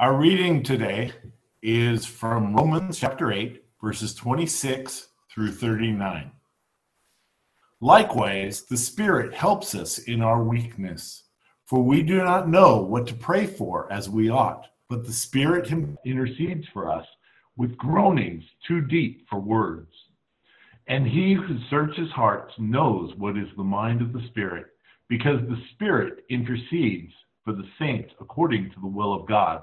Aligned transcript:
Our 0.00 0.16
reading 0.16 0.62
today 0.62 1.12
is 1.62 2.06
from 2.06 2.56
Romans 2.56 2.98
chapter 2.98 3.30
8, 3.30 3.62
verses 3.82 4.14
26 4.14 5.08
through 5.30 5.52
39. 5.52 6.30
Likewise, 7.82 8.62
the 8.62 8.78
Spirit 8.78 9.34
helps 9.34 9.74
us 9.74 9.98
in 9.98 10.22
our 10.22 10.42
weakness, 10.42 11.24
for 11.66 11.82
we 11.82 12.02
do 12.02 12.16
not 12.24 12.48
know 12.48 12.78
what 12.78 13.06
to 13.08 13.14
pray 13.14 13.44
for 13.44 13.92
as 13.92 14.08
we 14.08 14.30
ought, 14.30 14.68
but 14.88 15.04
the 15.04 15.12
Spirit 15.12 15.70
intercedes 16.06 16.66
for 16.72 16.90
us 16.90 17.04
with 17.58 17.76
groanings 17.76 18.44
too 18.66 18.80
deep 18.80 19.28
for 19.28 19.38
words. 19.38 19.92
And 20.86 21.06
he 21.06 21.34
who 21.34 21.58
searches 21.68 22.10
hearts 22.12 22.54
knows 22.56 23.14
what 23.18 23.36
is 23.36 23.48
the 23.54 23.64
mind 23.64 24.00
of 24.00 24.14
the 24.14 24.26
Spirit, 24.28 24.68
because 25.10 25.42
the 25.42 25.62
Spirit 25.74 26.24
intercedes 26.30 27.12
for 27.44 27.52
the 27.52 27.68
saints 27.78 28.14
according 28.18 28.70
to 28.70 28.80
the 28.80 28.86
will 28.86 29.12
of 29.12 29.28
God. 29.28 29.62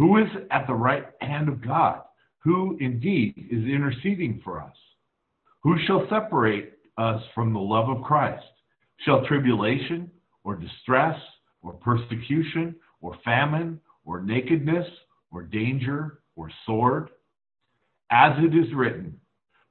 who 0.00 0.16
is 0.16 0.28
at 0.50 0.66
the 0.66 0.72
right 0.72 1.04
hand 1.20 1.46
of 1.46 1.62
God, 1.62 2.00
who 2.38 2.78
indeed 2.80 3.34
is 3.50 3.64
interceding 3.66 4.40
for 4.42 4.58
us. 4.58 4.74
Who 5.62 5.76
shall 5.86 6.06
separate 6.08 6.78
us 6.96 7.22
from 7.34 7.52
the 7.52 7.58
love 7.58 7.90
of 7.90 8.02
Christ? 8.02 8.46
Shall 9.04 9.26
tribulation 9.26 10.10
or 10.42 10.56
distress 10.56 11.20
or 11.60 11.74
persecution 11.74 12.76
or 13.02 13.14
famine 13.26 13.78
or 14.06 14.22
nakedness 14.22 14.86
or 15.30 15.42
danger 15.42 16.20
or 16.34 16.50
sword? 16.64 17.10
As 18.10 18.32
it 18.38 18.56
is 18.56 18.72
written, 18.74 19.20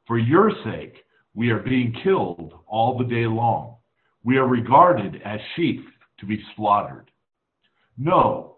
For 0.05 0.19
your 0.19 0.51
sake 0.63 0.97
we 1.33 1.49
are 1.49 1.63
being 1.63 1.91
killed 2.03 2.53
all 2.67 2.99
the 2.99 3.03
day 3.03 3.25
long. 3.25 3.77
We 4.23 4.37
are 4.37 4.47
regarded 4.47 5.23
as 5.25 5.39
sheep 5.55 5.87
to 6.19 6.27
be 6.27 6.39
slaughtered. 6.55 7.09
No, 7.97 8.57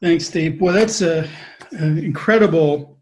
Thanks, 0.00 0.26
Steve. 0.26 0.60
Well, 0.60 0.72
that's 0.72 1.02
a, 1.02 1.28
an 1.72 1.98
incredible 1.98 2.98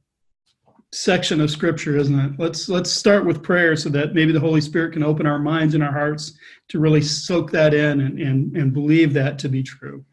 section 0.93 1.41
of 1.41 1.51
scripture, 1.51 1.97
isn't 1.97 2.19
it? 2.19 2.33
Let's 2.39 2.69
let's 2.69 2.91
start 2.91 3.25
with 3.25 3.43
prayer 3.43 3.77
so 3.77 3.89
that 3.91 4.15
maybe 4.15 4.33
the 4.33 4.41
Holy 4.41 4.61
Spirit 4.61 4.95
can 4.95 5.05
open 5.05 5.27
our 5.27 5.39
minds 5.39 5.75
and 5.75 5.85
our 5.85 5.93
hearts 5.93 6.33
to 6.69 6.81
really 6.81 7.03
soak 7.03 7.51
that 7.53 7.73
in 7.73 8.01
and 8.01 8.19
and, 8.19 8.57
and 8.57 8.73
believe 8.73 9.13
that 9.15 9.39
to 9.41 9.49
be 9.49 9.63
true. 9.63 10.05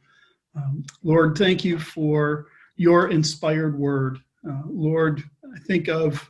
Um, 0.56 0.84
Lord, 1.03 1.38
thank 1.38 1.66
you 1.66 1.79
for 1.79 2.47
your 2.75 3.09
inspired 3.09 3.79
word. 3.79 4.19
Uh, 4.47 4.62
Lord, 4.68 5.24
I 5.56 5.59
think 5.62 5.88
of 5.88 6.29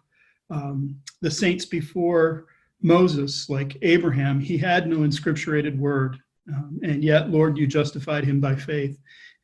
um, 0.49 0.95
the 1.21 1.31
saints 1.31 1.65
before 1.65 2.45
Moses, 2.81 3.49
like 3.49 3.77
Abraham. 3.81 4.39
He 4.39 4.57
had 4.57 4.87
no 4.87 4.97
inscripturated 4.97 5.77
word, 5.77 6.17
um, 6.53 6.79
and 6.81 7.03
yet, 7.03 7.29
Lord, 7.29 7.57
you 7.57 7.67
justified 7.67 8.23
him 8.23 8.39
by 8.39 8.55
faith. 8.55 8.97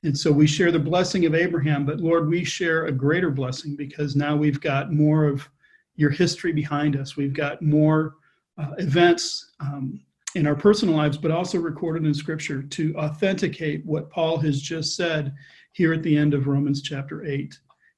And 0.04 0.18
so 0.18 0.32
we 0.32 0.48
share 0.48 0.72
the 0.72 0.80
blessing 0.80 1.26
of 1.26 1.36
Abraham, 1.36 1.86
but 1.86 2.00
Lord, 2.00 2.28
we 2.28 2.44
share 2.44 2.86
a 2.86 2.92
greater 2.92 3.30
blessing 3.30 3.76
because 3.76 4.16
now 4.16 4.36
we've 4.36 4.60
got 4.60 4.92
more 4.92 5.26
of 5.26 5.48
your 5.96 6.10
history 6.10 6.52
behind 6.52 6.96
us. 6.96 7.16
We've 7.16 7.34
got 7.34 7.62
more 7.62 8.16
uh, 8.58 8.72
events 8.80 9.52
um, 9.60 10.02
in 10.36 10.48
our 10.48 10.56
personal 10.56 10.96
lives, 10.96 11.18
but 11.18 11.30
also 11.30 11.60
recorded 11.60 12.06
in 12.06 12.14
Scripture 12.14 12.64
to 12.64 12.96
authenticate 12.96 13.86
what 13.86 14.10
Paul 14.10 14.38
has 14.38 14.62
just 14.62 14.96
said 14.96 15.34
here 15.74 15.94
at 15.94 16.02
the 16.02 16.18
end 16.18 16.34
of 16.34 16.48
Romans 16.48 16.82
chapter 16.82 17.24
8. 17.24 17.58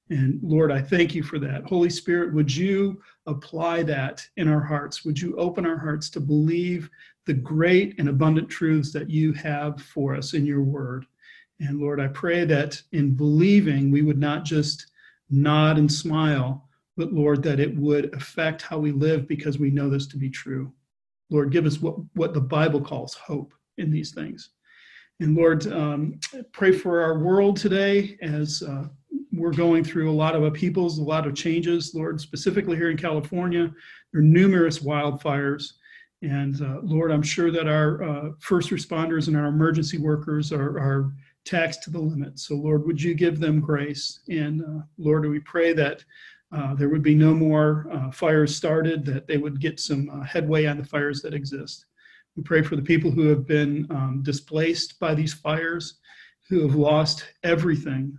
And 0.10 0.40
Lord, 0.44 0.72
I 0.72 0.82
thank 0.82 1.16
you 1.16 1.24
for 1.24 1.40
that. 1.40 1.64
Holy 1.64 1.90
Spirit, 1.90 2.34
would 2.34 2.54
you 2.54 3.02
apply 3.26 3.84
that 3.84 4.28
in 4.36 4.48
our 4.48 4.62
hearts? 4.62 5.06
Would 5.06 5.20
you 5.20 5.36
open 5.38 5.66
our 5.66 5.78
hearts 5.78 6.10
to 6.12 6.20
believe 6.20 6.90
the 7.26 7.34
great 7.34 7.98
and 7.98 8.10
abundant 8.10 8.50
truths 8.50 8.92
that 8.92 9.10
you 9.10 9.32
have 9.34 9.82
for 9.82 10.16
us 10.16 10.34
in 10.34 10.46
your 10.46 10.62
word? 10.62 11.06
And 11.60 11.80
Lord, 11.80 12.00
I 12.00 12.08
pray 12.08 12.46
that 12.46 12.82
in 12.92 13.16
believing, 13.16 13.92
we 13.92 14.02
would 14.02 14.18
not 14.18 14.44
just 14.44 14.88
nod 15.30 15.78
and 15.78 15.92
smile, 15.92 16.68
but 16.98 17.14
Lord, 17.14 17.42
that 17.44 17.60
it 17.60 17.76
would 17.78 18.14
affect 18.14 18.62
how 18.62 18.78
we 18.78 18.92
live 18.92 19.28
because 19.28 19.60
we 19.60 19.72
know 19.72 19.90
this 19.90 20.08
to 20.08 20.18
be 20.18 20.30
true. 20.30 20.72
Lord, 21.30 21.52
give 21.52 21.66
us 21.66 21.82
what, 21.82 21.96
what 22.14 22.34
the 22.34 22.42
Bible 22.42 22.82
calls 22.82 23.14
hope 23.14 23.54
in 23.78 23.90
these 23.90 24.12
things. 24.12 24.50
And 25.20 25.36
Lord, 25.36 25.66
um, 25.72 26.20
pray 26.52 26.72
for 26.72 27.02
our 27.02 27.20
world 27.20 27.58
today 27.58 28.18
as 28.22 28.62
uh, 28.62 28.88
we're 29.32 29.52
going 29.52 29.84
through 29.84 30.12
a 30.12 30.14
lot 30.14 30.36
of 30.36 30.44
upheavals, 30.44 30.98
a 30.98 31.04
lot 31.04 31.26
of 31.26 31.36
changes. 31.36 31.94
Lord, 31.96 32.20
specifically 32.20 32.76
here 32.76 32.92
in 32.92 32.98
California, 32.98 33.72
there 34.12 34.22
are 34.22 34.24
numerous 34.24 34.80
wildfires. 34.80 35.74
And 36.22 36.62
uh, 36.62 36.80
Lord, 36.84 37.12
I'm 37.12 37.24
sure 37.24 37.52
that 37.52 37.68
our 37.68 38.04
uh, 38.04 38.30
first 38.40 38.70
responders 38.70 39.28
and 39.28 39.36
our 39.36 39.48
emergency 39.48 39.98
workers 39.98 40.52
are, 40.52 40.78
are 40.80 41.14
taxed 41.46 41.84
to 41.84 41.90
the 41.90 42.00
limit. 42.00 42.40
So, 42.40 42.56
Lord, 42.56 42.86
would 42.86 43.02
you 43.02 43.14
give 43.14 43.40
them 43.40 43.60
grace? 43.60 44.20
And 44.30 44.62
uh, 44.62 44.84
Lord, 44.98 45.28
we 45.28 45.40
pray 45.40 45.74
that 45.74 46.04
uh, 46.52 46.76
there 46.76 46.90
would 46.90 47.04
be 47.04 47.16
no 47.16 47.34
more 47.34 47.88
uh, 47.92 48.12
fires 48.12 48.56
started, 48.56 49.06
that 49.06 49.28
they 49.28 49.38
would 49.38 49.60
get 49.60 49.80
some 49.80 50.10
uh, 50.10 50.24
headway 50.24 50.66
on 50.66 50.78
the 50.78 50.86
fires 50.86 51.22
that 51.22 51.34
exist. 51.34 51.86
We 52.36 52.44
pray 52.44 52.62
for 52.62 52.76
the 52.76 52.82
people 52.82 53.12
who 53.12 53.28
have 53.28 53.48
been 53.48 53.88
um, 53.90 54.22
displaced 54.24 55.00
by 55.00 55.16
these 55.16 55.34
fires, 55.34 56.00
who 56.50 56.62
have 56.62 56.76
lost 56.76 57.26
everything. 57.44 58.18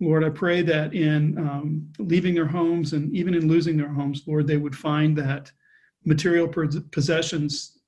Lord, 0.00 0.24
I 0.24 0.30
pray 0.30 0.62
that 0.62 0.94
in 0.94 1.38
um, 1.38 1.88
leaving 1.98 2.34
their 2.34 2.46
homes 2.46 2.92
and 2.94 3.14
even 3.14 3.34
in 3.34 3.48
losing 3.48 3.76
their 3.76 3.92
homes, 3.92 4.22
Lord, 4.26 4.46
they 4.46 4.56
would 4.56 4.76
find 4.76 5.16
that 5.18 5.50
material 6.04 6.48
possessions 6.48 7.78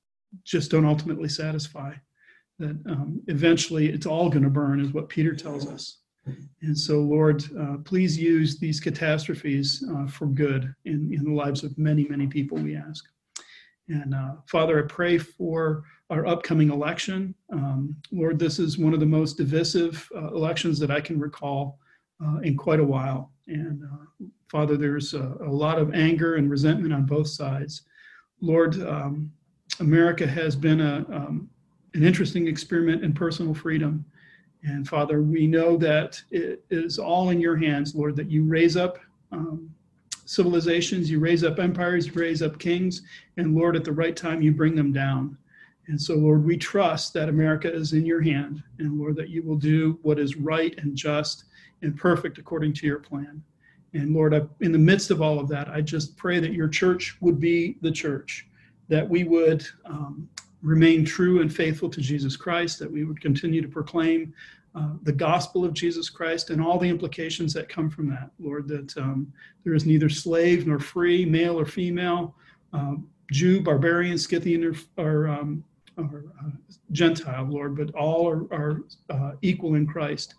just 0.45 0.71
don't 0.71 0.87
ultimately 0.87 1.29
satisfy 1.29 1.95
that 2.59 2.77
um, 2.89 3.21
eventually 3.29 3.89
it's 3.89 4.07
all 4.07 4.29
going 4.29 4.45
to 4.45 4.51
burn, 4.51 4.81
is 4.81 4.93
what 4.93 5.09
Peter 5.09 5.35
tells 5.35 5.67
us. 5.67 5.99
And 6.63 6.77
so, 6.77 7.01
Lord, 7.01 7.45
uh, 7.59 7.77
please 7.85 8.19
use 8.19 8.59
these 8.59 8.81
catastrophes 8.81 9.85
uh, 9.95 10.07
for 10.07 10.27
good 10.27 10.75
in, 10.85 11.13
in 11.15 11.25
the 11.25 11.33
lives 11.33 11.63
of 11.63 11.77
many, 11.79 12.05
many 12.09 12.27
people, 12.27 12.59
we 12.59 12.77
ask. 12.77 13.05
And 13.89 14.15
uh, 14.15 14.35
Father, 14.47 14.83
I 14.83 14.87
pray 14.89 15.19
for 15.19 15.85
our 16.11 16.27
upcoming 16.27 16.71
election. 16.71 17.35
Um, 17.53 17.97
Lord, 18.11 18.39
this 18.39 18.59
is 18.59 18.79
one 18.79 18.95
of 18.95 19.01
the 19.01 19.07
most 19.07 19.37
divisive 19.37 20.09
uh, 20.15 20.29
elections 20.29 20.79
that 20.81 20.91
I 20.91 21.01
can 21.01 21.21
recall 21.21 21.79
uh, 22.25 22.39
in 22.39 22.57
quite 22.57 22.81
a 22.81 22.85
while. 22.85 23.33
And 23.47 23.83
uh, 23.85 24.27
Father, 24.51 24.77
there's 24.77 25.15
a, 25.15 25.37
a, 25.41 25.51
lot 25.51 25.79
of 25.79 25.95
anger 25.95 26.37
and 26.37 26.51
resentment 26.51 26.93
on 26.93 27.05
both 27.05 27.29
sides. 27.29 27.83
Lord, 28.41 28.81
um, 28.83 29.31
America 29.81 30.27
has 30.27 30.57
been 30.57 30.81
a, 30.81 31.05
um, 31.13 31.49
an 31.97 32.05
interesting 32.05 32.47
experiment 32.47 33.03
in 33.03 33.13
personal 33.13 33.55
freedom. 33.55 34.05
And 34.63 34.87
Father, 34.87 35.23
we 35.23 35.47
know 35.47 35.77
that 35.79 36.23
it 36.31 36.65
is 36.71 36.99
all 36.99 37.31
in 37.31 37.41
your 37.41 37.57
hands, 37.57 37.95
Lord, 37.95 38.17
that 38.17 38.31
you 38.31 38.45
raise 38.45 38.77
up 38.77 38.99
um, 39.33 39.75
civilizations, 40.27 41.11
you 41.11 41.21
raise 41.21 41.43
up 41.43 41.59
empires, 41.59 42.07
you 42.07 42.13
raise 42.13 42.43
up 42.43 42.59
kings, 42.59 43.03
and 43.39 43.55
Lord, 43.55 43.77
at 43.77 43.85
the 43.85 43.93
right 43.93 44.17
time, 44.17 44.43
you 44.43 44.53
bring 44.53 44.75
them 44.75 44.93
down. 44.93 45.39
And 45.89 46.01
so, 46.01 46.15
Lord, 46.15 46.45
we 46.45 46.57
trust 46.57 47.15
that 47.15 47.29
America 47.29 47.73
is 47.73 47.93
in 47.93 48.05
your 48.05 48.21
hand, 48.21 48.63
and 48.79 48.99
Lord, 48.99 49.17
that 49.17 49.31
you 49.31 49.43
will 49.43 49.57
do 49.57 49.99
what 50.03 50.19
is 50.19 50.37
right 50.37 50.75
and 50.79 50.97
just 50.97 51.45
and 51.83 51.97
perfect 51.97 52.39
according 52.39 52.73
to 52.75 52.87
your 52.87 52.99
plan. 52.99 53.43
And 53.95 54.13
Lord, 54.13 54.35
I, 54.35 54.43
in 54.61 54.73
the 54.73 54.79
midst 54.79 55.11
of 55.11 55.23
all 55.23 55.39
of 55.39 55.49
that, 55.49 55.69
I 55.69 55.81
just 55.81 56.17
pray 56.17 56.41
that 56.41 56.53
your 56.53 56.69
church 56.69 57.17
would 57.21 57.39
be 57.39 57.77
the 57.81 57.93
church, 57.93 58.49
that 58.89 59.09
we 59.09 59.25
would 59.25 59.65
um, 59.85 60.29
remain 60.67 61.05
true 61.05 61.41
and 61.43 61.55
faithful 61.55 61.89
to 61.89 62.01
Jesus 62.01 62.37
Christ, 62.37 62.81
that 62.81 62.91
we 62.91 63.05
would 63.05 63.21
continue 63.21 63.63
to 63.63 63.69
proclaim 63.69 64.35
uh, 64.75 64.95
the 65.05 65.13
gospel 65.13 65.65
of 65.65 65.73
Jesus 65.73 66.11
Christ 66.11 66.51
and 66.51 66.61
all 66.61 66.77
the 66.77 66.89
implications 66.89 67.55
that 67.55 67.69
come 67.69 67.89
from 67.89 68.11
that, 68.11 68.31
Lord, 68.41 68.67
that 68.69 68.97
um, 68.99 69.33
there 69.65 69.75
is 69.75 69.87
neither 69.87 70.09
slave 70.09 70.67
nor 70.67 70.81
free, 70.81 71.25
male 71.25 71.59
or 71.59 71.67
female, 71.67 72.35
uh, 72.73 72.97
Jew, 73.31 73.61
barbarian, 73.61 74.19
Scythian, 74.19 74.65
or, 74.65 74.75
or, 75.03 75.29
um, 75.29 75.65
or 75.97 76.25
uh, 76.41 76.51
Gentile, 76.91 77.47
Lord, 77.49 77.77
but 77.77 77.95
all 77.95 78.29
are, 78.29 78.53
are 78.53 78.83
uh, 79.09 79.33
equal 79.43 79.77
in 79.77 79.87
Christ. 79.87 80.35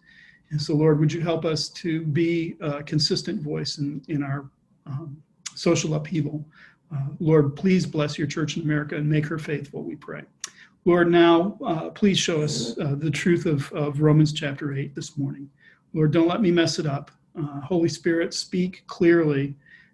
And 0.51 0.61
so, 0.61 0.75
Lord, 0.75 0.99
would 0.99 1.11
you 1.11 1.21
help 1.21 1.45
us 1.45 1.69
to 1.69 2.01
be 2.01 2.57
a 2.59 2.83
consistent 2.83 3.41
voice 3.41 3.77
in, 3.77 4.01
in 4.09 4.23
our 4.23 4.49
um, 4.85 5.21
social 5.55 5.95
upheaval? 5.95 6.45
Uh, 6.93 7.07
Lord, 7.19 7.55
please 7.55 7.85
bless 7.85 8.17
your 8.17 8.27
church 8.27 8.57
in 8.57 8.63
America 8.63 8.95
and 8.95 9.09
make 9.09 9.25
her 9.25 9.37
faithful, 9.37 9.83
we 9.83 9.95
pray. 9.95 10.23
Lord, 10.85 11.11
now 11.11 11.57
uh, 11.65 11.89
please 11.89 12.17
show 12.17 12.41
us 12.41 12.77
uh, 12.79 12.95
the 12.97 13.11
truth 13.11 13.45
of, 13.45 13.71
of 13.73 13.99
Romans 13.99 14.31
chapter 14.31 14.73
8 14.73 14.95
this 14.95 15.17
morning. 15.17 15.49
Lord, 15.93 16.11
don't 16.11 16.27
let 16.27 16.41
me 16.41 16.51
mess 16.51 16.79
it 16.79 16.85
up. 16.85 17.11
Uh, 17.37 17.59
Holy 17.61 17.89
Spirit, 17.89 18.33
speak 18.33 18.83
clearly 18.87 19.53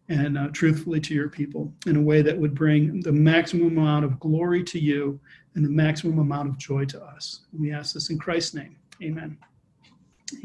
and 0.10 0.38
uh, 0.38 0.50
truthfully 0.50 1.00
to 1.00 1.14
your 1.14 1.30
people 1.30 1.74
in 1.88 1.96
a 1.96 2.02
way 2.02 2.22
that 2.22 2.38
would 2.38 2.54
bring 2.54 3.02
the 3.02 3.12
maximum 3.12 3.78
amount 3.78 4.06
of 4.06 4.20
glory 4.20 4.64
to 4.64 4.80
you 4.80 5.20
and 5.56 5.66
the 5.66 5.70
maximum 5.70 6.20
amount 6.20 6.50
of 6.50 6.58
joy 6.58 6.86
to 6.86 7.02
us. 7.04 7.42
We 7.58 7.72
ask 7.72 7.94
this 7.94 8.10
in 8.10 8.20
Christ's 8.20 8.54
name. 8.54 8.76
Amen. 9.02 9.38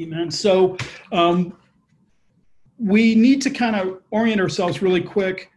Amen. 0.01 0.31
So 0.31 0.77
um, 1.13 1.55
we 2.79 3.15
need 3.15 3.43
to 3.43 3.51
kind 3.51 3.77
of 3.77 4.01
orient 4.11 4.41
ourselves 4.41 4.81
really 4.81 5.03
quick 5.03 5.51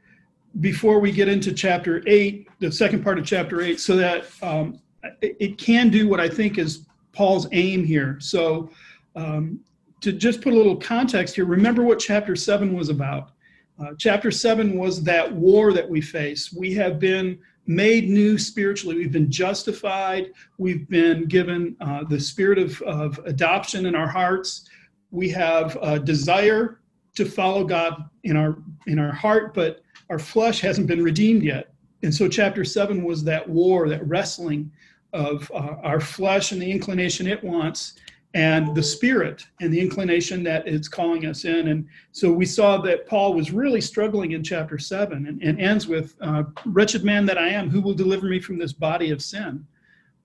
before 0.59 0.99
we 0.99 1.11
get 1.11 1.27
into 1.27 1.53
chapter 1.53 2.03
8, 2.05 2.47
the 2.59 2.71
second 2.71 3.03
part 3.03 3.17
of 3.17 3.25
chapter 3.25 3.61
8, 3.61 3.79
so 3.79 3.95
that 3.95 4.25
um, 4.41 4.79
it, 5.21 5.57
can 5.57 5.89
do 5.89 6.07
what 6.07 6.19
I 6.19 6.27
think 6.27 6.57
is 6.57 6.85
Paul's 7.13 7.47
aim 7.51 7.83
here. 7.83 8.17
So, 8.19 8.69
um, 9.15 9.59
to 10.01 10.11
just 10.11 10.41
put 10.41 10.53
a 10.53 10.55
little 10.55 10.75
context 10.75 11.35
here, 11.35 11.45
remember 11.45 11.83
what 11.83 11.99
chapter 11.99 12.35
7 12.35 12.73
was 12.73 12.89
about. 12.89 13.31
Uh, 13.79 13.91
chapter 13.97 14.31
7 14.31 14.77
was 14.77 15.03
that 15.03 15.31
war 15.31 15.73
that 15.73 15.87
we 15.87 16.01
face. 16.01 16.51
We 16.51 16.73
have 16.73 16.99
been 16.99 17.39
made 17.67 18.09
new 18.09 18.37
spiritually. 18.37 18.95
We've 18.95 19.11
been 19.11 19.31
justified. 19.31 20.31
We've 20.57 20.87
been 20.89 21.25
given 21.25 21.75
uh, 21.81 22.03
the 22.03 22.19
spirit 22.19 22.57
of, 22.57 22.81
of 22.81 23.19
adoption 23.25 23.85
in 23.85 23.95
our 23.95 24.07
hearts. 24.07 24.67
We 25.11 25.29
have 25.29 25.77
a 25.81 25.99
desire 25.99 26.79
to 27.15 27.25
follow 27.25 27.63
God 27.63 28.09
in 28.23 28.37
our 28.37 28.57
in 28.87 28.97
our 28.97 29.11
heart, 29.11 29.53
but 29.53 29.83
our 30.11 30.19
flesh 30.19 30.59
hasn't 30.59 30.87
been 30.87 31.01
redeemed 31.01 31.41
yet. 31.41 31.73
And 32.03 32.13
so, 32.13 32.27
chapter 32.27 32.65
seven 32.65 33.03
was 33.03 33.23
that 33.23 33.47
war, 33.47 33.87
that 33.87 34.05
wrestling 34.05 34.69
of 35.13 35.49
uh, 35.53 35.77
our 35.83 36.01
flesh 36.01 36.51
and 36.51 36.61
the 36.61 36.69
inclination 36.69 37.27
it 37.27 37.41
wants, 37.43 37.93
and 38.33 38.75
the 38.75 38.83
spirit 38.83 39.45
and 39.61 39.73
the 39.73 39.79
inclination 39.79 40.43
that 40.43 40.67
it's 40.67 40.87
calling 40.87 41.25
us 41.25 41.45
in. 41.45 41.69
And 41.69 41.87
so, 42.11 42.31
we 42.31 42.45
saw 42.45 42.77
that 42.81 43.07
Paul 43.07 43.33
was 43.33 43.51
really 43.51 43.79
struggling 43.79 44.33
in 44.33 44.43
chapter 44.43 44.77
seven 44.77 45.27
and, 45.27 45.41
and 45.41 45.61
ends 45.61 45.87
with, 45.87 46.15
uh, 46.19 46.43
Wretched 46.65 47.05
man 47.05 47.25
that 47.27 47.37
I 47.37 47.47
am, 47.47 47.69
who 47.69 47.79
will 47.79 47.93
deliver 47.93 48.27
me 48.27 48.41
from 48.41 48.57
this 48.57 48.73
body 48.73 49.11
of 49.11 49.21
sin? 49.21 49.65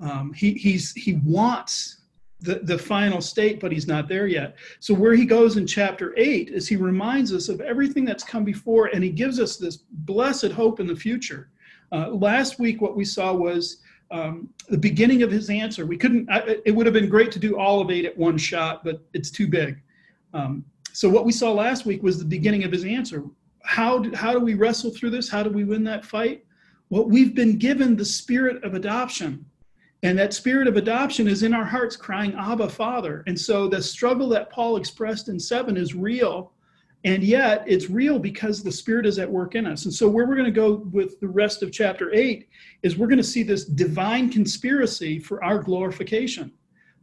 Um, 0.00 0.32
he, 0.32 0.54
he's, 0.54 0.92
he 0.94 1.20
wants 1.24 1.98
the, 2.40 2.60
the 2.62 2.78
final 2.78 3.20
state, 3.20 3.60
but 3.60 3.72
he's 3.72 3.86
not 3.86 4.08
there 4.08 4.26
yet. 4.26 4.56
So, 4.80 4.94
where 4.94 5.14
he 5.14 5.24
goes 5.24 5.56
in 5.56 5.66
chapter 5.66 6.14
8 6.16 6.50
is 6.50 6.68
he 6.68 6.76
reminds 6.76 7.32
us 7.32 7.48
of 7.48 7.60
everything 7.60 8.04
that's 8.04 8.24
come 8.24 8.44
before 8.44 8.86
and 8.86 9.02
he 9.02 9.10
gives 9.10 9.40
us 9.40 9.56
this 9.56 9.78
blessed 9.90 10.52
hope 10.52 10.80
in 10.80 10.86
the 10.86 10.96
future. 10.96 11.50
Uh, 11.92 12.08
last 12.08 12.58
week, 12.58 12.82
what 12.82 12.96
we 12.96 13.04
saw 13.04 13.32
was 13.32 13.78
um, 14.10 14.48
the 14.68 14.78
beginning 14.78 15.22
of 15.22 15.30
his 15.30 15.48
answer. 15.50 15.86
We 15.86 15.96
couldn't, 15.96 16.30
I, 16.30 16.58
it 16.64 16.72
would 16.72 16.86
have 16.86 16.92
been 16.92 17.08
great 17.08 17.32
to 17.32 17.38
do 17.38 17.58
all 17.58 17.80
of 17.80 17.90
8 17.90 18.04
at 18.04 18.16
one 18.16 18.36
shot, 18.36 18.84
but 18.84 19.00
it's 19.14 19.30
too 19.30 19.48
big. 19.48 19.80
Um, 20.34 20.64
so, 20.92 21.08
what 21.08 21.24
we 21.24 21.32
saw 21.32 21.52
last 21.52 21.86
week 21.86 22.02
was 22.02 22.18
the 22.18 22.24
beginning 22.24 22.64
of 22.64 22.72
his 22.72 22.84
answer. 22.84 23.24
How 23.64 23.98
do, 23.98 24.14
how 24.14 24.32
do 24.32 24.40
we 24.40 24.54
wrestle 24.54 24.90
through 24.90 25.10
this? 25.10 25.28
How 25.28 25.42
do 25.42 25.50
we 25.50 25.64
win 25.64 25.84
that 25.84 26.04
fight? 26.04 26.44
Well, 26.90 27.04
we've 27.04 27.34
been 27.34 27.58
given 27.58 27.96
the 27.96 28.04
spirit 28.04 28.62
of 28.62 28.74
adoption 28.74 29.44
and 30.06 30.16
that 30.16 30.32
spirit 30.32 30.68
of 30.68 30.76
adoption 30.76 31.26
is 31.26 31.42
in 31.42 31.52
our 31.52 31.64
hearts 31.64 31.96
crying, 31.96 32.32
Abba, 32.38 32.68
Father. 32.68 33.24
And 33.26 33.38
so 33.38 33.66
the 33.66 33.82
struggle 33.82 34.28
that 34.28 34.50
Paul 34.50 34.76
expressed 34.76 35.28
in 35.28 35.40
seven 35.40 35.76
is 35.76 35.96
real. 35.96 36.52
And 37.02 37.24
yet 37.24 37.64
it's 37.66 37.90
real 37.90 38.20
because 38.20 38.62
the 38.62 38.70
Spirit 38.70 39.04
is 39.04 39.18
at 39.18 39.28
work 39.28 39.56
in 39.56 39.66
us. 39.66 39.84
And 39.84 39.92
so, 39.92 40.08
where 40.08 40.24
we're 40.24 40.36
going 40.36 40.44
to 40.44 40.52
go 40.52 40.76
with 40.92 41.18
the 41.18 41.26
rest 41.26 41.64
of 41.64 41.72
chapter 41.72 42.14
eight 42.14 42.48
is 42.84 42.96
we're 42.96 43.08
going 43.08 43.18
to 43.18 43.24
see 43.24 43.42
this 43.42 43.64
divine 43.64 44.30
conspiracy 44.30 45.18
for 45.18 45.42
our 45.42 45.58
glorification. 45.58 46.52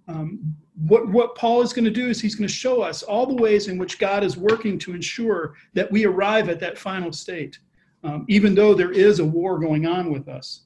Um, 0.07 0.55
what, 0.87 1.09
what 1.09 1.35
Paul 1.35 1.61
is 1.61 1.73
going 1.73 1.85
to 1.85 1.91
do 1.91 2.07
is 2.07 2.21
he's 2.21 2.35
going 2.35 2.47
to 2.47 2.53
show 2.53 2.81
us 2.81 3.03
all 3.03 3.25
the 3.25 3.35
ways 3.35 3.67
in 3.67 3.77
which 3.77 3.99
God 3.99 4.23
is 4.23 4.37
working 4.37 4.79
to 4.79 4.93
ensure 4.93 5.55
that 5.73 5.91
we 5.91 6.05
arrive 6.05 6.47
at 6.47 6.61
that 6.61 6.77
final 6.77 7.11
state, 7.11 7.59
um, 8.05 8.25
even 8.29 8.55
though 8.55 8.73
there 8.73 8.91
is 8.93 9.19
a 9.19 9.25
war 9.25 9.59
going 9.59 9.85
on 9.85 10.09
with 10.09 10.29
us. 10.29 10.61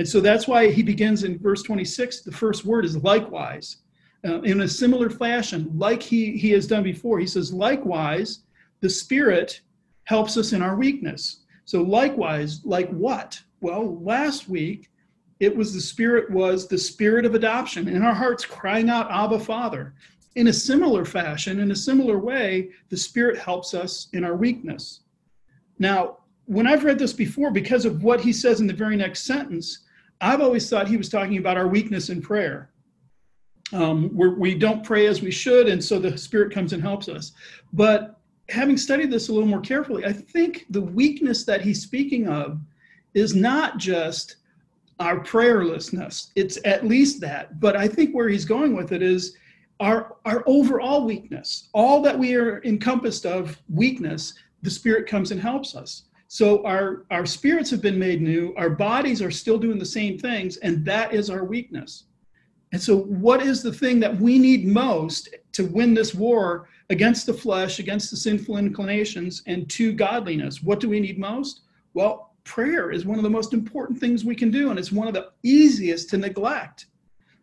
And 0.00 0.08
so 0.08 0.18
that's 0.18 0.48
why 0.48 0.70
he 0.70 0.82
begins 0.82 1.24
in 1.24 1.38
verse 1.38 1.62
26. 1.62 2.22
The 2.22 2.32
first 2.32 2.64
word 2.64 2.86
is 2.86 2.96
likewise. 3.04 3.82
Uh, 4.26 4.40
in 4.40 4.62
a 4.62 4.66
similar 4.66 5.10
fashion, 5.10 5.70
like 5.76 6.02
he, 6.02 6.38
he 6.38 6.52
has 6.52 6.66
done 6.66 6.82
before, 6.82 7.18
he 7.18 7.26
says, 7.26 7.52
likewise, 7.52 8.44
the 8.80 8.88
Spirit 8.88 9.60
helps 10.04 10.38
us 10.38 10.54
in 10.54 10.62
our 10.62 10.74
weakness. 10.74 11.42
So, 11.66 11.82
likewise, 11.82 12.64
like 12.64 12.88
what? 12.88 13.42
Well, 13.60 14.00
last 14.00 14.48
week, 14.48 14.88
it 15.38 15.54
was 15.54 15.74
the 15.74 15.82
Spirit 15.82 16.30
was 16.30 16.66
the 16.66 16.78
Spirit 16.78 17.26
of 17.26 17.34
adoption 17.34 17.86
in 17.86 18.00
our 18.00 18.14
hearts 18.14 18.46
crying 18.46 18.88
out, 18.88 19.10
Abba, 19.10 19.38
Father. 19.38 19.92
In 20.34 20.46
a 20.46 20.52
similar 20.54 21.04
fashion, 21.04 21.60
in 21.60 21.72
a 21.72 21.76
similar 21.76 22.18
way, 22.18 22.70
the 22.88 22.96
Spirit 22.96 23.36
helps 23.36 23.74
us 23.74 24.08
in 24.14 24.24
our 24.24 24.34
weakness. 24.34 25.00
Now, 25.78 26.20
when 26.46 26.66
I've 26.66 26.84
read 26.84 26.98
this 26.98 27.12
before, 27.12 27.50
because 27.50 27.84
of 27.84 28.02
what 28.02 28.22
he 28.22 28.32
says 28.32 28.62
in 28.62 28.66
the 28.66 28.72
very 28.72 28.96
next 28.96 29.24
sentence, 29.24 29.80
I've 30.20 30.40
always 30.40 30.68
thought 30.68 30.88
he 30.88 30.96
was 30.96 31.08
talking 31.08 31.38
about 31.38 31.56
our 31.56 31.68
weakness 31.68 32.10
in 32.10 32.20
prayer. 32.20 32.70
Um, 33.72 34.10
we're, 34.12 34.34
we 34.34 34.54
do 34.54 34.66
not 34.66 34.84
pray 34.84 35.06
as 35.06 35.22
we 35.22 35.30
should, 35.30 35.68
and 35.68 35.82
so 35.82 35.98
the 35.98 36.16
Spirit 36.18 36.52
comes 36.52 36.72
and 36.72 36.82
helps 36.82 37.08
us. 37.08 37.32
But 37.72 38.18
having 38.48 38.76
studied 38.76 39.10
this 39.10 39.28
a 39.28 39.32
little 39.32 39.48
more 39.48 39.60
carefully, 39.60 40.04
I 40.04 40.12
think 40.12 40.66
the 40.70 40.80
weakness 40.80 41.44
that 41.44 41.60
he's 41.60 41.82
speaking 41.82 42.28
of 42.28 42.60
is 43.14 43.34
not 43.34 43.78
just 43.78 44.36
our 44.98 45.20
prayerlessness. 45.20 46.30
It's 46.34 46.58
at 46.64 46.86
least 46.86 47.20
that. 47.22 47.58
But 47.60 47.76
I 47.76 47.88
think 47.88 48.14
where 48.14 48.28
he's 48.28 48.44
going 48.44 48.76
with 48.76 48.92
it 48.92 49.02
is 49.02 49.36
our, 49.78 50.16
our 50.26 50.42
overall 50.46 51.04
weakness. 51.04 51.70
All 51.72 52.02
that 52.02 52.18
we 52.18 52.34
are 52.34 52.62
encompassed 52.64 53.24
of 53.24 53.60
weakness, 53.68 54.34
the 54.62 54.70
Spirit 54.70 55.06
comes 55.06 55.30
and 55.30 55.40
helps 55.40 55.74
us. 55.74 56.02
So 56.32 56.64
our, 56.64 57.06
our 57.10 57.26
spirits 57.26 57.70
have 57.72 57.82
been 57.82 57.98
made 57.98 58.22
new, 58.22 58.54
our 58.56 58.70
bodies 58.70 59.20
are 59.20 59.32
still 59.32 59.58
doing 59.58 59.80
the 59.80 59.84
same 59.84 60.16
things, 60.16 60.58
and 60.58 60.84
that 60.84 61.12
is 61.12 61.28
our 61.28 61.42
weakness. 61.42 62.04
And 62.70 62.80
so, 62.80 62.98
what 62.98 63.42
is 63.42 63.64
the 63.64 63.72
thing 63.72 63.98
that 63.98 64.16
we 64.20 64.38
need 64.38 64.64
most 64.64 65.34
to 65.50 65.66
win 65.66 65.92
this 65.92 66.14
war 66.14 66.68
against 66.88 67.26
the 67.26 67.34
flesh, 67.34 67.80
against 67.80 68.12
the 68.12 68.16
sinful 68.16 68.58
inclinations, 68.58 69.42
and 69.48 69.68
to 69.70 69.92
godliness? 69.92 70.62
What 70.62 70.78
do 70.78 70.88
we 70.88 71.00
need 71.00 71.18
most? 71.18 71.62
Well, 71.94 72.36
prayer 72.44 72.92
is 72.92 73.04
one 73.04 73.18
of 73.18 73.24
the 73.24 73.28
most 73.28 73.52
important 73.52 73.98
things 73.98 74.24
we 74.24 74.36
can 74.36 74.52
do, 74.52 74.70
and 74.70 74.78
it's 74.78 74.92
one 74.92 75.08
of 75.08 75.14
the 75.14 75.32
easiest 75.42 76.10
to 76.10 76.16
neglect. 76.16 76.86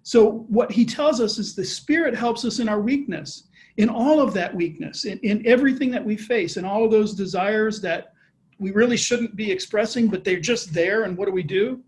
So, 0.03 0.45
what 0.47 0.71
he 0.71 0.85
tells 0.85 1.19
us 1.19 1.37
is 1.39 1.55
the 1.55 1.65
Spirit 1.65 2.15
helps 2.15 2.45
us 2.45 2.59
in 2.59 2.69
our 2.69 2.79
weakness, 2.79 3.49
in 3.75 3.89
all 3.89 4.21
of 4.21 4.33
that 4.35 4.55
weakness, 4.55 5.03
in, 5.03 5.19
in 5.23 5.45
everything 5.45 5.91
that 5.91 6.05
we 6.05 6.15
face, 6.15 6.55
in 6.55 6.63
all 6.63 6.85
of 6.85 6.91
those 6.91 7.13
desires 7.13 7.81
that 7.81 8.13
we 8.59 8.71
really 8.71 8.97
shouldn't 8.97 9.35
be 9.35 9.51
expressing, 9.51 10.07
but 10.07 10.23
they're 10.23 10.39
just 10.39 10.73
there. 10.73 11.03
And 11.03 11.17
what 11.17 11.25
do 11.25 11.31
we 11.31 11.43
do? 11.43 11.81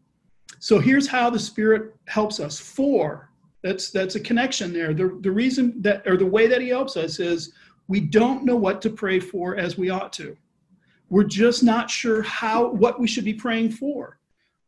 So 0.60 0.80
here's 0.80 1.08
how 1.08 1.30
the 1.30 1.40
Spirit 1.40 1.96
helps 2.08 2.40
us. 2.40 2.60
For 2.60 3.30
that's 3.64 3.92
that's 3.92 4.16
a 4.16 4.20
connection 4.20 4.74
there. 4.74 4.94
The 4.94 5.18
the 5.22 5.32
reason 5.32 5.82
that 5.82 6.06
or 6.08 6.18
the 6.18 6.26
way 6.26 6.48
that 6.48 6.62
He 6.62 6.70
helps 6.70 6.98
us 6.98 7.20
is 7.20 7.54
we 7.88 8.00
don't 8.00 8.46
know 8.46 8.56
what 8.56 8.82
to 8.84 8.90
pray 8.90 9.20
for 9.20 9.58
as 9.58 9.78
we 9.78 9.90
ought 9.90 10.14
to. 10.14 10.38
We're 11.10 11.24
just 11.24 11.64
not 11.64 11.90
sure 11.90 12.22
how 12.22 12.70
what 12.72 13.00
we 13.00 13.08
should 13.08 13.26
be 13.26 13.34
praying 13.34 13.72
for. 13.72 14.20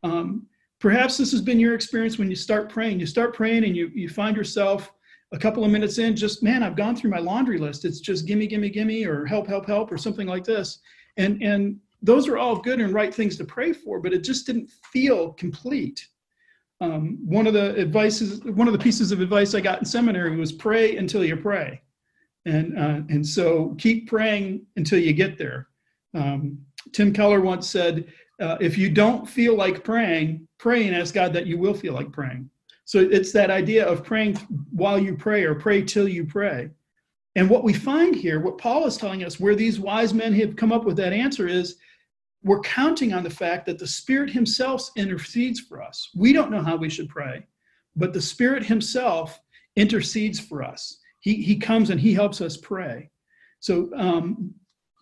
Um, 0.02 0.46
perhaps 0.80 1.16
this 1.16 1.30
has 1.30 1.40
been 1.40 1.60
your 1.60 1.74
experience 1.74 2.18
when 2.18 2.28
you 2.28 2.36
start 2.36 2.68
praying. 2.68 2.98
You 2.98 3.06
start 3.06 3.34
praying 3.34 3.64
and 3.64 3.76
you 3.76 3.90
you 3.94 4.08
find 4.08 4.36
yourself 4.36 4.92
a 5.32 5.38
couple 5.38 5.64
of 5.64 5.70
minutes 5.70 5.98
in, 5.98 6.14
just 6.14 6.42
man, 6.42 6.62
I've 6.62 6.76
gone 6.76 6.94
through 6.94 7.10
my 7.10 7.18
laundry 7.18 7.58
list. 7.58 7.84
It's 7.84 8.00
just 8.00 8.26
gimme, 8.26 8.46
gimme, 8.46 8.68
gimme, 8.68 9.06
or 9.06 9.24
help, 9.24 9.46
help, 9.46 9.66
help, 9.66 9.90
or 9.90 9.96
something 9.96 10.26
like 10.26 10.44
this. 10.44 10.78
And 11.16 11.42
and 11.42 11.78
those 12.02 12.28
are 12.28 12.36
all 12.36 12.56
good 12.56 12.80
and 12.80 12.92
right 12.92 13.14
things 13.14 13.36
to 13.36 13.44
pray 13.44 13.72
for, 13.72 14.00
but 14.00 14.12
it 14.12 14.24
just 14.24 14.46
didn't 14.46 14.70
feel 14.92 15.32
complete. 15.34 16.08
Um, 16.80 17.18
one 17.24 17.46
of 17.46 17.54
the 17.54 17.78
advices, 17.78 18.42
one 18.42 18.66
of 18.66 18.72
the 18.72 18.78
pieces 18.78 19.12
of 19.12 19.20
advice 19.20 19.54
I 19.54 19.60
got 19.60 19.78
in 19.78 19.84
seminary 19.84 20.36
was 20.36 20.52
pray 20.52 20.96
until 20.96 21.24
you 21.24 21.36
pray, 21.36 21.80
and 22.44 22.76
uh, 22.76 23.00
and 23.08 23.24
so 23.24 23.76
keep 23.78 24.08
praying 24.08 24.66
until 24.76 24.98
you 24.98 25.12
get 25.12 25.38
there. 25.38 25.68
Um, 26.14 26.58
Tim 26.92 27.12
Keller 27.12 27.40
once 27.40 27.70
said, 27.70 28.12
uh, 28.40 28.56
"If 28.60 28.76
you 28.76 28.90
don't 28.90 29.28
feel 29.28 29.56
like 29.56 29.84
praying, 29.84 30.48
pray 30.58 30.88
and 30.88 30.96
ask 30.96 31.14
God 31.14 31.32
that 31.34 31.46
you 31.46 31.56
will 31.56 31.74
feel 31.74 31.94
like 31.94 32.10
praying." 32.10 32.50
So 32.84 32.98
it's 32.98 33.32
that 33.32 33.50
idea 33.50 33.86
of 33.86 34.02
praying 34.02 34.34
while 34.72 34.98
you 34.98 35.14
pray 35.14 35.44
or 35.44 35.54
pray 35.54 35.82
till 35.82 36.08
you 36.08 36.24
pray. 36.24 36.70
And 37.36 37.48
what 37.48 37.64
we 37.64 37.72
find 37.72 38.14
here, 38.14 38.40
what 38.40 38.58
Paul 38.58 38.86
is 38.86 38.96
telling 38.96 39.24
us, 39.24 39.40
where 39.40 39.54
these 39.54 39.80
wise 39.80 40.12
men 40.12 40.34
have 40.34 40.56
come 40.56 40.72
up 40.72 40.84
with 40.84 40.96
that 40.96 41.12
answer 41.12 41.46
is 41.48 41.76
we're 42.44 42.60
counting 42.60 43.12
on 43.12 43.22
the 43.22 43.30
fact 43.30 43.66
that 43.66 43.78
the 43.78 43.86
Spirit 43.86 44.30
Himself 44.30 44.90
intercedes 44.96 45.60
for 45.60 45.82
us. 45.82 46.10
We 46.14 46.32
don't 46.32 46.50
know 46.50 46.62
how 46.62 46.76
we 46.76 46.88
should 46.88 47.08
pray, 47.08 47.46
but 47.96 48.12
the 48.12 48.20
Spirit 48.20 48.64
Himself 48.64 49.40
intercedes 49.76 50.40
for 50.40 50.62
us. 50.62 50.98
He, 51.20 51.36
he 51.36 51.56
comes 51.56 51.90
and 51.90 52.00
He 52.00 52.12
helps 52.12 52.40
us 52.40 52.56
pray. 52.56 53.10
So 53.60 53.90
um, 53.96 54.52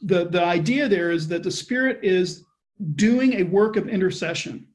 the, 0.02 0.28
the 0.28 0.44
idea 0.44 0.88
there 0.88 1.10
is 1.10 1.28
that 1.28 1.42
the 1.42 1.50
Spirit 1.50 2.00
is 2.02 2.44
doing 2.94 3.34
a 3.34 3.44
work 3.44 3.76
of 3.76 3.88
intercession. 3.88 4.66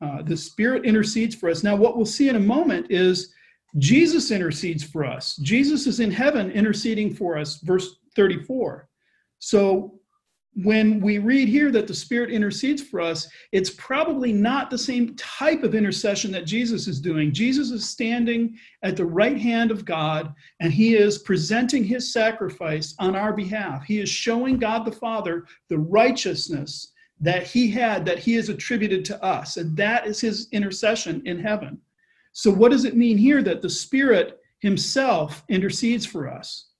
Uh, 0.00 0.22
the 0.22 0.36
Spirit 0.36 0.84
intercedes 0.84 1.34
for 1.34 1.50
us. 1.50 1.62
Now, 1.62 1.76
what 1.76 1.96
we'll 1.96 2.06
see 2.06 2.28
in 2.28 2.36
a 2.36 2.40
moment 2.40 2.90
is 2.90 3.32
Jesus 3.78 4.30
intercedes 4.30 4.82
for 4.82 5.04
us. 5.04 5.36
Jesus 5.36 5.86
is 5.86 6.00
in 6.00 6.10
heaven 6.10 6.50
interceding 6.50 7.14
for 7.14 7.38
us, 7.38 7.56
verse 7.60 7.96
34. 8.16 8.88
So 9.38 10.00
when 10.54 11.00
we 11.00 11.18
read 11.18 11.48
here 11.48 11.70
that 11.70 11.86
the 11.86 11.94
Spirit 11.94 12.30
intercedes 12.30 12.82
for 12.82 13.00
us, 13.00 13.28
it's 13.52 13.70
probably 13.70 14.32
not 14.32 14.68
the 14.68 14.76
same 14.76 15.14
type 15.16 15.62
of 15.62 15.74
intercession 15.74 16.30
that 16.32 16.44
Jesus 16.44 16.86
is 16.86 17.00
doing. 17.00 17.32
Jesus 17.32 17.70
is 17.70 17.88
standing 17.88 18.58
at 18.82 18.96
the 18.96 19.04
right 19.04 19.38
hand 19.38 19.70
of 19.70 19.86
God 19.86 20.34
and 20.60 20.72
he 20.72 20.94
is 20.94 21.18
presenting 21.18 21.84
his 21.84 22.12
sacrifice 22.12 22.94
on 22.98 23.16
our 23.16 23.32
behalf. 23.32 23.84
He 23.84 23.98
is 23.98 24.10
showing 24.10 24.58
God 24.58 24.84
the 24.84 24.92
Father 24.92 25.46
the 25.70 25.78
righteousness 25.78 26.92
that 27.20 27.44
he 27.44 27.70
had, 27.70 28.04
that 28.04 28.18
he 28.18 28.34
has 28.34 28.50
attributed 28.50 29.04
to 29.06 29.24
us. 29.24 29.56
And 29.56 29.74
that 29.78 30.06
is 30.06 30.20
his 30.20 30.48
intercession 30.52 31.22
in 31.24 31.38
heaven. 31.38 31.80
So, 32.32 32.50
what 32.50 32.72
does 32.72 32.84
it 32.84 32.96
mean 32.96 33.16
here 33.16 33.42
that 33.42 33.62
the 33.62 33.70
Spirit 33.70 34.40
himself 34.60 35.44
intercedes 35.48 36.04
for 36.04 36.28
us? 36.28 36.71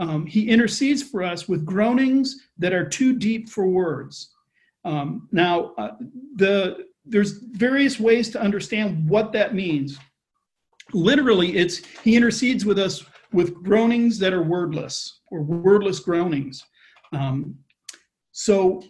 Um, 0.00 0.26
he 0.26 0.48
intercedes 0.48 1.02
for 1.02 1.22
us 1.22 1.48
with 1.48 1.64
groanings 1.64 2.48
that 2.58 2.72
are 2.72 2.88
too 2.88 3.18
deep 3.18 3.48
for 3.48 3.66
words. 3.66 4.30
Um, 4.84 5.28
now, 5.32 5.72
uh, 5.76 5.96
the, 6.36 6.86
there's 7.04 7.32
various 7.52 7.98
ways 7.98 8.30
to 8.30 8.40
understand 8.40 9.08
what 9.08 9.32
that 9.32 9.54
means. 9.54 9.98
Literally, 10.92 11.56
it's 11.56 11.82
he 12.02 12.16
intercedes 12.16 12.64
with 12.64 12.78
us 12.78 13.04
with 13.32 13.62
groanings 13.62 14.18
that 14.20 14.32
are 14.32 14.42
wordless 14.42 15.20
or 15.30 15.42
wordless 15.42 16.00
groanings. 16.00 16.64
Um, 17.12 17.58
so 18.32 18.82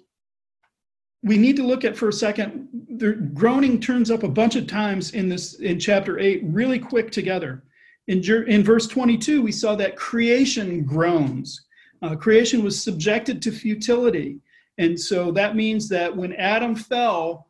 we 1.23 1.37
need 1.37 1.57
to 1.57 1.67
look 1.67 1.85
at 1.85 1.97
for 1.97 2.09
a 2.09 2.13
second. 2.13 2.69
The 2.97 3.13
groaning 3.35 3.81
turns 3.81 4.11
up 4.11 4.23
a 4.23 4.29
bunch 4.29 4.55
of 4.57 4.67
times 4.67 5.13
in 5.13 5.29
this 5.29 5.55
in 5.55 5.81
chapter 5.81 6.19
eight, 6.19 6.43
really 6.45 6.79
quick 6.79 7.11
together. 7.11 7.65
In, 8.09 8.23
in 8.49 8.65
verse 8.65 8.87
22, 8.87 9.43
we 9.43 9.53
saw 9.53 9.75
that 9.77 9.97
creation 9.97 10.85
groans. 10.85 11.67
Uh, 12.03 12.17
creation 12.17 12.65
was 12.65 12.83
subjected 12.83 13.41
to 13.43 13.53
futility. 13.53 14.41
And 14.79 14.99
so 14.99 15.31
that 15.33 15.57
means 15.57 15.89
that 15.91 16.15
when 16.15 16.33
Adam 16.35 16.75
fell, 16.75 17.49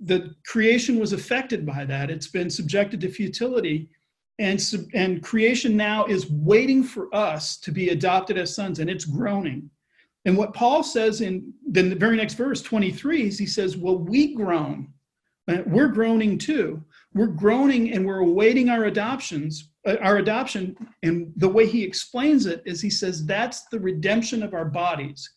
the 0.00 0.34
creation 0.46 0.98
was 0.98 1.12
affected 1.12 1.64
by 1.64 1.84
that. 1.86 2.10
It's 2.10 2.26
been 2.26 2.50
subjected 2.50 3.00
to 3.00 3.08
futility. 3.08 3.88
And, 4.38 4.62
and 4.94 5.22
creation 5.22 5.76
now 5.76 6.04
is 6.06 6.30
waiting 6.30 6.82
for 6.82 7.14
us 7.14 7.56
to 7.58 7.70
be 7.70 7.90
adopted 7.90 8.36
as 8.36 8.54
sons, 8.54 8.80
and 8.80 8.90
it's 8.90 9.04
groaning. 9.04 9.70
And 10.24 10.36
what 10.36 10.54
Paul 10.54 10.82
says 10.82 11.20
in 11.20 11.52
the 11.70 11.94
very 11.94 12.16
next 12.16 12.34
verse, 12.34 12.60
23, 12.62 13.28
is 13.28 13.38
he 13.38 13.46
says, 13.46 13.76
Well, 13.76 13.98
we 13.98 14.34
groan. 14.34 14.88
Uh, 15.46 15.58
we're 15.66 15.88
groaning 15.88 16.38
too. 16.38 16.82
We're 17.12 17.26
groaning 17.26 17.92
and 17.92 18.04
we're 18.04 18.20
awaiting 18.20 18.70
our 18.70 18.84
adoptions, 18.84 19.70
our 20.00 20.18
adoption. 20.18 20.76
And 21.02 21.32
the 21.36 21.48
way 21.48 21.66
he 21.66 21.82
explains 21.82 22.46
it 22.46 22.62
is 22.64 22.80
he 22.80 22.90
says 22.90 23.24
that's 23.26 23.64
the 23.66 23.80
redemption 23.80 24.42
of 24.42 24.54
our 24.54 24.64
bodies. 24.64 25.30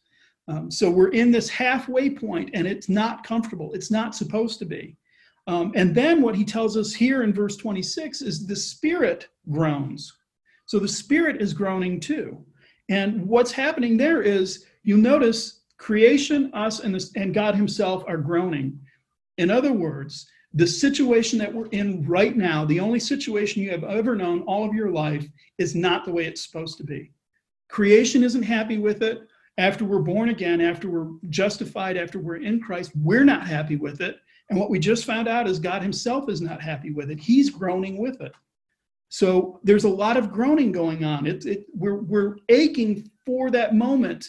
Um, 0.47 0.71
so 0.71 0.89
we're 0.89 1.09
in 1.09 1.31
this 1.31 1.49
halfway 1.49 2.09
point 2.09 2.51
and 2.53 2.65
it's 2.65 2.87
not 2.87 3.25
comfortable. 3.25 3.73
It's 3.73 3.91
not 3.91 4.15
supposed 4.15 4.59
to 4.59 4.65
be. 4.65 4.95
Um, 5.47 5.71
and 5.75 5.93
then 5.95 6.21
what 6.21 6.35
he 6.35 6.43
tells 6.43 6.75
us 6.77 6.93
here 6.93 7.23
in 7.23 7.33
verse 7.33 7.55
26 7.57 8.21
is 8.21 8.45
the 8.45 8.55
spirit 8.55 9.29
groans. 9.49 10.13
So 10.65 10.79
the 10.79 10.87
spirit 10.87 11.41
is 11.41 11.53
groaning 11.53 11.99
too. 11.99 12.45
And 12.89 13.25
what's 13.27 13.51
happening 13.51 13.97
there 13.97 14.21
is 14.21 14.65
you 14.83 14.97
notice 14.97 15.61
creation, 15.77 16.51
us, 16.53 16.79
and, 16.79 16.93
this, 16.95 17.11
and 17.15 17.33
God 17.33 17.55
Himself 17.55 18.03
are 18.07 18.17
groaning. 18.17 18.79
In 19.37 19.49
other 19.49 19.73
words, 19.73 20.27
the 20.57 20.65
situation 20.65 21.37
that 21.37 21.53
we're 21.53 21.67
in 21.67 22.03
right 22.07 22.35
now, 22.35 22.65
the 22.65 22.79
only 22.79 22.99
situation 22.99 23.61
you 23.61 23.69
have 23.69 23.83
ever 23.83 24.15
known 24.15 24.41
all 24.41 24.67
of 24.67 24.73
your 24.73 24.89
life, 24.89 25.23
is 25.59 25.75
not 25.75 26.03
the 26.03 26.11
way 26.11 26.25
it's 26.25 26.43
supposed 26.43 26.77
to 26.77 26.83
be. 26.83 27.11
Creation 27.69 28.23
isn't 28.23 28.41
happy 28.41 28.79
with 28.79 29.03
it. 29.03 29.21
After 29.59 29.85
we're 29.85 29.99
born 29.99 30.29
again, 30.29 30.59
after 30.59 30.89
we're 30.89 31.11
justified, 31.29 31.95
after 31.95 32.17
we're 32.19 32.37
in 32.37 32.59
Christ, 32.59 32.91
we're 32.95 33.23
not 33.23 33.47
happy 33.47 33.75
with 33.75 34.01
it. 34.01 34.17
And 34.49 34.59
what 34.59 34.71
we 34.71 34.79
just 34.79 35.05
found 35.05 35.27
out 35.27 35.47
is 35.47 35.59
God 35.59 35.83
Himself 35.83 36.27
is 36.27 36.41
not 36.41 36.59
happy 36.59 36.91
with 36.91 37.11
it. 37.11 37.19
He's 37.19 37.51
groaning 37.51 37.99
with 37.99 38.19
it. 38.21 38.31
So 39.09 39.59
there's 39.63 39.83
a 39.83 39.89
lot 39.89 40.17
of 40.17 40.31
groaning 40.31 40.71
going 40.71 41.05
on. 41.05 41.27
It, 41.27 41.45
it, 41.45 41.65
we're, 41.75 42.01
we're 42.01 42.37
aching 42.49 43.11
for 43.27 43.51
that 43.51 43.75
moment 43.75 44.27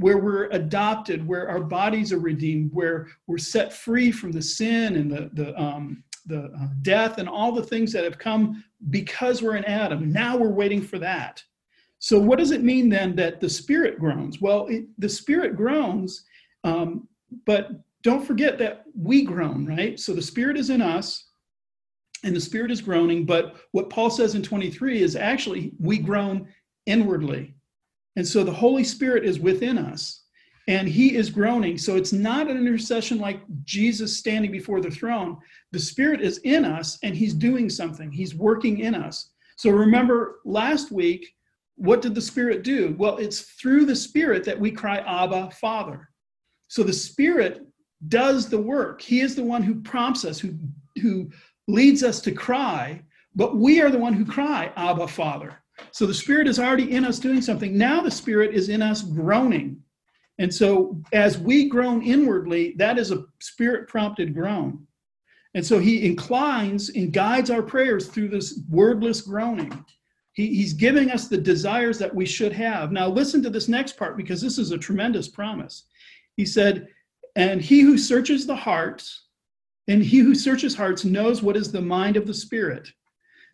where 0.00 0.16
we're 0.16 0.46
adopted, 0.46 1.26
where 1.26 1.48
our 1.48 1.60
bodies 1.60 2.10
are 2.10 2.18
redeemed, 2.18 2.70
where 2.72 3.08
we're 3.26 3.36
set 3.36 3.70
free 3.70 4.10
from 4.10 4.32
the 4.32 4.40
sin 4.40 4.96
and 4.96 5.10
the, 5.10 5.30
the, 5.34 5.60
um, 5.60 6.02
the 6.24 6.44
uh, 6.44 6.68
death 6.80 7.18
and 7.18 7.28
all 7.28 7.52
the 7.52 7.62
things 7.62 7.92
that 7.92 8.04
have 8.04 8.18
come 8.18 8.64
because 8.88 9.42
we're 9.42 9.56
in 9.56 9.64
Adam. 9.66 10.10
Now 10.10 10.38
we're 10.38 10.48
waiting 10.48 10.80
for 10.80 10.98
that. 10.98 11.42
So, 11.98 12.18
what 12.18 12.38
does 12.38 12.50
it 12.50 12.62
mean 12.62 12.88
then 12.88 13.14
that 13.16 13.40
the 13.40 13.50
Spirit 13.50 13.98
groans? 13.98 14.40
Well, 14.40 14.66
it, 14.68 14.86
the 14.98 15.08
Spirit 15.08 15.54
groans, 15.54 16.24
um, 16.64 17.06
but 17.44 17.68
don't 18.02 18.26
forget 18.26 18.56
that 18.58 18.84
we 18.98 19.22
groan, 19.22 19.66
right? 19.66 20.00
So, 20.00 20.14
the 20.14 20.22
Spirit 20.22 20.56
is 20.56 20.70
in 20.70 20.80
us 20.80 21.26
and 22.24 22.34
the 22.34 22.40
Spirit 22.40 22.70
is 22.70 22.80
groaning. 22.80 23.26
But 23.26 23.56
what 23.72 23.90
Paul 23.90 24.08
says 24.08 24.34
in 24.34 24.42
23 24.42 25.02
is 25.02 25.14
actually 25.14 25.72
we 25.78 25.98
groan 25.98 26.48
inwardly. 26.86 27.54
And 28.16 28.26
so 28.26 28.44
the 28.44 28.52
Holy 28.52 28.84
Spirit 28.84 29.24
is 29.24 29.38
within 29.38 29.78
us 29.78 30.24
and 30.68 30.88
he 30.88 31.16
is 31.16 31.30
groaning. 31.30 31.78
So 31.78 31.96
it's 31.96 32.12
not 32.12 32.50
an 32.50 32.56
intercession 32.56 33.18
like 33.18 33.40
Jesus 33.64 34.16
standing 34.16 34.52
before 34.52 34.80
the 34.80 34.90
throne. 34.90 35.38
The 35.72 35.78
Spirit 35.78 36.20
is 36.20 36.38
in 36.38 36.64
us 36.64 36.98
and 37.02 37.14
he's 37.14 37.34
doing 37.34 37.68
something, 37.68 38.10
he's 38.10 38.34
working 38.34 38.80
in 38.80 38.94
us. 38.94 39.30
So 39.56 39.70
remember 39.70 40.40
last 40.44 40.90
week, 40.90 41.34
what 41.76 42.02
did 42.02 42.14
the 42.14 42.20
Spirit 42.20 42.62
do? 42.62 42.94
Well, 42.98 43.16
it's 43.16 43.40
through 43.40 43.86
the 43.86 43.96
Spirit 43.96 44.44
that 44.44 44.58
we 44.58 44.70
cry, 44.70 44.98
Abba, 44.98 45.50
Father. 45.52 46.08
So 46.68 46.82
the 46.82 46.92
Spirit 46.92 47.66
does 48.08 48.48
the 48.48 48.60
work. 48.60 49.00
He 49.00 49.20
is 49.20 49.34
the 49.34 49.44
one 49.44 49.62
who 49.62 49.80
prompts 49.80 50.24
us, 50.24 50.38
who, 50.38 50.54
who 51.00 51.30
leads 51.68 52.02
us 52.02 52.20
to 52.22 52.32
cry, 52.32 53.02
but 53.34 53.56
we 53.56 53.80
are 53.80 53.90
the 53.90 53.98
one 53.98 54.12
who 54.12 54.24
cry, 54.24 54.72
Abba, 54.76 55.08
Father. 55.08 55.62
So 55.92 56.06
the 56.06 56.14
Spirit 56.14 56.48
is 56.48 56.58
already 56.58 56.92
in 56.92 57.04
us 57.04 57.18
doing 57.18 57.42
something. 57.42 57.76
Now 57.76 58.00
the 58.00 58.10
Spirit 58.10 58.54
is 58.54 58.68
in 58.68 58.82
us 58.82 59.02
groaning. 59.02 59.82
And 60.38 60.52
so 60.52 61.00
as 61.12 61.38
we 61.38 61.68
groan 61.68 62.02
inwardly, 62.02 62.74
that 62.78 62.98
is 62.98 63.10
a 63.10 63.24
Spirit 63.40 63.88
prompted 63.88 64.34
groan. 64.34 64.86
And 65.54 65.66
so 65.66 65.78
he 65.78 66.06
inclines 66.06 66.90
and 66.90 67.12
guides 67.12 67.50
our 67.50 67.62
prayers 67.62 68.06
through 68.06 68.28
this 68.28 68.60
wordless 68.68 69.20
groaning. 69.20 69.84
He, 70.32 70.46
he's 70.54 70.72
giving 70.72 71.10
us 71.10 71.28
the 71.28 71.36
desires 71.36 71.98
that 71.98 72.14
we 72.14 72.24
should 72.24 72.52
have. 72.52 72.92
Now, 72.92 73.08
listen 73.08 73.42
to 73.42 73.50
this 73.50 73.68
next 73.68 73.96
part 73.96 74.16
because 74.16 74.40
this 74.40 74.58
is 74.58 74.70
a 74.70 74.78
tremendous 74.78 75.28
promise. 75.28 75.84
He 76.36 76.46
said, 76.46 76.88
And 77.36 77.60
he 77.60 77.80
who 77.80 77.98
searches 77.98 78.46
the 78.46 78.56
hearts, 78.56 79.26
and 79.88 80.02
he 80.02 80.18
who 80.20 80.34
searches 80.34 80.74
hearts 80.74 81.04
knows 81.04 81.42
what 81.42 81.56
is 81.56 81.72
the 81.72 81.82
mind 81.82 82.16
of 82.16 82.26
the 82.26 82.34
Spirit. 82.34 82.88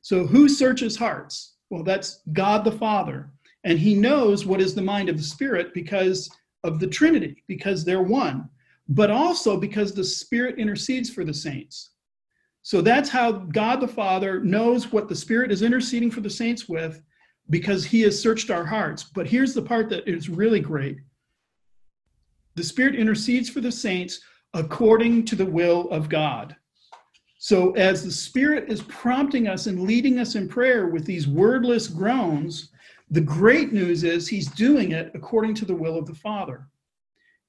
So, 0.02 0.26
who 0.26 0.49
searches 0.49 0.97
hearts? 0.97 1.56
Well, 1.70 1.82
that's 1.82 2.23
God 2.32 2.64
the 2.64 2.73
Father. 2.73 3.30
And 3.64 3.78
he 3.78 3.94
knows 3.94 4.46
what 4.46 4.61
is 4.61 4.75
the 4.75 4.82
mind 4.82 5.08
of 5.08 5.16
the 5.16 5.23
Spirit 5.23 5.75
because 5.75 6.30
of 6.62 6.78
the 6.78 6.87
Trinity, 6.87 7.42
because 7.46 7.85
they're 7.85 8.02
one, 8.02 8.49
but 8.88 9.11
also 9.11 9.56
because 9.56 9.92
the 9.92 10.04
Spirit 10.04 10.58
intercedes 10.58 11.11
for 11.11 11.25
the 11.25 11.35
saints. 11.35 11.90
So 12.62 12.80
that's 12.80 13.08
how 13.08 13.32
God 13.32 13.80
the 13.80 13.88
Father 13.88 14.40
knows 14.40 14.92
what 14.92 15.08
the 15.08 15.14
Spirit 15.14 15.52
is 15.52 15.62
interceding 15.62 16.11
for 16.11 16.20
the 16.20 16.30
saints 16.30 16.68
with 16.68 17.02
because 17.50 17.85
he 17.85 18.00
has 18.02 18.20
searched 18.20 18.50
our 18.50 18.64
hearts. 18.64 19.04
But 19.04 19.28
here's 19.28 19.54
the 19.54 19.62
part 19.62 19.88
that 19.90 20.08
is 20.08 20.28
really 20.28 20.61
great 20.61 20.99
the 22.56 22.64
Spirit 22.64 22.94
intercedes 22.94 23.50
for 23.50 23.61
the 23.61 23.70
saints 23.70 24.20
according 24.54 25.26
to 25.26 25.37
the 25.37 25.44
will 25.44 25.90
of 25.90 26.08
God. 26.08 26.56
So, 27.38 27.73
as 27.73 28.02
the 28.02 28.11
Spirit 28.11 28.71
is 28.71 28.83
prompting 28.83 29.47
us 29.47 29.66
and 29.66 29.83
leading 29.83 30.19
us 30.19 30.35
in 30.35 30.49
prayer 30.49 30.87
with 30.87 31.05
these 31.05 31.28
wordless 31.28 31.87
groans, 31.87 32.71
the 33.11 33.21
great 33.21 33.73
news 33.73 34.05
is 34.05 34.26
He's 34.26 34.49
doing 34.49 34.93
it 34.93 35.11
according 35.14 35.55
to 35.57 35.64
the 35.64 35.75
will 35.75 35.99
of 35.99 36.07
the 36.07 36.14
Father. 36.14 36.66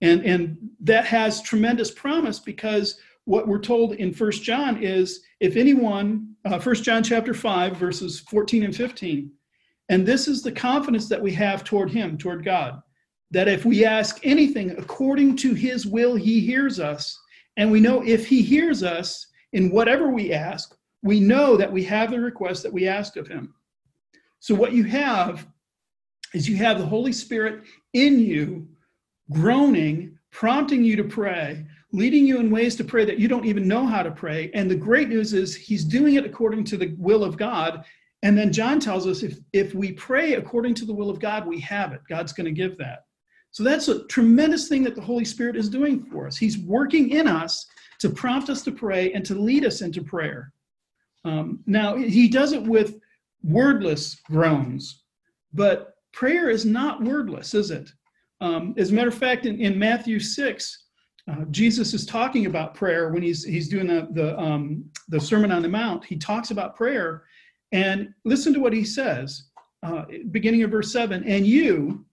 And, 0.01 0.23
and 0.23 0.57
that 0.81 1.05
has 1.05 1.41
tremendous 1.41 1.89
promise 1.89 2.39
because 2.39 2.99
what 3.25 3.47
we're 3.47 3.59
told 3.59 3.93
in 3.93 4.13
First 4.13 4.43
John 4.43 4.83
is 4.83 5.21
if 5.39 5.55
anyone, 5.55 6.35
uh, 6.45 6.59
First 6.59 6.83
John 6.83 7.03
chapter 7.03 7.33
5, 7.33 7.77
verses 7.77 8.19
14 8.19 8.63
and 8.63 8.75
15, 8.75 9.31
and 9.89 10.05
this 10.05 10.27
is 10.27 10.41
the 10.41 10.51
confidence 10.51 11.07
that 11.09 11.21
we 11.21 11.31
have 11.33 11.63
toward 11.63 11.89
Him, 11.89 12.17
toward 12.17 12.43
God, 12.43 12.81
that 13.31 13.47
if 13.47 13.65
we 13.65 13.85
ask 13.85 14.19
anything 14.23 14.71
according 14.71 15.37
to 15.37 15.53
His 15.53 15.85
will, 15.85 16.15
He 16.15 16.41
hears 16.41 16.79
us. 16.79 17.17
And 17.55 17.71
we 17.71 17.79
know 17.79 18.03
if 18.05 18.27
He 18.27 18.41
hears 18.41 18.83
us 18.83 19.27
in 19.53 19.69
whatever 19.69 20.09
we 20.09 20.33
ask, 20.33 20.75
we 21.03 21.19
know 21.19 21.57
that 21.57 21.71
we 21.71 21.83
have 21.83 22.11
the 22.11 22.19
request 22.19 22.63
that 22.63 22.73
we 22.73 22.87
asked 22.87 23.17
of 23.17 23.27
Him. 23.27 23.53
So, 24.39 24.55
what 24.55 24.73
you 24.73 24.83
have 24.83 25.47
is 26.33 26.49
you 26.49 26.57
have 26.57 26.79
the 26.79 26.85
Holy 26.85 27.13
Spirit 27.13 27.63
in 27.93 28.19
you, 28.19 28.67
groaning, 29.31 30.17
prompting 30.31 30.83
you 30.83 30.95
to 30.95 31.03
pray, 31.03 31.65
leading 31.91 32.27
you 32.27 32.39
in 32.39 32.51
ways 32.51 32.75
to 32.75 32.83
pray 32.83 33.05
that 33.05 33.19
you 33.19 33.27
don't 33.27 33.45
even 33.45 33.67
know 33.67 33.85
how 33.85 34.03
to 34.03 34.11
pray. 34.11 34.51
And 34.53 34.69
the 34.69 34.75
great 34.75 35.09
news 35.09 35.33
is 35.33 35.55
He's 35.55 35.83
doing 35.83 36.15
it 36.15 36.25
according 36.25 36.63
to 36.65 36.77
the 36.77 36.95
will 36.97 37.23
of 37.23 37.37
God. 37.37 37.85
And 38.23 38.37
then 38.37 38.51
John 38.51 38.79
tells 38.79 39.07
us 39.07 39.23
if, 39.23 39.37
if 39.53 39.73
we 39.73 39.93
pray 39.93 40.33
according 40.33 40.73
to 40.75 40.85
the 40.85 40.93
will 40.93 41.09
of 41.09 41.19
God, 41.19 41.47
we 41.47 41.59
have 41.61 41.93
it. 41.93 42.01
God's 42.09 42.33
going 42.33 42.45
to 42.45 42.51
give 42.51 42.77
that. 42.79 43.05
So 43.51 43.63
that's 43.63 43.87
a 43.87 44.03
tremendous 44.05 44.67
thing 44.67 44.83
that 44.83 44.95
the 44.95 45.01
Holy 45.01 45.25
Spirit 45.25 45.55
is 45.55 45.69
doing 45.69 46.03
for 46.03 46.27
us. 46.27 46.37
He's 46.37 46.57
working 46.57 47.11
in 47.11 47.27
us 47.27 47.65
to 47.99 48.09
prompt 48.09 48.49
us 48.49 48.61
to 48.63 48.71
pray 48.71 49.13
and 49.13 49.25
to 49.25 49.35
lead 49.35 49.65
us 49.65 49.81
into 49.81 50.01
prayer. 50.01 50.53
Um, 51.25 51.59
now, 51.65 51.95
he 51.95 52.27
does 52.27 52.53
it 52.53 52.63
with 52.63 52.99
wordless 53.43 54.15
groans, 54.25 55.03
but 55.53 55.95
prayer 56.13 56.49
is 56.49 56.65
not 56.65 57.01
wordless, 57.01 57.53
is 57.53 57.71
it? 57.71 57.89
Um, 58.39 58.73
as 58.77 58.91
a 58.91 58.93
matter 58.93 59.09
of 59.09 59.15
fact, 59.15 59.45
in, 59.45 59.59
in 59.59 59.77
Matthew 59.77 60.19
6, 60.19 60.83
uh, 61.29 61.45
Jesus 61.51 61.93
is 61.93 62.05
talking 62.05 62.45
about 62.45 62.75
prayer 62.75 63.09
when 63.09 63.21
he's, 63.21 63.43
he's 63.43 63.67
doing 63.67 63.87
the, 63.87 64.07
the, 64.11 64.39
um, 64.39 64.85
the 65.09 65.19
Sermon 65.19 65.51
on 65.51 65.61
the 65.61 65.67
Mount. 65.67 66.05
He 66.05 66.15
talks 66.15 66.51
about 66.51 66.75
prayer, 66.75 67.23
and 67.71 68.13
listen 68.23 68.53
to 68.53 68.59
what 68.59 68.73
he 68.73 68.85
says, 68.85 69.49
uh, 69.83 70.05
beginning 70.31 70.63
of 70.63 70.71
verse 70.71 70.91
7 70.93 71.23
And 71.25 71.45
you, 71.45 72.05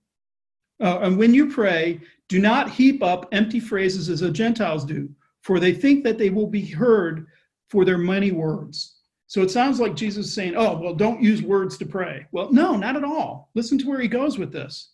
uh, 0.83 1.01
and 1.03 1.17
when 1.17 1.33
you 1.33 1.51
pray, 1.51 2.01
do 2.29 2.41
not 2.41 2.71
heap 2.71 3.03
up 3.03 3.29
empty 3.33 3.61
phrases 3.61 4.09
as 4.09 4.21
the 4.21 4.31
Gentiles 4.31 4.85
do, 4.85 5.09
for 5.45 5.61
they 5.61 5.73
think 5.73 6.03
that 6.03 6.19
they 6.19 6.31
will 6.31 6.47
be 6.47 6.65
heard 6.65 7.27
for 7.69 7.85
their 7.85 7.99
many 7.99 8.33
words. 8.33 8.97
So 9.27 9.43
it 9.43 9.51
sounds 9.51 9.79
like 9.79 9.95
Jesus 9.95 10.27
is 10.27 10.35
saying, 10.35 10.55
oh, 10.57 10.79
well, 10.79 10.95
don't 10.95 11.23
use 11.23 11.43
words 11.43 11.77
to 11.79 11.87
pray. 11.87 12.27
Well, 12.33 12.53
no, 12.53 12.77
not 12.77 12.97
at 12.97 13.05
all. 13.05 13.51
Listen 13.55 13.79
to 13.79 13.89
where 13.89 14.01
he 14.01 14.09
goes 14.09 14.39
with 14.39 14.53
this. 14.53 14.93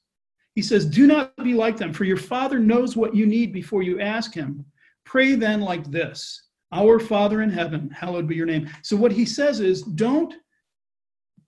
He 0.54 0.62
says, 0.62 0.84
Do 0.84 1.06
not 1.06 1.36
be 1.36 1.54
like 1.54 1.76
them, 1.76 1.92
for 1.92 2.04
your 2.04 2.16
Father 2.16 2.58
knows 2.58 2.96
what 2.96 3.14
you 3.14 3.26
need 3.26 3.52
before 3.52 3.82
you 3.82 4.00
ask 4.00 4.34
him. 4.34 4.64
Pray 5.04 5.34
then 5.34 5.60
like 5.60 5.88
this 5.90 6.48
Our 6.72 6.98
Father 6.98 7.42
in 7.42 7.50
heaven, 7.50 7.88
hallowed 7.90 8.26
be 8.26 8.34
your 8.34 8.46
name. 8.46 8.68
So 8.82 8.96
what 8.96 9.12
he 9.12 9.24
says 9.24 9.60
is, 9.60 9.82
don't 9.82 10.34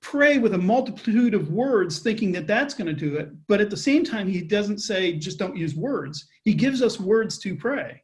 pray 0.01 0.39
with 0.39 0.55
a 0.55 0.59
multitude 0.59 1.35
of 1.35 1.51
words 1.51 1.99
thinking 1.99 2.31
that 2.33 2.47
that's 2.47 2.75
going 2.75 2.87
to 2.87 2.93
do 2.93 3.17
it. 3.17 3.31
But 3.49 3.61
at 3.61 3.71
the 3.71 3.77
same 3.77 4.05
time, 4.05 4.29
he 4.29 4.41
doesn't 4.43 4.79
say 4.79 5.15
just 5.15 5.39
don't 5.39 5.57
use 5.57 5.75
words. 5.75 6.27
He 6.45 6.55
gives 6.55 6.83
us 6.83 7.01
words 7.01 7.39
to 7.39 7.57
pray. 7.57 8.03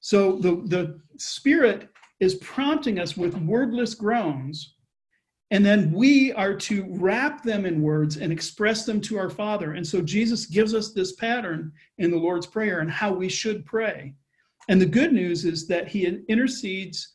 So 0.00 0.36
the, 0.36 0.62
the 0.66 1.00
Spirit 1.16 1.88
is 2.20 2.36
prompting 2.36 2.98
us 2.98 3.16
with 3.16 3.36
wordless 3.38 3.94
groans. 3.94 4.74
And 5.50 5.64
then 5.64 5.92
we 5.92 6.32
are 6.34 6.54
to 6.54 6.86
wrap 6.90 7.42
them 7.42 7.64
in 7.64 7.82
words 7.82 8.18
and 8.18 8.32
express 8.32 8.84
them 8.84 9.00
to 9.02 9.18
our 9.18 9.30
Father. 9.30 9.72
And 9.72 9.86
so 9.86 10.02
Jesus 10.02 10.46
gives 10.46 10.74
us 10.74 10.92
this 10.92 11.12
pattern 11.12 11.72
in 11.96 12.10
the 12.10 12.18
Lord's 12.18 12.46
Prayer 12.46 12.80
and 12.80 12.90
how 12.90 13.12
we 13.12 13.28
should 13.28 13.64
pray. 13.64 14.14
And 14.68 14.80
the 14.80 14.86
good 14.86 15.12
news 15.12 15.44
is 15.44 15.66
that 15.68 15.88
He 15.88 16.06
intercedes 16.28 17.14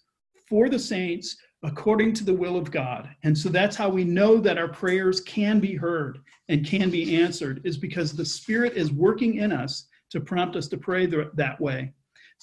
for 0.50 0.68
the 0.70 0.80
saints 0.80 1.38
according 1.62 2.14
to 2.14 2.26
the 2.26 2.34
will 2.34 2.58
of 2.58 2.72
God. 2.72 3.10
And 3.24 3.38
so 3.38 3.50
that's 3.50 3.76
how 3.76 3.88
we 3.88 4.04
know 4.04 4.38
that 4.38 4.58
our 4.58 4.68
prayers 4.68 5.22
can 5.22 5.60
be 5.60 5.76
heard 5.76 6.20
and 6.50 6.66
can 6.66 6.90
be 6.90 7.16
answered, 7.16 7.62
is 7.64 7.78
because 7.78 8.12
the 8.14 8.26
Spirit 8.26 8.74
is 8.74 8.92
working 8.92 9.36
in 9.36 9.52
us 9.52 9.88
to 10.10 10.20
prompt 10.20 10.56
us 10.56 10.68
to 10.70 10.78
pray 10.78 11.06
that 11.06 11.62
way. 11.62 11.94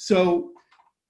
So, 0.02 0.52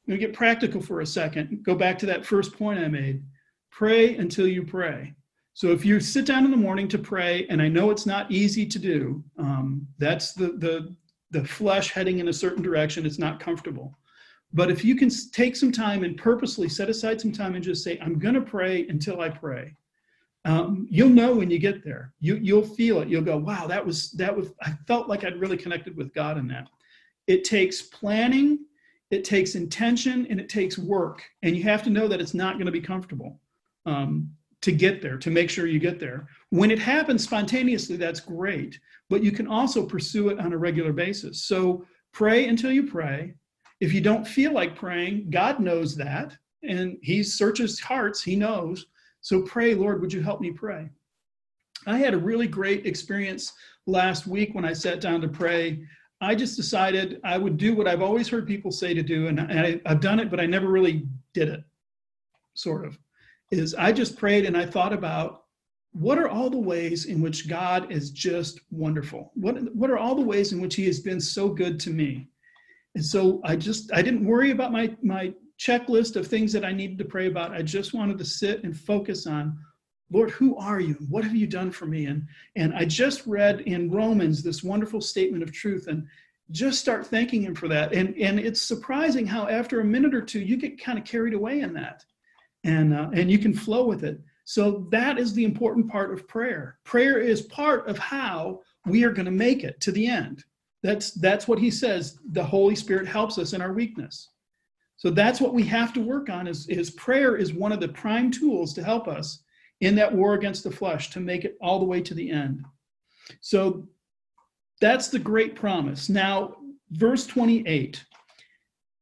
me 0.08 0.16
get 0.16 0.32
practical 0.32 0.80
for 0.80 1.00
a 1.00 1.06
second. 1.06 1.62
Go 1.62 1.76
back 1.76 1.96
to 2.00 2.06
that 2.06 2.26
first 2.26 2.58
point 2.58 2.80
I 2.80 2.88
made. 2.88 3.22
Pray 3.70 4.16
until 4.16 4.48
you 4.48 4.64
pray. 4.64 5.14
So 5.54 5.68
if 5.68 5.84
you 5.84 6.00
sit 6.00 6.26
down 6.26 6.44
in 6.44 6.50
the 6.50 6.56
morning 6.56 6.88
to 6.88 6.98
pray, 6.98 7.46
and 7.48 7.62
I 7.62 7.68
know 7.68 7.90
it's 7.90 8.04
not 8.04 8.32
easy 8.32 8.66
to 8.66 8.78
do, 8.80 9.22
um, 9.38 9.86
that's 9.98 10.32
the 10.32 10.48
the 10.64 10.96
the 11.30 11.44
flesh 11.44 11.92
heading 11.92 12.18
in 12.18 12.26
a 12.26 12.32
certain 12.32 12.64
direction. 12.64 13.06
It's 13.06 13.20
not 13.20 13.38
comfortable. 13.38 13.96
But 14.52 14.72
if 14.72 14.84
you 14.84 14.96
can 14.96 15.10
take 15.30 15.54
some 15.54 15.70
time 15.70 16.02
and 16.02 16.16
purposely 16.16 16.68
set 16.68 16.90
aside 16.90 17.20
some 17.20 17.30
time 17.30 17.54
and 17.54 17.62
just 17.62 17.84
say, 17.84 17.96
I'm 18.00 18.18
going 18.18 18.34
to 18.34 18.40
pray 18.40 18.88
until 18.88 19.20
I 19.20 19.28
pray, 19.28 19.76
um, 20.44 20.88
you'll 20.90 21.08
know 21.10 21.32
when 21.36 21.48
you 21.48 21.60
get 21.60 21.84
there. 21.84 22.12
You, 22.18 22.34
you'll 22.42 22.66
feel 22.66 23.00
it. 23.02 23.08
You'll 23.08 23.22
go, 23.22 23.36
wow, 23.36 23.68
that 23.68 23.86
was, 23.86 24.10
that 24.12 24.36
was, 24.36 24.48
I 24.60 24.72
felt 24.88 25.08
like 25.08 25.22
I'd 25.22 25.38
really 25.38 25.56
connected 25.56 25.96
with 25.96 26.12
God 26.12 26.36
in 26.36 26.48
that. 26.48 26.66
It 27.28 27.44
takes 27.44 27.82
planning, 27.82 28.66
it 29.10 29.24
takes 29.24 29.54
intention, 29.54 30.26
and 30.30 30.40
it 30.40 30.48
takes 30.48 30.78
work. 30.78 31.22
And 31.42 31.56
you 31.56 31.62
have 31.64 31.82
to 31.84 31.90
know 31.90 32.08
that 32.08 32.20
it's 32.20 32.34
not 32.34 32.54
going 32.54 32.66
to 32.66 32.72
be 32.72 32.80
comfortable 32.80 33.40
um, 33.86 34.30
to 34.62 34.72
get 34.72 35.02
there, 35.02 35.18
to 35.18 35.30
make 35.30 35.50
sure 35.50 35.66
you 35.66 35.78
get 35.78 35.98
there. 35.98 36.28
When 36.50 36.70
it 36.70 36.78
happens 36.78 37.24
spontaneously, 37.24 37.96
that's 37.96 38.20
great. 38.20 38.78
But 39.08 39.22
you 39.22 39.32
can 39.32 39.48
also 39.48 39.84
pursue 39.84 40.28
it 40.28 40.38
on 40.38 40.52
a 40.52 40.58
regular 40.58 40.92
basis. 40.92 41.44
So 41.44 41.84
pray 42.12 42.46
until 42.46 42.70
you 42.70 42.86
pray 42.86 43.34
if 43.80 43.94
you 43.94 44.00
don't 44.00 44.28
feel 44.28 44.52
like 44.52 44.76
praying, 44.76 45.30
God 45.30 45.58
knows 45.58 45.96
that, 45.96 46.36
and 46.62 46.98
He 47.02 47.22
searches 47.22 47.80
hearts, 47.80 48.22
He 48.22 48.36
knows. 48.36 48.86
So 49.22 49.42
pray, 49.42 49.74
Lord, 49.74 50.00
would 50.00 50.12
you 50.12 50.22
help 50.22 50.40
me 50.40 50.50
pray? 50.50 50.90
I 51.86 51.98
had 51.98 52.12
a 52.12 52.18
really 52.18 52.46
great 52.46 52.86
experience 52.86 53.54
last 53.86 54.26
week 54.26 54.54
when 54.54 54.66
I 54.66 54.74
sat 54.74 55.00
down 55.00 55.22
to 55.22 55.28
pray. 55.28 55.82
I 56.20 56.34
just 56.34 56.56
decided 56.56 57.20
I 57.24 57.38
would 57.38 57.56
do 57.56 57.74
what 57.74 57.88
I've 57.88 58.02
always 58.02 58.28
heard 58.28 58.46
people 58.46 58.70
say 58.70 58.92
to 58.92 59.02
do, 59.02 59.28
and 59.28 59.40
I, 59.40 59.80
have 59.86 60.00
done 60.00 60.20
it, 60.20 60.30
but 60.30 60.40
I 60.40 60.46
never 60.46 60.68
really 60.68 61.08
did 61.32 61.48
it, 61.48 61.62
sort 62.54 62.84
of. 62.84 62.98
Is 63.50 63.74
I 63.74 63.92
just 63.92 64.18
prayed 64.18 64.44
and 64.44 64.56
I 64.56 64.66
thought 64.66 64.92
about 64.92 65.44
what 65.92 66.18
are 66.18 66.28
all 66.28 66.50
the 66.50 66.58
ways 66.58 67.06
in 67.06 67.20
which 67.20 67.48
God 67.48 67.90
is 67.90 68.10
just 68.10 68.60
wonderful? 68.70 69.32
What, 69.34 69.74
what 69.74 69.90
are 69.90 69.98
all 69.98 70.14
the 70.14 70.22
ways 70.22 70.52
in 70.52 70.60
which 70.60 70.76
He 70.76 70.86
has 70.86 71.00
been 71.00 71.20
so 71.20 71.48
good 71.48 71.80
to 71.80 71.90
me? 71.90 72.28
And 72.94 73.04
so 73.04 73.40
I 73.44 73.56
just 73.56 73.92
I 73.92 74.02
didn't 74.02 74.24
worry 74.24 74.50
about 74.50 74.72
my 74.72 74.94
my 75.02 75.32
checklist 75.60 76.16
of 76.16 76.26
things 76.26 76.52
that 76.52 76.64
I 76.64 76.72
needed 76.72 76.98
to 76.98 77.04
pray 77.04 77.26
about. 77.26 77.52
I 77.52 77.62
just 77.62 77.94
wanted 77.94 78.18
to 78.18 78.24
sit 78.24 78.64
and 78.64 78.76
focus 78.76 79.26
on 79.26 79.58
Lord, 80.12 80.30
who 80.30 80.56
are 80.56 80.80
you? 80.80 80.94
What 81.08 81.24
have 81.24 81.36
you 81.36 81.46
done 81.46 81.70
for 81.70 81.86
me? 81.86 82.06
And 82.06 82.26
and 82.56 82.74
I 82.74 82.84
just 82.84 83.26
read 83.26 83.60
in 83.62 83.90
Romans 83.90 84.42
this 84.42 84.62
wonderful 84.62 85.00
statement 85.00 85.42
of 85.42 85.52
truth 85.52 85.86
and 85.86 86.06
just 86.50 86.80
start 86.80 87.06
thanking 87.06 87.42
him 87.42 87.54
for 87.54 87.68
that. 87.68 87.92
And 87.92 88.16
and 88.16 88.38
it's 88.38 88.60
surprising 88.60 89.26
how 89.26 89.48
after 89.48 89.80
a 89.80 89.84
minute 89.84 90.14
or 90.14 90.22
two 90.22 90.40
you 90.40 90.56
get 90.56 90.82
kind 90.82 90.98
of 90.98 91.04
carried 91.04 91.34
away 91.34 91.60
in 91.60 91.72
that. 91.74 92.04
And 92.64 92.92
uh, 92.92 93.10
and 93.12 93.30
you 93.30 93.38
can 93.38 93.54
flow 93.54 93.86
with 93.86 94.04
it. 94.04 94.20
So 94.44 94.88
that 94.90 95.18
is 95.18 95.32
the 95.32 95.44
important 95.44 95.88
part 95.88 96.12
of 96.12 96.26
prayer. 96.26 96.78
Prayer 96.84 97.20
is 97.20 97.42
part 97.42 97.88
of 97.88 97.98
how 97.98 98.60
we 98.84 99.04
are 99.04 99.12
going 99.12 99.26
to 99.26 99.30
make 99.30 99.62
it 99.62 99.80
to 99.82 99.92
the 99.92 100.06
end. 100.06 100.44
That's 100.82 101.12
that's 101.12 101.46
what 101.46 101.58
he 101.58 101.70
says. 101.70 102.18
The 102.32 102.42
Holy 102.42 102.74
Spirit 102.74 103.06
helps 103.06 103.38
us 103.38 103.52
in 103.52 103.62
our 103.62 103.72
weakness. 103.72 104.28
So 104.96 105.08
that's 105.08 105.40
what 105.40 105.54
we 105.54 105.62
have 105.64 105.94
to 105.94 106.00
work 106.00 106.28
on 106.28 106.46
is, 106.46 106.68
is 106.68 106.90
prayer 106.90 107.34
is 107.36 107.54
one 107.54 107.72
of 107.72 107.80
the 107.80 107.88
prime 107.88 108.30
tools 108.30 108.74
to 108.74 108.84
help 108.84 109.08
us 109.08 109.42
in 109.80 109.94
that 109.96 110.14
war 110.14 110.34
against 110.34 110.64
the 110.64 110.70
flesh 110.70 111.10
to 111.10 111.20
make 111.20 111.44
it 111.44 111.56
all 111.60 111.78
the 111.78 111.84
way 111.84 112.00
to 112.00 112.14
the 112.14 112.30
end. 112.30 112.64
So 113.40 113.86
that's 114.80 115.08
the 115.08 115.18
great 115.18 115.54
promise. 115.54 116.08
Now, 116.08 116.56
verse 116.90 117.26
28. 117.26 118.04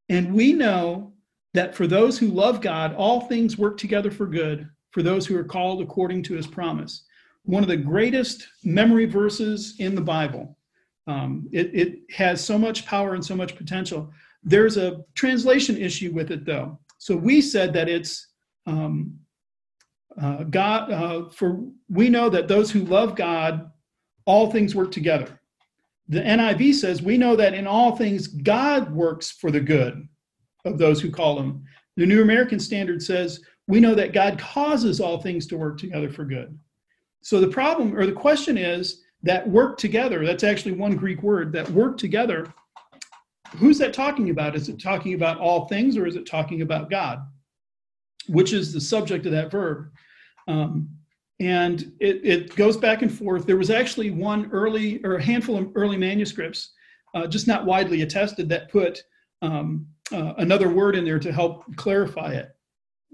And 0.08 0.34
we 0.34 0.52
know 0.52 1.12
that 1.54 1.74
for 1.74 1.86
those 1.86 2.18
who 2.18 2.28
love 2.28 2.60
God, 2.60 2.94
all 2.94 3.22
things 3.22 3.58
work 3.58 3.76
together 3.76 4.10
for 4.10 4.26
good, 4.26 4.68
for 4.90 5.02
those 5.02 5.26
who 5.26 5.36
are 5.36 5.44
called 5.44 5.82
according 5.82 6.22
to 6.24 6.34
his 6.34 6.46
promise. 6.46 7.04
One 7.44 7.62
of 7.62 7.68
the 7.68 7.76
greatest 7.76 8.46
memory 8.64 9.06
verses 9.06 9.74
in 9.78 9.94
the 9.94 10.00
Bible. 10.00 10.56
Um, 11.06 11.48
it, 11.52 11.74
it 11.74 11.98
has 12.12 12.44
so 12.44 12.58
much 12.58 12.84
power 12.84 13.14
and 13.14 13.24
so 13.24 13.34
much 13.34 13.56
potential. 13.56 14.12
There's 14.42 14.76
a 14.76 15.02
translation 15.14 15.76
issue 15.76 16.12
with 16.12 16.30
it, 16.30 16.44
though. 16.44 16.78
So 16.98 17.16
we 17.16 17.40
said 17.40 17.72
that 17.72 17.88
it's 17.88 18.28
um, 18.66 19.18
uh, 20.20 20.44
God, 20.44 20.90
uh, 20.90 21.28
for 21.30 21.64
we 21.88 22.08
know 22.08 22.28
that 22.28 22.48
those 22.48 22.70
who 22.70 22.80
love 22.80 23.14
God, 23.14 23.70
all 24.24 24.50
things 24.50 24.74
work 24.74 24.90
together. 24.90 25.38
The 26.08 26.20
NIV 26.20 26.74
says, 26.74 27.02
we 27.02 27.18
know 27.18 27.36
that 27.36 27.54
in 27.54 27.66
all 27.66 27.94
things 27.94 28.26
God 28.28 28.90
works 28.92 29.30
for 29.30 29.50
the 29.50 29.60
good 29.60 30.08
of 30.64 30.78
those 30.78 31.00
who 31.00 31.10
call 31.10 31.38
him. 31.38 31.64
The 31.96 32.06
New 32.06 32.22
American 32.22 32.58
Standard 32.58 33.02
says, 33.02 33.40
we 33.66 33.80
know 33.80 33.94
that 33.94 34.12
God 34.12 34.38
causes 34.38 35.00
all 35.00 35.20
things 35.20 35.46
to 35.48 35.58
work 35.58 35.78
together 35.78 36.08
for 36.08 36.24
good. 36.24 36.58
So 37.20 37.40
the 37.40 37.48
problem 37.48 37.96
or 37.96 38.06
the 38.06 38.12
question 38.12 38.56
is 38.56 39.02
that 39.22 39.48
work 39.48 39.78
together, 39.78 40.24
that's 40.24 40.44
actually 40.44 40.72
one 40.72 40.96
Greek 40.96 41.22
word, 41.22 41.52
that 41.52 41.68
work 41.70 41.98
together, 41.98 42.52
who's 43.56 43.78
that 43.78 43.92
talking 43.92 44.30
about? 44.30 44.56
Is 44.56 44.68
it 44.68 44.80
talking 44.80 45.14
about 45.14 45.38
all 45.38 45.66
things 45.66 45.96
or 45.96 46.06
is 46.06 46.16
it 46.16 46.26
talking 46.26 46.62
about 46.62 46.90
God? 46.90 47.20
Which 48.28 48.52
is 48.52 48.72
the 48.72 48.80
subject 48.80 49.26
of 49.26 49.32
that 49.32 49.50
verb. 49.50 49.90
Um, 50.48 50.88
and 51.40 51.92
it, 52.00 52.20
it, 52.24 52.56
goes 52.56 52.76
back 52.76 53.02
and 53.02 53.12
forth. 53.12 53.46
There 53.46 53.56
was 53.56 53.70
actually 53.70 54.10
one 54.10 54.50
early 54.50 55.00
or 55.04 55.16
a 55.16 55.22
handful 55.22 55.56
of 55.56 55.70
early 55.76 55.96
manuscripts, 55.96 56.72
uh, 57.14 57.28
just 57.28 57.46
not 57.46 57.64
widely 57.64 58.02
attested, 58.02 58.48
that 58.48 58.70
put 58.70 59.04
um, 59.40 59.86
uh, 60.10 60.34
another 60.38 60.68
word 60.68 60.96
in 60.96 61.04
there 61.04 61.20
to 61.20 61.30
help 61.30 61.64
clarify 61.76 62.32
it. 62.32 62.56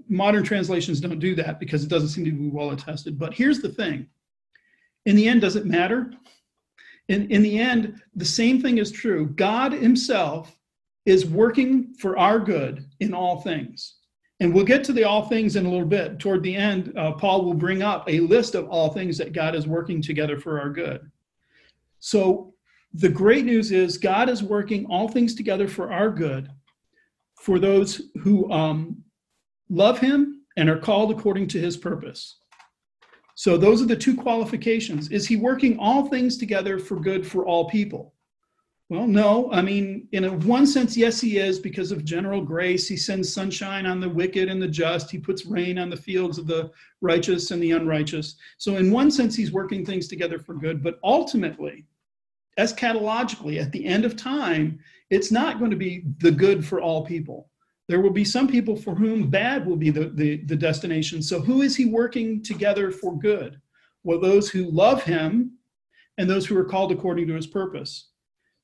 Modern 0.09 0.43
translations 0.43 0.99
don't 0.99 1.19
do 1.19 1.35
that 1.35 1.59
because 1.59 1.83
it 1.83 1.89
doesn't 1.89 2.09
seem 2.09 2.25
to 2.25 2.31
be 2.31 2.49
well 2.49 2.71
attested. 2.71 3.19
But 3.19 3.33
here's 3.33 3.59
the 3.59 3.69
thing 3.69 4.07
in 5.05 5.15
the 5.15 5.27
end, 5.27 5.41
does 5.41 5.55
it 5.55 5.67
matter? 5.67 6.11
In, 7.09 7.29
in 7.29 7.43
the 7.43 7.59
end, 7.59 8.01
the 8.15 8.25
same 8.25 8.59
thing 8.59 8.79
is 8.79 8.91
true. 8.91 9.27
God 9.27 9.71
Himself 9.71 10.57
is 11.05 11.27
working 11.27 11.93
for 11.99 12.17
our 12.17 12.39
good 12.39 12.85
in 12.99 13.13
all 13.13 13.41
things. 13.41 13.97
And 14.39 14.53
we'll 14.53 14.65
get 14.65 14.83
to 14.85 14.93
the 14.93 15.03
all 15.05 15.23
things 15.27 15.55
in 15.55 15.65
a 15.65 15.69
little 15.69 15.87
bit. 15.87 16.19
Toward 16.19 16.43
the 16.43 16.55
end, 16.55 16.91
uh, 16.97 17.13
Paul 17.13 17.45
will 17.45 17.53
bring 17.53 17.81
up 17.81 18.09
a 18.09 18.19
list 18.19 18.53
of 18.53 18.67
all 18.67 18.89
things 18.89 19.17
that 19.17 19.33
God 19.33 19.55
is 19.55 19.65
working 19.65 20.01
together 20.01 20.37
for 20.37 20.59
our 20.59 20.69
good. 20.69 21.09
So 21.99 22.53
the 22.93 23.09
great 23.09 23.45
news 23.45 23.71
is 23.71 23.97
God 23.97 24.29
is 24.29 24.43
working 24.43 24.85
all 24.87 25.07
things 25.07 25.35
together 25.35 25.67
for 25.67 25.91
our 25.91 26.09
good 26.09 26.49
for 27.39 27.59
those 27.59 28.09
who 28.21 28.51
um, 28.51 29.03
love 29.69 29.99
Him 29.99 30.41
and 30.57 30.69
are 30.69 30.79
called 30.79 31.11
according 31.11 31.47
to 31.49 31.59
His 31.59 31.77
purpose. 31.77 32.39
So 33.35 33.57
those 33.57 33.81
are 33.81 33.85
the 33.85 33.95
two 33.95 34.15
qualifications. 34.15 35.09
Is 35.11 35.27
He 35.27 35.35
working 35.35 35.77
all 35.77 36.07
things 36.07 36.37
together 36.37 36.79
for 36.79 36.99
good 36.99 37.25
for 37.25 37.45
all 37.45 37.69
people? 37.69 38.14
Well, 38.95 39.07
no. 39.07 39.51
I 39.51 39.61
mean, 39.61 40.07
in 40.13 40.23
a 40.23 40.31
one 40.31 40.65
sense, 40.65 40.95
yes, 40.95 41.19
he 41.19 41.37
is 41.37 41.59
because 41.59 41.91
of 41.91 42.05
general 42.05 42.41
grace. 42.41 42.87
He 42.87 42.95
sends 42.95 43.33
sunshine 43.33 43.85
on 43.85 43.99
the 43.99 44.07
wicked 44.07 44.47
and 44.47 44.61
the 44.61 44.69
just. 44.69 45.11
He 45.11 45.17
puts 45.17 45.45
rain 45.45 45.77
on 45.77 45.89
the 45.89 45.97
fields 45.97 46.37
of 46.37 46.47
the 46.47 46.71
righteous 47.01 47.51
and 47.51 47.61
the 47.61 47.71
unrighteous. 47.71 48.37
So, 48.57 48.77
in 48.77 48.91
one 48.91 49.11
sense, 49.11 49.35
he's 49.35 49.51
working 49.51 49.85
things 49.85 50.07
together 50.07 50.39
for 50.39 50.53
good. 50.53 50.81
But 50.81 50.99
ultimately, 51.03 51.83
eschatologically, 52.57 53.61
at 53.61 53.73
the 53.73 53.85
end 53.85 54.05
of 54.05 54.15
time, 54.15 54.79
it's 55.09 55.29
not 55.29 55.59
going 55.59 55.71
to 55.71 55.77
be 55.77 56.05
the 56.19 56.31
good 56.31 56.65
for 56.65 56.79
all 56.79 57.05
people. 57.05 57.49
There 57.89 57.99
will 57.99 58.11
be 58.11 58.23
some 58.23 58.47
people 58.47 58.77
for 58.77 58.95
whom 58.95 59.29
bad 59.29 59.65
will 59.65 59.75
be 59.75 59.89
the, 59.89 60.05
the, 60.05 60.37
the 60.45 60.55
destination. 60.55 61.21
So, 61.21 61.41
who 61.41 61.63
is 61.63 61.75
he 61.75 61.83
working 61.83 62.41
together 62.41 62.91
for 62.91 63.19
good? 63.19 63.59
Well, 64.05 64.21
those 64.21 64.49
who 64.49 64.71
love 64.71 65.03
him 65.03 65.57
and 66.17 66.29
those 66.29 66.45
who 66.45 66.57
are 66.57 66.63
called 66.63 66.93
according 66.93 67.27
to 67.27 67.33
his 67.33 67.47
purpose. 67.47 68.11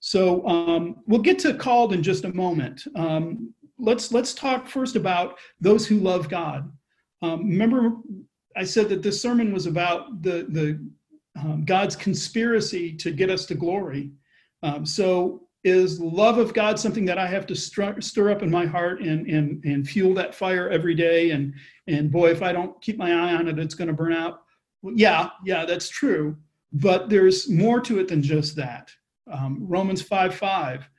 So 0.02 0.46
um, 0.48 0.98
we'll 1.06 1.22
get 1.22 1.38
to 1.40 1.54
called 1.54 1.94
in 1.94 2.02
just 2.02 2.26
a 2.26 2.34
moment. 2.34 2.84
Um, 2.96 3.54
let's 3.78 4.12
let's 4.12 4.34
talk 4.34 4.68
first 4.68 4.96
about 4.96 5.38
those 5.62 5.86
who 5.88 6.00
love 6.00 6.28
God. 6.28 6.72
Um, 7.22 7.48
remember, 7.48 7.94
I 8.58 8.64
said 8.64 8.90
that 8.90 9.04
this 9.04 9.22
sermon 9.22 9.54
was 9.54 9.68
about 9.68 10.24
the 10.24 10.48
the 10.50 10.84
um, 11.40 11.64
God's 11.66 11.96
conspiracy 11.96 12.94
to 12.94 13.12
get 13.12 13.30
us 13.30 13.46
to 13.46 13.56
glory. 13.56 14.12
Um, 14.64 14.88
so 14.88 15.48
is 15.64 16.00
love 16.00 16.40
of 16.40 16.56
God 16.56 16.80
something 16.80 17.06
that 17.06 17.20
I 17.20 17.28
have 17.28 17.46
to 17.46 17.56
stir, 17.56 18.02
stir 18.02 18.32
up 18.32 18.42
in 18.42 18.50
my 18.50 18.66
heart 18.66 19.02
and, 19.02 19.28
and 19.28 19.64
and 19.64 19.88
fuel 19.88 20.16
that 20.16 20.34
fire 20.34 20.68
every 20.70 20.96
day? 20.96 21.30
And 21.30 21.54
and 21.88 22.12
boy, 22.12 22.32
if 22.32 22.42
I 22.42 22.52
don't 22.52 22.82
keep 22.82 22.98
my 22.98 23.12
eye 23.12 23.36
on 23.36 23.48
it, 23.48 23.60
it's 23.60 23.76
going 23.76 23.88
to 23.88 23.94
burn 23.94 24.14
out. 24.14 24.42
Well, 24.82 24.96
yeah, 24.98 25.30
yeah, 25.46 25.64
that's 25.64 25.90
true. 25.90 26.38
But 26.74 27.08
there's 27.08 27.48
more 27.52 27.80
to 27.82 28.00
it 28.00 28.08
than 28.08 28.24
just 28.24 28.56
that 28.56 28.90
um, 29.32 29.58
Romans 29.68 30.02
5 30.02 30.36
5. 30.36 30.90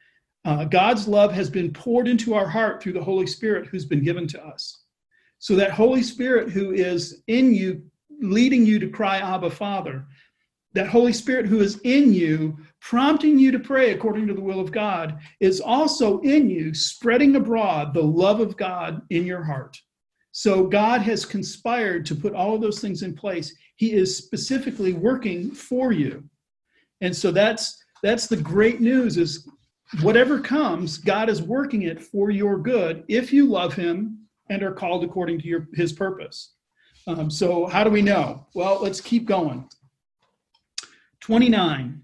Uh, 0.44 0.64
God's 0.64 1.06
love 1.06 1.32
has 1.32 1.48
been 1.48 1.72
poured 1.72 2.08
into 2.08 2.34
our 2.34 2.48
heart 2.48 2.82
through 2.82 2.94
the 2.94 3.04
Holy 3.04 3.26
Spirit 3.26 3.66
who's 3.66 3.84
been 3.84 4.02
given 4.02 4.26
to 4.28 4.44
us. 4.44 4.82
So 5.38 5.54
that 5.56 5.70
Holy 5.70 6.02
Spirit 6.02 6.50
who 6.50 6.72
is 6.72 7.22
in 7.28 7.54
you, 7.54 7.82
leading 8.20 8.66
you 8.66 8.78
to 8.78 8.88
cry, 8.88 9.18
Abba, 9.18 9.50
Father, 9.50 10.06
that 10.74 10.88
Holy 10.88 11.12
Spirit 11.12 11.46
who 11.46 11.60
is 11.60 11.80
in 11.84 12.12
you, 12.12 12.58
prompting 12.80 13.38
you 13.38 13.52
to 13.52 13.58
pray 13.58 13.90
according 13.90 14.26
to 14.26 14.34
the 14.34 14.40
will 14.40 14.60
of 14.60 14.72
God, 14.72 15.18
is 15.40 15.60
also 15.60 16.20
in 16.20 16.48
you, 16.48 16.74
spreading 16.74 17.36
abroad 17.36 17.94
the 17.94 18.02
love 18.02 18.40
of 18.40 18.56
God 18.56 19.02
in 19.10 19.26
your 19.26 19.44
heart. 19.44 19.76
So 20.32 20.66
God 20.66 21.02
has 21.02 21.26
conspired 21.26 22.06
to 22.06 22.14
put 22.14 22.34
all 22.34 22.54
of 22.54 22.62
those 22.62 22.80
things 22.80 23.02
in 23.02 23.14
place. 23.14 23.54
He 23.76 23.92
is 23.92 24.16
specifically 24.16 24.94
working 24.94 25.50
for 25.50 25.92
you. 25.92 26.24
And 27.02 27.14
so 27.14 27.30
that's 27.30 27.81
that's 28.02 28.26
the 28.26 28.36
great 28.36 28.80
news 28.80 29.16
is 29.16 29.48
whatever 30.00 30.40
comes, 30.40 30.98
God 30.98 31.28
is 31.28 31.42
working 31.42 31.82
it 31.82 32.02
for 32.02 32.30
your 32.30 32.58
good 32.58 33.04
if 33.08 33.32
you 33.32 33.46
love 33.46 33.74
him 33.74 34.26
and 34.50 34.62
are 34.62 34.72
called 34.72 35.04
according 35.04 35.40
to 35.40 35.46
your, 35.46 35.68
his 35.74 35.92
purpose. 35.92 36.54
Um, 37.06 37.30
so, 37.30 37.66
how 37.66 37.84
do 37.84 37.90
we 37.90 38.02
know? 38.02 38.46
Well, 38.54 38.80
let's 38.80 39.00
keep 39.00 39.26
going. 39.26 39.68
29. 41.20 42.00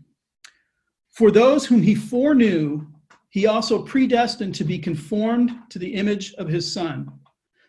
For 1.10 1.30
those 1.30 1.66
whom 1.66 1.82
he 1.82 1.94
foreknew, 1.94 2.86
he 3.30 3.46
also 3.46 3.82
predestined 3.82 4.54
to 4.56 4.64
be 4.64 4.78
conformed 4.78 5.52
to 5.70 5.78
the 5.78 5.94
image 5.94 6.34
of 6.34 6.48
his 6.48 6.70
son. 6.72 7.12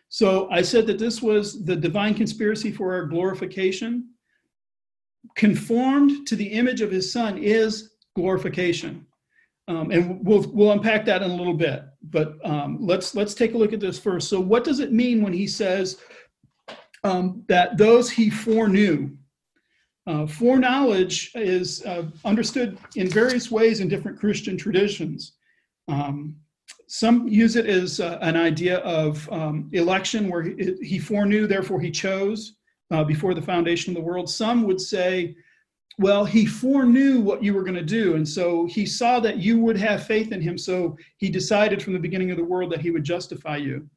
So, 0.08 0.48
I 0.50 0.62
said 0.62 0.86
that 0.88 0.98
this 0.98 1.22
was 1.22 1.64
the 1.64 1.76
divine 1.76 2.14
conspiracy 2.14 2.72
for 2.72 2.92
our 2.92 3.06
glorification. 3.06 4.10
Conformed 5.36 6.26
to 6.26 6.34
the 6.34 6.46
image 6.46 6.80
of 6.80 6.90
his 6.90 7.12
son 7.12 7.38
is 7.38 7.89
glorification. 8.14 9.06
Um, 9.68 9.90
and 9.90 10.26
we'll 10.26 10.50
we'll 10.52 10.72
unpack 10.72 11.04
that 11.04 11.22
in 11.22 11.30
a 11.30 11.34
little 11.34 11.54
bit. 11.54 11.84
But 12.02 12.34
um, 12.44 12.78
let's 12.80 13.14
let's 13.14 13.34
take 13.34 13.54
a 13.54 13.58
look 13.58 13.72
at 13.72 13.80
this 13.80 13.98
first. 13.98 14.28
So, 14.28 14.40
what 14.40 14.64
does 14.64 14.80
it 14.80 14.92
mean 14.92 15.22
when 15.22 15.32
he 15.32 15.46
says 15.46 15.98
um, 17.04 17.44
that 17.48 17.78
those 17.78 18.10
he 18.10 18.30
foreknew? 18.30 19.10
Uh, 20.06 20.26
foreknowledge 20.26 21.30
is 21.34 21.84
uh, 21.84 22.04
understood 22.24 22.78
in 22.96 23.08
various 23.08 23.50
ways 23.50 23.80
in 23.80 23.86
different 23.86 24.18
Christian 24.18 24.56
traditions. 24.56 25.34
Um, 25.86 26.36
some 26.88 27.28
use 27.28 27.54
it 27.54 27.66
as 27.66 28.00
uh, 28.00 28.18
an 28.20 28.34
idea 28.34 28.78
of 28.78 29.30
um, 29.30 29.70
election, 29.72 30.28
where 30.28 30.42
he, 30.42 30.74
he, 30.82 30.98
foreknew, 30.98 31.46
therefore 31.46 31.80
he 31.80 31.90
chose 31.90 32.56
uh, 32.90 33.04
before 33.04 33.34
the 33.34 33.42
foundation 33.42 33.92
of 33.92 34.02
the 34.02 34.08
world. 34.08 34.28
Some 34.28 34.64
would 34.64 34.80
say 34.80 35.36
well, 35.98 36.24
he 36.24 36.46
foreknew 36.46 37.20
what 37.20 37.42
you 37.42 37.52
were 37.52 37.62
going 37.62 37.74
to 37.74 37.82
do. 37.82 38.14
And 38.14 38.26
so 38.26 38.66
he 38.66 38.86
saw 38.86 39.20
that 39.20 39.38
you 39.38 39.60
would 39.60 39.76
have 39.76 40.06
faith 40.06 40.32
in 40.32 40.40
him. 40.40 40.56
So 40.56 40.96
he 41.18 41.28
decided 41.28 41.82
from 41.82 41.92
the 41.92 41.98
beginning 41.98 42.30
of 42.30 42.36
the 42.36 42.44
world 42.44 42.72
that 42.72 42.80
he 42.80 42.90
would 42.90 43.04
justify 43.04 43.56
you. 43.56 43.88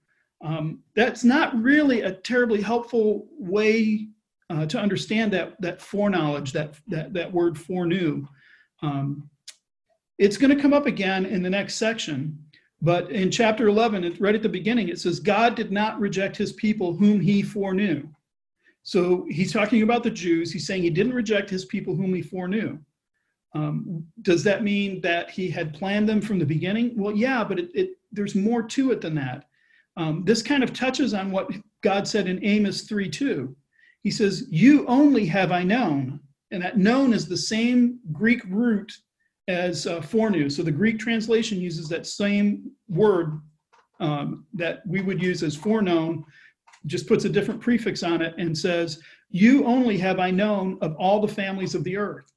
Um, 0.43 0.79
that's 0.95 1.23
not 1.23 1.56
really 1.62 2.01
a 2.01 2.12
terribly 2.12 2.62
helpful 2.62 3.27
way 3.39 4.10
uh, 4.49 4.65
to 4.65 4.77
understand 4.77 5.32
that, 5.32 5.60
that 5.62 5.82
foreknowledge, 5.82 6.51
that, 6.51 6.75
that, 6.88 7.13
that 7.13 7.32
word 7.32 7.58
foreknew. 7.58 8.27
Um, 8.82 9.29
it's 10.17 10.38
going 10.38 10.56
to 10.56 10.62
come 10.62 10.73
up 10.73 10.86
again 10.86 11.25
in 11.25 11.41
the 11.41 11.49
next 11.49 11.75
section. 11.75 12.38
But 12.82 13.12
in 13.12 13.32
chapter 13.32 13.69
11, 13.69 14.17
right 14.19 14.36
at 14.36 14.41
the 14.41 14.49
beginning, 14.49 14.89
it 14.89 14.99
says, 14.99 15.21
God 15.21 15.56
did 15.56 15.71
not 15.71 15.99
reject 16.01 16.36
his 16.36 16.51
people 16.51 16.93
whom 16.93 17.21
he 17.21 17.41
foreknew. 17.41 18.08
So 18.84 19.26
he's 19.30 19.54
talking 19.54 19.82
about 19.82 20.04
the 20.04 20.12
Jews. 20.12 20.52
He's 20.52 20.67
saying 20.67 20.84
he 20.84 20.89
didn't 20.89 21.13
reject 21.13 21.50
his 21.50 21.65
people 21.65 21.96
whom 21.96 22.13
he 22.13 22.22
foreknew. 22.22 22.78
Um, 23.56 24.06
does 24.22 24.43
that 24.43 24.63
mean 24.63 25.00
that 25.02 25.30
he 25.30 25.50
had 25.50 25.74
planned 25.74 26.10
them 26.10 26.22
from 26.22 26.39
the 26.39 26.46
beginning? 26.46 26.93
Well, 26.98 27.15
yeah, 27.15 27.43
but 27.43 27.60
it, 27.60 27.69
it, 27.74 27.89
there's 28.12 28.36
more 28.36 28.63
to 28.63 28.91
it 28.91 29.00
than 29.00 29.15
that. 29.15 29.46
Um, 29.96 30.24
this 30.26 30.41
kind 30.41 30.63
of 30.63 30.74
touches 30.74 31.13
on 31.13 31.32
what 31.32 31.52
God 31.82 32.08
said 32.08 32.28
in 32.28 32.43
Amos 32.43 32.82
3 32.82 33.10
2. 33.10 33.56
He 34.02 34.12
says, 34.12 34.48
You 34.50 34.86
only 34.88 35.26
have 35.28 35.52
I 35.52 35.63
known. 35.63 36.19
And 36.52 36.62
that 36.62 36.78
known 36.78 37.13
is 37.13 37.28
the 37.28 37.38
same 37.38 38.00
Greek 38.12 38.41
root 38.48 38.91
as 39.48 39.88
uh, 39.88 40.02
foreknew. 40.02 40.50
So 40.50 40.62
the 40.62 40.72
Greek 40.72 41.00
translation 41.00 41.60
uses 41.60 41.88
that 41.89 42.06
same 42.06 42.72
word 42.89 43.39
um, 44.00 44.46
that 44.54 44.86
we 44.86 45.02
would 45.02 45.22
use 45.22 45.41
as 45.43 45.56
foreknown 45.56 46.26
just 46.86 47.08
puts 47.08 47.26
a 47.26 47.30
different 47.30 47.62
prefix 47.62 48.04
on 48.04 48.22
it 48.22 48.34
and 48.38 48.58
says, 48.58 49.02
You 49.30 49.65
only 49.65 49.98
have 49.98 50.19
I 50.19 50.32
known 50.32 50.78
of 50.82 50.96
all 50.96 51.22
the 51.22 51.34
families 51.34 51.76
of 51.76 51.84
the 51.84 51.98
earth. 51.98 52.32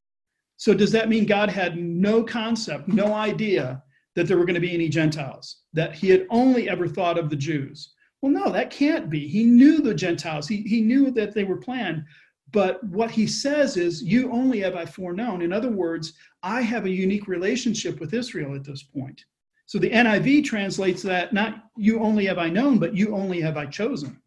So, 0.57 0.73
does 0.73 0.93
that 0.93 1.09
mean 1.09 1.27
God 1.27 1.51
had 1.51 1.77
no 1.77 2.23
concept, 2.23 2.89
no 2.89 3.13
idea 3.13 3.83
that 4.15 4.27
there 4.27 4.39
were 4.39 4.47
going 4.47 4.55
to 4.55 4.61
be 4.61 4.75
any 4.75 4.89
Gentiles? 4.89 5.59
That 5.73 5.95
he 5.95 6.09
had 6.09 6.27
only 6.31 6.69
ever 6.69 6.89
thought 6.89 7.19
of 7.19 7.29
the 7.29 7.37
Jews? 7.37 7.93
Well, 8.23 8.33
no, 8.33 8.51
that 8.51 8.71
can't 8.71 9.11
be. 9.11 9.29
He 9.29 9.45
knew 9.45 9.81
the 9.81 9.95
Gentiles, 9.95 10.49
he, 10.49 10.63
he 10.63 10.81
knew 10.81 11.11
that 11.13 11.35
they 11.35 11.45
were 11.45 11.59
planned. 11.59 12.05
But 12.53 12.83
what 12.85 13.11
he 13.11 13.27
says 13.27 13.77
is, 13.77 14.03
You 14.03 14.31
only 14.33 14.61
have 14.61 14.77
I 14.77 14.87
foreknown. 14.87 15.43
In 15.43 15.53
other 15.53 15.71
words, 15.71 16.15
I 16.43 16.63
have 16.63 16.87
a 16.87 16.91
unique 16.91 17.27
relationship 17.27 18.01
with 18.01 18.15
Israel 18.15 18.55
at 18.55 18.65
this 18.65 18.83
point. 18.83 19.25
So 19.67 19.79
the 19.79 19.91
NIV 19.91 20.45
translates 20.45 21.03
that 21.03 21.33
not 21.33 21.65
you 21.77 21.99
only 21.99 22.25
have 22.27 22.39
I 22.39 22.49
known, 22.49 22.79
but 22.79 22.95
you 22.95 23.15
only 23.15 23.41
have 23.41 23.57
I 23.57 23.67
chosen. 23.67 24.21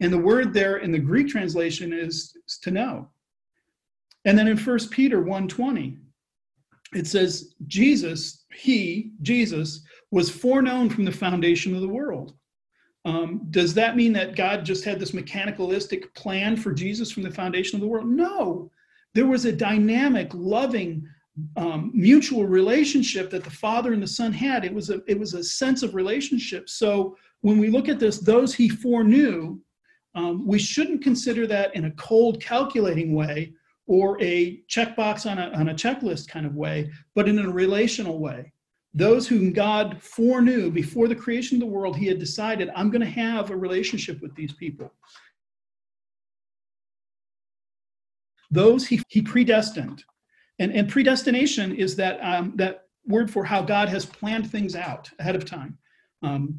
And 0.00 0.12
the 0.12 0.18
word 0.18 0.52
there 0.52 0.78
in 0.78 0.92
the 0.92 0.98
Greek 0.98 1.28
translation 1.28 1.92
is, 1.92 2.36
to 2.62 2.70
know. 2.70 3.08
And 4.24 4.36
then 4.38 4.48
in 4.48 4.58
1 4.58 4.78
Peter 4.90 5.22
1:20, 5.22 5.96
it 6.94 7.06
says, 7.06 7.54
Jesus, 7.66 8.44
he, 8.54 9.12
Jesus, 9.22 9.82
was 10.10 10.30
foreknown 10.30 10.90
from 10.90 11.04
the 11.04 11.12
foundation 11.12 11.74
of 11.74 11.80
the 11.80 11.88
world. 11.88 12.34
Um, 13.04 13.46
does 13.50 13.72
that 13.74 13.96
mean 13.96 14.12
that 14.14 14.36
God 14.36 14.64
just 14.64 14.84
had 14.84 14.98
this 14.98 15.12
mechanicalistic 15.12 16.12
plan 16.14 16.56
for 16.56 16.72
Jesus 16.72 17.10
from 17.10 17.22
the 17.22 17.30
foundation 17.30 17.76
of 17.76 17.80
the 17.80 17.86
world? 17.86 18.08
No. 18.08 18.70
There 19.14 19.26
was 19.26 19.44
a 19.44 19.52
dynamic, 19.52 20.30
loving, 20.34 21.08
um, 21.56 21.90
mutual 21.94 22.46
relationship 22.46 23.30
that 23.30 23.44
the 23.44 23.50
Father 23.50 23.92
and 23.92 24.02
the 24.02 24.08
Son 24.08 24.32
had. 24.32 24.64
It 24.64 24.74
was 24.74 24.90
a 24.90 25.02
it 25.06 25.18
was 25.18 25.34
a 25.34 25.44
sense 25.44 25.82
of 25.82 25.94
relationship. 25.94 26.68
So 26.68 27.16
when 27.42 27.58
we 27.58 27.70
look 27.70 27.88
at 27.88 28.00
this, 28.00 28.18
those 28.18 28.54
he 28.54 28.68
foreknew, 28.68 29.60
um, 30.16 30.46
we 30.46 30.58
shouldn't 30.58 31.02
consider 31.02 31.46
that 31.46 31.76
in 31.76 31.84
a 31.84 31.90
cold, 31.92 32.40
calculating 32.40 33.14
way 33.14 33.52
or 33.86 34.20
a 34.22 34.62
checkbox 34.68 35.30
on 35.30 35.38
a, 35.38 35.50
on 35.50 35.68
a 35.68 35.74
checklist 35.74 36.26
kind 36.26 36.46
of 36.46 36.56
way, 36.56 36.90
but 37.14 37.28
in 37.28 37.38
a 37.38 37.48
relational 37.48 38.18
way. 38.18 38.50
Those 38.94 39.28
whom 39.28 39.52
God 39.52 40.02
foreknew 40.02 40.70
before 40.70 41.06
the 41.06 41.14
creation 41.14 41.56
of 41.56 41.60
the 41.60 41.74
world, 41.74 41.96
He 41.96 42.06
had 42.06 42.18
decided, 42.18 42.70
I'm 42.74 42.90
going 42.90 43.02
to 43.02 43.06
have 43.06 43.50
a 43.50 43.56
relationship 43.56 44.22
with 44.22 44.34
these 44.34 44.52
people. 44.54 44.90
Those 48.50 48.86
He, 48.86 49.02
he 49.08 49.20
predestined. 49.20 50.02
And, 50.58 50.72
and 50.72 50.88
predestination 50.88 51.74
is 51.74 51.94
that, 51.96 52.18
um, 52.22 52.54
that 52.56 52.86
word 53.06 53.30
for 53.30 53.44
how 53.44 53.60
God 53.60 53.90
has 53.90 54.06
planned 54.06 54.50
things 54.50 54.74
out 54.74 55.10
ahead 55.18 55.36
of 55.36 55.44
time. 55.44 55.76
Um, 56.22 56.58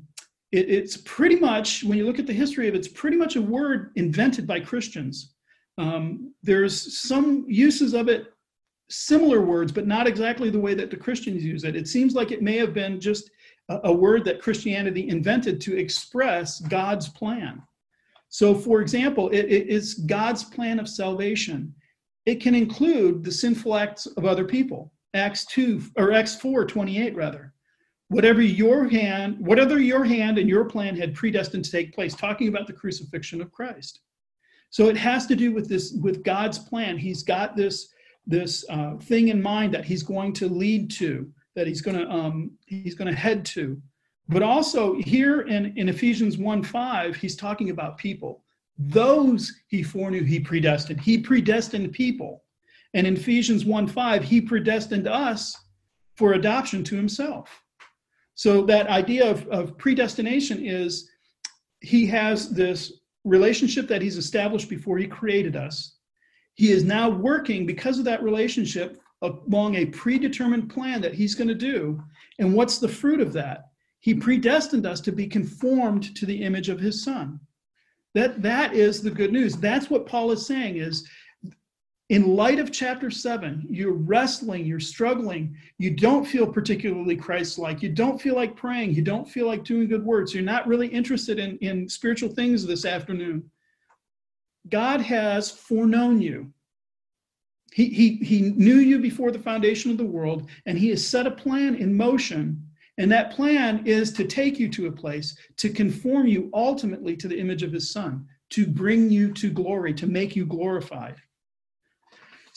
it, 0.57 0.69
it's 0.69 0.97
pretty 0.97 1.37
much, 1.37 1.83
when 1.83 1.97
you 1.97 2.05
look 2.05 2.19
at 2.19 2.27
the 2.27 2.33
history 2.33 2.67
of 2.67 2.75
it, 2.75 2.79
it's 2.79 2.87
pretty 2.87 3.17
much 3.17 3.35
a 3.35 3.41
word 3.41 3.91
invented 3.95 4.47
by 4.47 4.59
Christians. 4.59 5.33
Um, 5.77 6.33
there's 6.41 6.99
some 6.99 7.45
uses 7.47 7.93
of 7.93 8.09
it 8.09 8.33
similar 8.89 9.41
words, 9.41 9.71
but 9.71 9.85
not 9.85 10.07
exactly 10.07 10.49
the 10.49 10.59
way 10.59 10.73
that 10.73 10.89
the 10.89 10.97
Christians 10.97 11.43
use 11.43 11.63
it. 11.63 11.75
It 11.75 11.87
seems 11.87 12.15
like 12.15 12.31
it 12.31 12.41
may 12.41 12.57
have 12.57 12.73
been 12.73 12.99
just 12.99 13.29
a, 13.69 13.79
a 13.85 13.93
word 13.93 14.23
that 14.25 14.41
Christianity 14.41 15.09
invented 15.09 15.61
to 15.61 15.77
express 15.77 16.59
God's 16.61 17.09
plan. 17.09 17.61
So, 18.29 18.55
for 18.55 18.81
example, 18.81 19.29
it, 19.29 19.45
it 19.45 19.67
is 19.67 19.93
God's 19.93 20.43
plan 20.43 20.79
of 20.79 20.89
salvation. 20.89 21.73
It 22.25 22.41
can 22.41 22.55
include 22.55 23.23
the 23.23 23.31
sinful 23.31 23.75
acts 23.75 24.05
of 24.05 24.25
other 24.25 24.45
people. 24.45 24.91
Acts 25.13 25.45
2 25.45 25.81
or 25.97 26.11
Acts 26.11 26.35
4 26.35 26.65
28 26.65 27.15
rather. 27.15 27.53
Whatever 28.09 28.41
your 28.41 28.87
hand, 28.87 29.37
whatever 29.39 29.79
your 29.79 30.05
hand 30.05 30.37
and 30.37 30.47
your 30.47 30.65
plan 30.65 30.95
had 30.95 31.13
predestined 31.13 31.65
to 31.65 31.71
take 31.71 31.93
place, 31.93 32.15
talking 32.15 32.47
about 32.47 32.67
the 32.67 32.73
crucifixion 32.73 33.41
of 33.41 33.51
Christ. 33.51 33.99
So 34.69 34.87
it 34.87 34.97
has 34.97 35.27
to 35.27 35.35
do 35.35 35.51
with 35.51 35.67
this, 35.67 35.93
with 36.01 36.23
God's 36.23 36.59
plan. 36.59 36.97
He's 36.97 37.23
got 37.23 37.55
this 37.55 37.93
this 38.27 38.65
uh, 38.69 38.97
thing 38.97 39.29
in 39.29 39.41
mind 39.41 39.73
that 39.73 39.85
he's 39.85 40.03
going 40.03 40.33
to 40.33 40.49
lead 40.49 40.91
to, 40.91 41.31
that 41.55 41.65
he's 41.65 41.81
going 41.81 41.97
to 41.97 42.09
um, 42.09 42.51
he's 42.65 42.95
going 42.95 43.09
to 43.09 43.17
head 43.17 43.45
to. 43.45 43.81
But 44.29 44.43
also 44.43 44.95
here 44.95 45.41
in, 45.41 45.77
in 45.77 45.87
Ephesians 45.87 46.37
1 46.37 46.63
5, 46.63 47.15
he's 47.15 47.35
talking 47.35 47.69
about 47.69 47.97
people. 47.97 48.43
Those 48.77 49.51
he 49.67 49.81
foreknew, 49.81 50.23
he 50.23 50.39
predestined. 50.39 50.99
He 51.01 51.17
predestined 51.17 51.93
people. 51.93 52.43
And 52.93 53.07
in 53.07 53.15
Ephesians 53.15 53.65
1 53.65 53.87
5, 53.87 54.23
he 54.23 54.41
predestined 54.41 55.07
us 55.07 55.57
for 56.15 56.33
adoption 56.33 56.83
to 56.83 56.95
himself. 56.95 57.63
So 58.37 58.61
that 58.67 58.87
idea 58.87 59.29
of, 59.29 59.45
of 59.49 59.77
predestination 59.77 60.65
is 60.65 61.09
he 61.81 62.05
has 62.07 62.49
this 62.49 62.93
relationship 63.25 63.89
that 63.89 64.01
he's 64.01 64.17
established 64.17 64.69
before 64.69 64.97
he 64.97 65.07
created 65.07 65.57
us 65.57 65.97
he 66.57 66.71
is 66.71 66.83
now 66.83 67.07
working 67.07 67.67
because 67.67 67.99
of 67.99 68.05
that 68.05 68.23
relationship 68.23 68.99
along 69.21 69.75
a 69.75 69.85
predetermined 69.85 70.69
plan 70.71 71.01
that 71.01 71.13
he's 71.13 71.35
going 71.35 71.47
to 71.47 71.55
do. 71.55 72.03
And 72.39 72.53
what's 72.53 72.79
the 72.79 72.87
fruit 72.87 73.21
of 73.21 73.31
that? 73.33 73.69
He 73.99 74.15
predestined 74.15 74.85
us 74.85 74.99
to 75.01 75.11
be 75.11 75.27
conformed 75.27 76.15
to 76.15 76.25
the 76.25 76.43
image 76.43 76.69
of 76.69 76.79
his 76.79 77.03
son. 77.03 77.39
That, 78.15 78.41
that 78.41 78.73
is 78.73 79.03
the 79.03 79.11
good 79.11 79.31
news. 79.31 79.55
That's 79.55 79.91
what 79.91 80.07
Paul 80.07 80.31
is 80.31 80.47
saying 80.47 80.77
is 80.77 81.07
in 82.09 82.35
light 82.35 82.59
of 82.59 82.71
chapter 82.71 83.11
7 83.11 83.65
you're 83.69 83.91
wrestling 83.91 84.65
you're 84.65 84.79
struggling 84.79 85.55
you 85.77 85.91
don't 85.91 86.25
feel 86.25 86.47
particularly 86.47 87.17
christ-like 87.17 87.81
you 87.81 87.89
don't 87.89 88.21
feel 88.21 88.35
like 88.35 88.55
praying 88.55 88.93
you 88.93 89.01
don't 89.01 89.29
feel 89.29 89.45
like 89.45 89.63
doing 89.65 89.87
good 89.87 90.05
works 90.05 90.33
you're 90.33 90.43
not 90.43 90.67
really 90.67 90.87
interested 90.87 91.37
in, 91.37 91.57
in 91.57 91.89
spiritual 91.89 92.29
things 92.29 92.65
this 92.65 92.85
afternoon 92.85 93.43
God 94.69 95.01
has 95.01 95.51
foreknown 95.51 96.21
you. 96.21 96.51
He, 97.73 97.89
he, 97.89 98.15
he 98.15 98.41
knew 98.41 98.77
you 98.77 98.99
before 98.99 99.31
the 99.31 99.39
foundation 99.39 99.91
of 99.91 99.97
the 99.97 100.05
world, 100.05 100.49
and 100.65 100.77
he 100.77 100.89
has 100.89 101.05
set 101.05 101.27
a 101.27 101.31
plan 101.31 101.75
in 101.75 101.95
motion. 101.95 102.63
And 102.97 103.11
that 103.11 103.31
plan 103.31 103.85
is 103.85 104.11
to 104.13 104.25
take 104.25 104.57
you 104.57 104.69
to 104.69 104.87
a 104.87 104.91
place 104.91 105.37
to 105.57 105.69
conform 105.69 106.27
you 106.27 106.49
ultimately 106.53 107.15
to 107.17 107.27
the 107.27 107.39
image 107.39 107.61
of 107.61 107.71
his 107.71 107.91
son, 107.91 108.25
to 108.51 108.65
bring 108.65 109.09
you 109.09 109.31
to 109.33 109.51
glory, 109.51 109.93
to 109.93 110.07
make 110.07 110.35
you 110.35 110.45
glorified. 110.45 111.15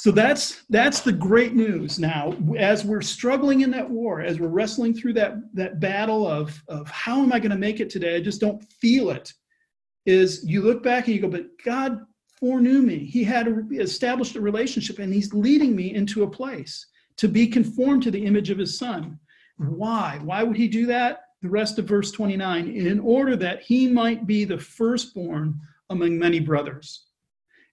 So 0.01 0.11
that's 0.11 0.63
that's 0.71 1.01
the 1.01 1.13
great 1.13 1.55
news 1.55 1.99
now. 1.99 2.35
As 2.57 2.87
we're 2.87 3.03
struggling 3.03 3.61
in 3.61 3.71
that 3.73 3.91
war, 3.91 4.23
as 4.23 4.41
we're 4.41 4.49
wrestling 4.49 4.95
through 4.95 5.13
that, 5.15 5.35
that 5.53 5.79
battle 5.79 6.27
of, 6.27 6.59
of 6.69 6.89
how 6.89 7.23
am 7.23 7.35
I 7.35 7.39
going 7.39 7.51
to 7.51 7.59
make 7.59 7.81
it 7.81 7.91
today? 7.91 8.17
I 8.17 8.23
just 8.23 8.41
don't 8.41 8.65
feel 8.81 9.11
it 9.11 9.31
is 10.07 10.43
you 10.43 10.63
look 10.63 10.83
back 10.83 11.05
and 11.05 11.15
you 11.15 11.21
go, 11.21 11.29
but 11.29 11.49
God 11.67 12.01
foreknew 12.39 12.81
me. 12.81 13.05
He 13.05 13.23
had 13.23 13.69
established 13.73 14.37
a 14.37 14.41
relationship 14.41 15.01
and 15.01 15.13
he's 15.13 15.35
leading 15.35 15.77
me 15.77 15.95
into 15.95 16.23
a 16.23 16.31
place 16.31 16.87
to 17.19 17.29
be 17.29 17.47
conformed 17.47 18.03
to 18.05 18.11
the 18.11 18.25
image 18.25 18.49
of 18.49 18.57
his 18.57 18.79
son. 18.79 19.19
Why? 19.59 20.19
Why 20.23 20.43
would 20.43 20.57
he 20.57 20.67
do 20.67 20.87
that? 20.87 21.25
The 21.43 21.51
rest 21.51 21.79
of 21.79 21.85
verse 21.85 22.11
29 22.11 22.69
in 22.69 23.01
order 23.01 23.37
that 23.37 23.61
he 23.61 23.87
might 23.87 24.27
be 24.27 24.47
the 24.47 24.57
firstborn 24.57 25.61
among 25.91 26.19
many 26.19 26.41
brothers. 26.41 27.10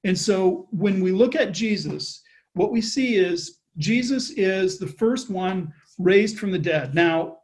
And 0.08 0.18
so 0.18 0.68
when 0.72 1.02
we 1.02 1.12
look 1.12 1.36
at 1.36 1.52
Jesus, 1.52 2.24
what 2.54 2.72
we 2.72 2.80
see 2.80 3.18
is 3.18 3.60
Jesus 3.78 4.32
is 4.32 4.80
the 4.80 4.88
first 4.88 5.30
one 5.30 5.74
raised 6.00 6.40
from 6.40 6.50
the 6.50 6.58
dead. 6.58 6.96
Now, 6.96 7.40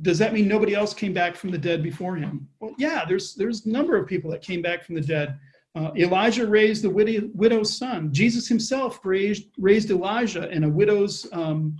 does 0.00 0.18
that 0.18 0.32
mean 0.32 0.46
nobody 0.46 0.74
else 0.74 0.94
came 0.94 1.12
back 1.12 1.34
from 1.34 1.50
the 1.50 1.58
dead 1.58 1.82
before 1.82 2.14
him? 2.14 2.48
Well, 2.60 2.72
yeah, 2.78 3.04
there's 3.06 3.34
there's 3.34 3.66
a 3.66 3.68
number 3.68 3.96
of 3.96 4.06
people 4.06 4.30
that 4.30 4.42
came 4.42 4.62
back 4.62 4.84
from 4.84 4.94
the 4.94 5.00
dead. 5.00 5.38
Uh, 5.74 5.90
Elijah 5.96 6.46
raised 6.46 6.84
the 6.84 6.90
widow, 6.90 7.28
widow's 7.34 7.76
son. 7.76 8.12
Jesus 8.12 8.46
himself 8.46 9.00
raised 9.04 9.48
raised 9.58 9.90
Elijah 9.90 10.48
and 10.50 10.64
a 10.64 10.68
widow's 10.68 11.26
um, 11.32 11.76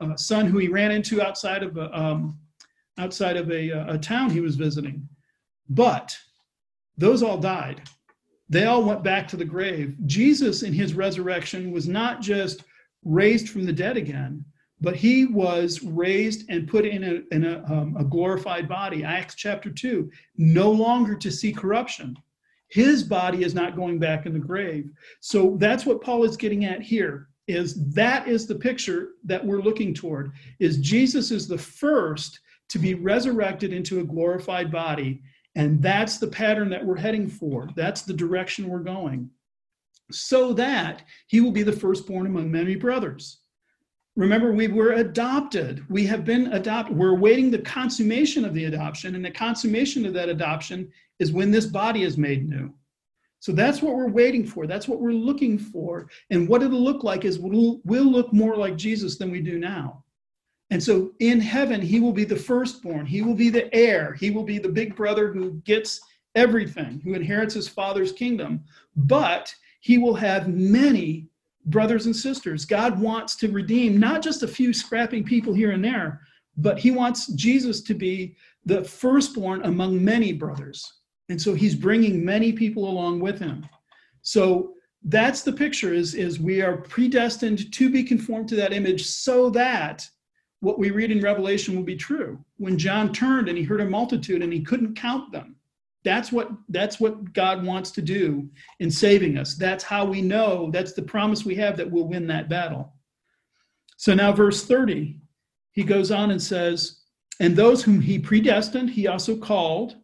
uh, 0.00 0.16
son 0.16 0.46
who 0.46 0.58
he 0.58 0.66
ran 0.66 0.90
into 0.90 1.22
outside 1.22 1.62
of 1.62 1.76
a 1.76 1.96
um, 1.96 2.36
outside 2.98 3.36
of 3.36 3.52
a, 3.52 3.70
a 3.94 3.98
town 3.98 4.30
he 4.30 4.40
was 4.40 4.56
visiting. 4.56 5.08
But 5.68 6.16
those 6.98 7.22
all 7.22 7.38
died. 7.38 7.82
They 8.48 8.64
all 8.64 8.84
went 8.84 9.02
back 9.02 9.26
to 9.28 9.36
the 9.36 9.44
grave. 9.44 9.96
Jesus, 10.06 10.62
in 10.62 10.72
his 10.72 10.94
resurrection, 10.94 11.72
was 11.72 11.88
not 11.88 12.20
just 12.20 12.64
raised 13.04 13.48
from 13.48 13.64
the 13.64 13.72
dead 13.72 13.96
again, 13.96 14.44
but 14.80 14.96
he 14.96 15.24
was 15.24 15.82
raised 15.82 16.48
and 16.48 16.68
put 16.68 16.84
in 16.84 17.02
a, 17.02 17.34
in 17.34 17.44
a, 17.44 17.64
um, 17.72 17.96
a 17.98 18.04
glorified 18.04 18.68
body. 18.68 19.02
Acts 19.04 19.34
chapter 19.34 19.70
2 19.70 20.10
no 20.36 20.70
longer 20.70 21.14
to 21.14 21.30
see 21.30 21.52
corruption. 21.52 22.16
His 22.68 23.02
body 23.02 23.42
is 23.42 23.54
not 23.54 23.76
going 23.76 23.98
back 23.98 24.26
in 24.26 24.32
the 24.32 24.38
grave. 24.38 24.90
So 25.20 25.56
that's 25.58 25.86
what 25.86 26.02
paul 26.02 26.24
is 26.24 26.36
getting 26.36 26.64
at 26.64 26.82
here 26.82 27.28
is 27.46 27.74
that 27.94 28.26
is 28.26 28.46
the 28.46 28.54
picture 28.54 29.10
that 29.24 29.44
we're 29.44 29.62
looking 29.62 29.94
toward 29.94 30.32
is 30.58 30.78
jesus 30.78 31.30
is 31.30 31.46
the 31.46 31.58
first 31.58 32.40
to 32.68 32.78
be 32.78 32.94
resurrected 32.94 33.72
into 33.72 34.00
a 34.00 34.04
glorified 34.04 34.70
body 34.70 35.22
and 35.56 35.82
that's 35.82 36.18
the 36.18 36.26
pattern 36.26 36.70
that 36.70 36.84
we're 36.84 36.96
heading 36.96 37.26
for 37.26 37.68
that's 37.74 38.02
the 38.02 38.14
direction 38.14 38.68
we're 38.68 38.78
going 38.78 39.28
so 40.12 40.52
that 40.52 41.02
he 41.26 41.40
will 41.40 41.50
be 41.50 41.64
the 41.64 41.72
firstborn 41.72 42.26
among 42.26 42.50
many 42.50 42.76
brothers 42.76 43.40
Remember, 44.16 44.50
we 44.50 44.66
were 44.66 44.92
adopted. 44.92 45.84
We 45.90 46.06
have 46.06 46.24
been 46.24 46.46
adopted. 46.54 46.96
We're 46.96 47.10
awaiting 47.10 47.50
the 47.50 47.58
consummation 47.58 48.46
of 48.46 48.54
the 48.54 48.64
adoption, 48.64 49.14
and 49.14 49.22
the 49.22 49.30
consummation 49.30 50.06
of 50.06 50.14
that 50.14 50.30
adoption 50.30 50.90
is 51.18 51.32
when 51.32 51.50
this 51.50 51.66
body 51.66 52.02
is 52.02 52.16
made 52.16 52.48
new. 52.48 52.72
So 53.40 53.52
that's 53.52 53.82
what 53.82 53.94
we're 53.94 54.08
waiting 54.08 54.46
for. 54.46 54.66
That's 54.66 54.88
what 54.88 55.00
we're 55.00 55.12
looking 55.12 55.58
for. 55.58 56.08
And 56.30 56.48
what 56.48 56.62
it'll 56.62 56.82
look 56.82 57.04
like 57.04 57.26
is 57.26 57.38
we'll, 57.38 57.80
we'll 57.84 58.10
look 58.10 58.32
more 58.32 58.56
like 58.56 58.76
Jesus 58.76 59.18
than 59.18 59.30
we 59.30 59.42
do 59.42 59.58
now. 59.58 60.02
And 60.70 60.82
so 60.82 61.12
in 61.20 61.40
heaven, 61.40 61.80
he 61.80 62.00
will 62.00 62.12
be 62.12 62.24
the 62.24 62.36
firstborn. 62.36 63.06
He 63.06 63.22
will 63.22 63.34
be 63.34 63.50
the 63.50 63.72
heir. 63.74 64.14
He 64.14 64.30
will 64.30 64.42
be 64.42 64.58
the 64.58 64.68
big 64.68 64.96
brother 64.96 65.32
who 65.32 65.52
gets 65.64 66.00
everything, 66.34 67.00
who 67.04 67.14
inherits 67.14 67.54
his 67.54 67.68
father's 67.68 68.12
kingdom, 68.12 68.64
but 68.96 69.54
he 69.80 69.98
will 69.98 70.14
have 70.14 70.48
many 70.48 71.28
brothers 71.66 72.06
and 72.06 72.14
sisters. 72.14 72.64
God 72.64 73.00
wants 73.00 73.36
to 73.36 73.50
redeem 73.50 73.98
not 73.98 74.22
just 74.22 74.42
a 74.42 74.48
few 74.48 74.72
scrapping 74.72 75.24
people 75.24 75.54
here 75.54 75.70
and 75.70 75.84
there, 75.84 76.20
but 76.56 76.78
he 76.78 76.90
wants 76.90 77.28
Jesus 77.28 77.82
to 77.82 77.94
be 77.94 78.36
the 78.64 78.82
firstborn 78.84 79.64
among 79.64 80.02
many 80.02 80.32
brothers. 80.32 80.92
And 81.28 81.40
so 81.40 81.54
he's 81.54 81.74
bringing 81.74 82.24
many 82.24 82.52
people 82.52 82.88
along 82.88 83.20
with 83.20 83.38
him. 83.38 83.66
So 84.22 84.74
that's 85.04 85.42
the 85.42 85.52
picture 85.52 85.92
is, 85.92 86.14
is 86.14 86.40
we 86.40 86.62
are 86.62 86.76
predestined 86.76 87.72
to 87.72 87.90
be 87.90 88.02
conformed 88.02 88.48
to 88.48 88.56
that 88.56 88.72
image 88.72 89.06
so 89.06 89.50
that 89.50 90.08
what 90.60 90.78
we 90.78 90.90
read 90.90 91.10
in 91.10 91.20
Revelation 91.20 91.76
will 91.76 91.82
be 91.82 91.96
true. 91.96 92.42
When 92.56 92.78
John 92.78 93.12
turned 93.12 93.48
and 93.48 93.58
he 93.58 93.64
heard 93.64 93.80
a 93.80 93.86
multitude 93.86 94.42
and 94.42 94.52
he 94.52 94.62
couldn't 94.62 94.96
count 94.96 95.32
them, 95.32 95.56
that's 96.04 96.30
what 96.30 96.50
that's 96.68 97.00
what 97.00 97.32
God 97.32 97.64
wants 97.64 97.90
to 97.92 98.02
do 98.02 98.48
in 98.78 98.90
saving 98.90 99.38
us. 99.38 99.54
That's 99.54 99.84
how 99.84 100.04
we 100.04 100.22
know, 100.22 100.70
that's 100.70 100.92
the 100.92 101.02
promise 101.02 101.44
we 101.44 101.56
have 101.56 101.76
that 101.76 101.90
we'll 101.90 102.08
win 102.08 102.26
that 102.28 102.48
battle. 102.48 102.92
So 103.96 104.14
now 104.14 104.32
verse 104.32 104.64
30, 104.64 105.18
he 105.72 105.82
goes 105.82 106.10
on 106.10 106.30
and 106.30 106.40
says, 106.40 107.00
"And 107.40 107.56
those 107.56 107.82
whom 107.82 108.00
he 108.00 108.18
predestined, 108.18 108.90
he 108.90 109.08
also 109.08 109.36
called, 109.36 109.96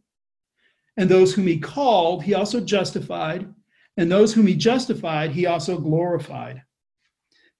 and 0.96 1.08
those 1.08 1.34
whom 1.34 1.46
he 1.46 1.58
called, 1.58 2.24
he 2.24 2.34
also 2.34 2.60
justified, 2.60 3.52
and 3.96 4.10
those 4.10 4.34
whom 4.34 4.46
he 4.46 4.54
justified, 4.54 5.30
he 5.30 5.46
also 5.46 5.78
glorified." 5.78 6.62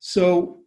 So 0.01 0.62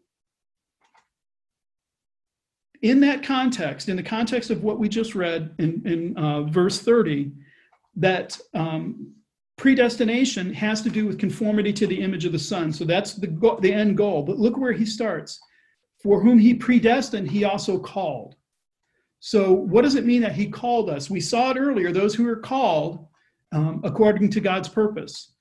in 2.82 3.00
that 3.02 3.24
context, 3.24 3.90
in 3.90 3.96
the 3.96 4.04
context 4.04 4.50
of 4.50 4.64
what 4.64 4.80
we 4.80 4.90
just 4.90 5.16
read 5.16 5.54
in, 5.60 5.82
in 5.86 6.18
uh, 6.18 6.44
verse 6.44 6.80
30, 6.80 7.32
that 7.96 8.38
um, 8.54 9.14
predestination 9.58 10.54
has 10.54 10.82
to 10.82 10.90
do 10.90 11.06
with 11.06 11.20
conformity 11.20 11.72
to 11.74 11.88
the 11.88 12.00
image 12.02 12.26
of 12.26 12.32
the 12.32 12.40
Son. 12.40 12.72
So 12.72 12.84
that's 12.86 13.14
the, 13.14 13.28
go- 13.28 13.60
the 13.60 13.74
end 13.74 13.98
goal. 13.98 14.24
But 14.24 14.38
look 14.38 14.58
where 14.58 14.74
he 14.74 14.86
starts. 14.86 15.40
For 16.02 16.22
whom 16.22 16.38
he 16.38 16.54
predestined, 16.54 17.32
he 17.32 17.46
also 17.46 17.80
called. 17.80 18.36
So, 19.20 19.52
what 19.52 19.82
does 19.82 19.96
it 19.96 20.06
mean 20.06 20.22
that 20.22 20.36
he 20.36 20.48
called 20.48 20.88
us? 20.88 21.10
We 21.10 21.20
saw 21.20 21.50
it 21.50 21.58
earlier 21.58 21.92
those 21.92 22.14
who 22.14 22.28
are 22.30 22.36
called 22.36 23.08
um, 23.52 23.82
according 23.84 24.30
to 24.32 24.40
God's 24.40 24.70
purpose. 24.70 25.32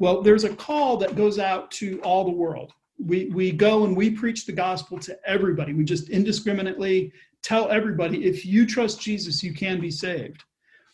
Well, 0.00 0.22
there's 0.22 0.42
a 0.42 0.56
call 0.56 0.96
that 0.96 1.14
goes 1.14 1.38
out 1.38 1.70
to 1.72 2.00
all 2.00 2.24
the 2.24 2.32
world 2.32 2.72
we 2.98 3.26
we 3.26 3.52
go 3.52 3.84
and 3.84 3.96
we 3.96 4.10
preach 4.10 4.44
the 4.46 4.52
gospel 4.52 4.98
to 4.98 5.18
everybody. 5.24 5.72
We 5.72 5.84
just 5.84 6.10
indiscriminately 6.10 7.12
tell 7.42 7.70
everybody 7.70 8.26
if 8.26 8.44
you 8.44 8.66
trust 8.66 9.00
jesus 9.00 9.42
you 9.42 9.54
can 9.54 9.80
be 9.80 9.90
saved. 9.90 10.44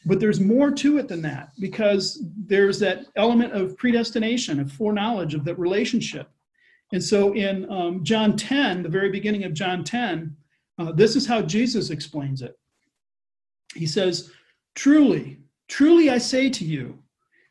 But 0.07 0.21
there's 0.21 0.41
more 0.41 0.71
to 0.71 0.99
it 0.99 1.09
than 1.09 1.23
that 1.23 1.53
because 1.59 2.23
there's 2.37 2.79
that 2.81 3.07
element 3.17 3.55
of 3.55 3.77
predestination 3.79 4.61
of 4.61 4.71
foreknowledge 4.71 5.33
of 5.33 5.45
that 5.47 5.59
relationship. 5.59 6.29
And 6.93 7.03
so 7.03 7.35
in 7.35 7.71
um, 7.71 8.05
john 8.05 8.37
10 8.37 8.83
the 8.83 8.89
very 8.89 9.11
beginning 9.11 9.45
of 9.45 9.55
john 9.55 9.83
10 9.83 10.37
uh, 10.79 10.93
this 10.93 11.17
is 11.17 11.27
how 11.27 11.41
jesus 11.41 11.91
explains 11.91 12.43
it. 12.43 12.59
He 13.75 13.87
says 13.87 14.31
truly 14.75 15.39
truly 15.69 16.11
i 16.11 16.19
say 16.19 16.51
to 16.51 16.65
you 16.65 16.99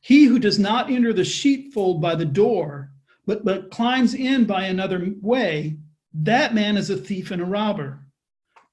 he 0.02 0.26
who 0.26 0.38
does 0.38 0.60
not 0.60 0.92
enter 0.92 1.14
the 1.14 1.24
sheepfold 1.24 2.02
by 2.02 2.14
the 2.14 2.26
door 2.26 2.93
but, 3.26 3.46
but 3.46 3.72
climbs 3.72 4.14
in 4.14 4.46
by 4.46 4.66
another 4.66 5.14
way, 5.22 5.78
that 6.14 6.54
man 6.54 6.78
is 6.78 6.90
a 6.90 6.98
thief 6.98 7.32
and 7.32 7.42
a 7.42 7.46
robber. 7.46 8.06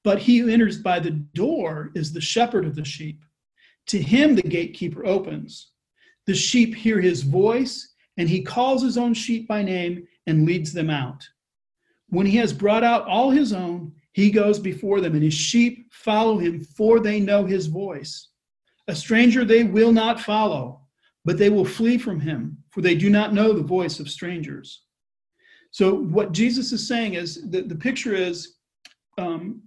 But 0.03 0.19
he 0.19 0.39
who 0.39 0.49
enters 0.49 0.79
by 0.79 0.99
the 0.99 1.11
door 1.11 1.91
is 1.95 2.11
the 2.11 2.21
shepherd 2.21 2.65
of 2.65 2.75
the 2.75 2.85
sheep. 2.85 3.23
To 3.87 4.01
him 4.01 4.35
the 4.35 4.41
gatekeeper 4.41 5.05
opens. 5.05 5.71
The 6.25 6.35
sheep 6.35 6.75
hear 6.75 6.99
his 6.99 7.23
voice, 7.23 7.93
and 8.17 8.29
he 8.29 8.41
calls 8.41 8.81
his 8.83 8.97
own 8.97 9.13
sheep 9.13 9.47
by 9.47 9.63
name 9.63 10.07
and 10.27 10.45
leads 10.45 10.73
them 10.73 10.89
out. 10.89 11.27
When 12.09 12.25
he 12.25 12.37
has 12.37 12.53
brought 12.53 12.83
out 12.83 13.07
all 13.07 13.31
his 13.31 13.53
own, 13.53 13.93
he 14.11 14.29
goes 14.29 14.59
before 14.59 15.01
them, 15.01 15.13
and 15.13 15.23
his 15.23 15.33
sheep 15.33 15.87
follow 15.91 16.37
him, 16.37 16.61
for 16.61 16.99
they 16.99 17.19
know 17.19 17.45
his 17.45 17.67
voice. 17.67 18.27
A 18.87 18.95
stranger 18.95 19.45
they 19.45 19.63
will 19.63 19.91
not 19.91 20.19
follow, 20.19 20.81
but 21.25 21.37
they 21.37 21.49
will 21.49 21.65
flee 21.65 21.97
from 21.97 22.19
him, 22.19 22.57
for 22.71 22.81
they 22.81 22.95
do 22.95 23.09
not 23.09 23.33
know 23.33 23.53
the 23.53 23.63
voice 23.63 23.99
of 23.99 24.09
strangers. 24.09 24.83
So, 25.71 25.93
what 25.93 26.31
Jesus 26.31 26.71
is 26.71 26.87
saying 26.87 27.13
is 27.13 27.49
that 27.49 27.69
the 27.69 27.75
picture 27.75 28.13
is 28.13 28.55
um, 29.17 29.61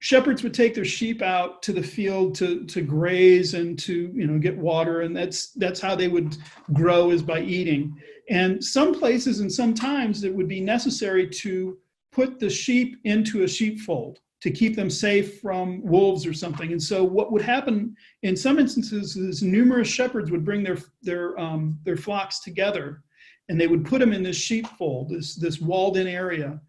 shepherds 0.00 0.42
would 0.42 0.54
take 0.54 0.74
their 0.74 0.84
sheep 0.84 1.22
out 1.22 1.62
to 1.62 1.72
the 1.72 1.82
field 1.82 2.34
to, 2.36 2.64
to 2.64 2.82
graze 2.82 3.54
and 3.54 3.78
to 3.80 4.10
you 4.14 4.26
know 4.26 4.38
get 4.38 4.56
water, 4.56 5.02
and 5.02 5.16
that's 5.16 5.52
that's 5.52 5.80
how 5.80 5.94
they 5.94 6.08
would 6.08 6.36
grow 6.72 7.10
is 7.10 7.22
by 7.22 7.40
eating. 7.40 7.96
And 8.28 8.62
some 8.62 8.94
places 8.94 9.40
and 9.40 9.50
sometimes 9.50 10.24
it 10.24 10.34
would 10.34 10.48
be 10.48 10.60
necessary 10.60 11.28
to 11.28 11.78
put 12.12 12.38
the 12.38 12.50
sheep 12.50 12.98
into 13.04 13.42
a 13.42 13.48
sheepfold 13.48 14.20
to 14.40 14.50
keep 14.50 14.74
them 14.74 14.88
safe 14.88 15.40
from 15.40 15.82
wolves 15.84 16.26
or 16.26 16.32
something. 16.32 16.72
And 16.72 16.82
so, 16.82 17.04
what 17.04 17.30
would 17.32 17.42
happen 17.42 17.94
in 18.22 18.36
some 18.36 18.58
instances 18.58 19.16
is 19.16 19.42
numerous 19.42 19.88
shepherds 19.88 20.30
would 20.30 20.44
bring 20.44 20.62
their 20.62 20.78
their 21.02 21.38
um, 21.38 21.78
their 21.84 21.96
flocks 21.96 22.40
together, 22.40 23.02
and 23.48 23.60
they 23.60 23.66
would 23.66 23.84
put 23.84 24.00
them 24.00 24.12
in 24.12 24.22
this 24.22 24.36
sheepfold, 24.36 25.10
this 25.10 25.34
this 25.36 25.60
walled 25.60 25.96
in 25.96 26.06
area 26.06 26.60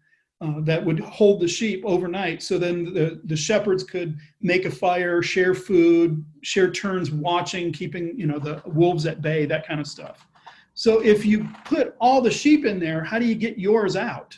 uh, 0.42 0.60
that 0.60 0.84
would 0.84 0.98
hold 1.00 1.40
the 1.40 1.48
sheep 1.48 1.82
overnight. 1.86 2.42
So 2.42 2.58
then 2.58 2.92
the 2.92 3.20
the 3.24 3.36
shepherds 3.36 3.84
could 3.84 4.18
make 4.40 4.64
a 4.64 4.70
fire, 4.70 5.22
share 5.22 5.54
food, 5.54 6.24
share 6.42 6.70
turns 6.70 7.10
watching, 7.10 7.72
keeping 7.72 8.18
you 8.18 8.26
know 8.26 8.38
the 8.38 8.60
wolves 8.66 9.06
at 9.06 9.22
bay, 9.22 9.46
that 9.46 9.66
kind 9.66 9.80
of 9.80 9.86
stuff. 9.86 10.26
So 10.74 11.00
if 11.00 11.24
you 11.24 11.48
put 11.64 11.94
all 12.00 12.20
the 12.20 12.30
sheep 12.30 12.64
in 12.64 12.80
there, 12.80 13.04
how 13.04 13.18
do 13.18 13.26
you 13.26 13.34
get 13.34 13.58
yours 13.58 13.94
out? 13.94 14.36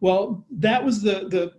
Well, 0.00 0.46
that 0.50 0.84
was 0.84 1.02
the 1.02 1.28
the 1.28 1.52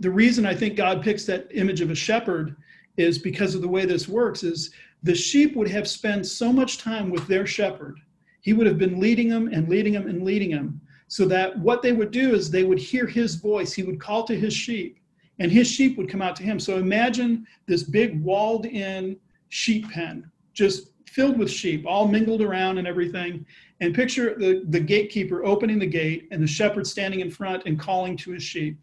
the 0.00 0.10
reason 0.10 0.46
I 0.46 0.54
think 0.54 0.76
God 0.76 1.02
picks 1.02 1.24
that 1.26 1.48
image 1.52 1.82
of 1.82 1.90
a 1.90 1.94
shepherd 1.94 2.56
is 2.96 3.18
because 3.18 3.54
of 3.54 3.60
the 3.60 3.68
way 3.68 3.84
this 3.84 4.08
works 4.08 4.42
is 4.42 4.70
the 5.02 5.14
sheep 5.14 5.54
would 5.54 5.68
have 5.68 5.86
spent 5.86 6.26
so 6.26 6.52
much 6.52 6.78
time 6.78 7.10
with 7.10 7.26
their 7.26 7.46
shepherd. 7.46 7.98
He 8.40 8.54
would 8.54 8.66
have 8.66 8.78
been 8.78 8.98
leading 8.98 9.28
them 9.28 9.48
and 9.52 9.68
leading 9.68 9.92
them 9.92 10.08
and 10.08 10.22
leading 10.22 10.50
them 10.50 10.80
so 11.08 11.26
that 11.26 11.58
what 11.58 11.82
they 11.82 11.92
would 11.92 12.10
do 12.10 12.34
is 12.34 12.50
they 12.50 12.64
would 12.64 12.78
hear 12.78 13.06
his 13.06 13.34
voice. 13.34 13.72
He 13.72 13.82
would 13.82 14.00
call 14.00 14.24
to 14.24 14.38
his 14.38 14.54
sheep 14.54 14.98
and 15.38 15.52
his 15.52 15.68
sheep 15.70 15.98
would 15.98 16.08
come 16.08 16.22
out 16.22 16.36
to 16.36 16.42
him. 16.42 16.58
So 16.58 16.78
imagine 16.78 17.46
this 17.66 17.82
big 17.82 18.22
walled 18.22 18.66
in 18.66 19.16
sheep 19.48 19.90
pen, 19.90 20.30
just 20.54 20.88
filled 21.06 21.38
with 21.38 21.50
sheep, 21.50 21.84
all 21.86 22.08
mingled 22.08 22.40
around 22.40 22.78
and 22.78 22.86
everything. 22.86 23.44
And 23.80 23.94
picture 23.94 24.34
the, 24.38 24.62
the 24.68 24.80
gatekeeper 24.80 25.44
opening 25.44 25.78
the 25.78 25.86
gate 25.86 26.28
and 26.30 26.42
the 26.42 26.46
shepherd 26.46 26.86
standing 26.86 27.20
in 27.20 27.30
front 27.30 27.64
and 27.66 27.78
calling 27.78 28.16
to 28.18 28.30
his 28.30 28.42
sheep 28.42 28.78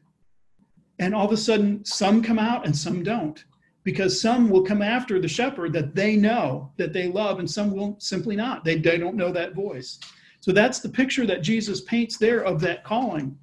and 1.00 1.14
all 1.14 1.26
of 1.26 1.32
a 1.32 1.38
sudden 1.38 1.84
some 1.86 2.22
come 2.22 2.40
out 2.40 2.66
and 2.66 2.76
some 2.76 3.04
don't 3.04 3.46
because 3.84 4.20
some 4.20 4.50
will 4.50 4.64
come 4.64 4.82
after 4.82 5.20
the 5.20 5.28
shepherd 5.28 5.72
that 5.72 5.96
they 5.96 6.18
know 6.18 6.72
that 6.78 6.92
they 6.92 7.08
love 7.08 7.40
and 7.40 7.50
some 7.50 7.72
will 7.72 7.96
simply 8.00 8.36
not. 8.36 8.66
They, 8.66 8.76
they 8.76 8.98
don't 8.98 9.16
know 9.16 9.32
that 9.32 9.56
voice. 9.56 10.00
So 10.42 10.52
that's 10.52 10.80
the 10.80 10.90
picture 10.90 11.26
that 11.26 11.42
jesus 11.42 11.82
paints 11.82 12.18
there 12.18 12.42
of 12.44 12.60
that 12.62 12.84
calling 12.84 13.38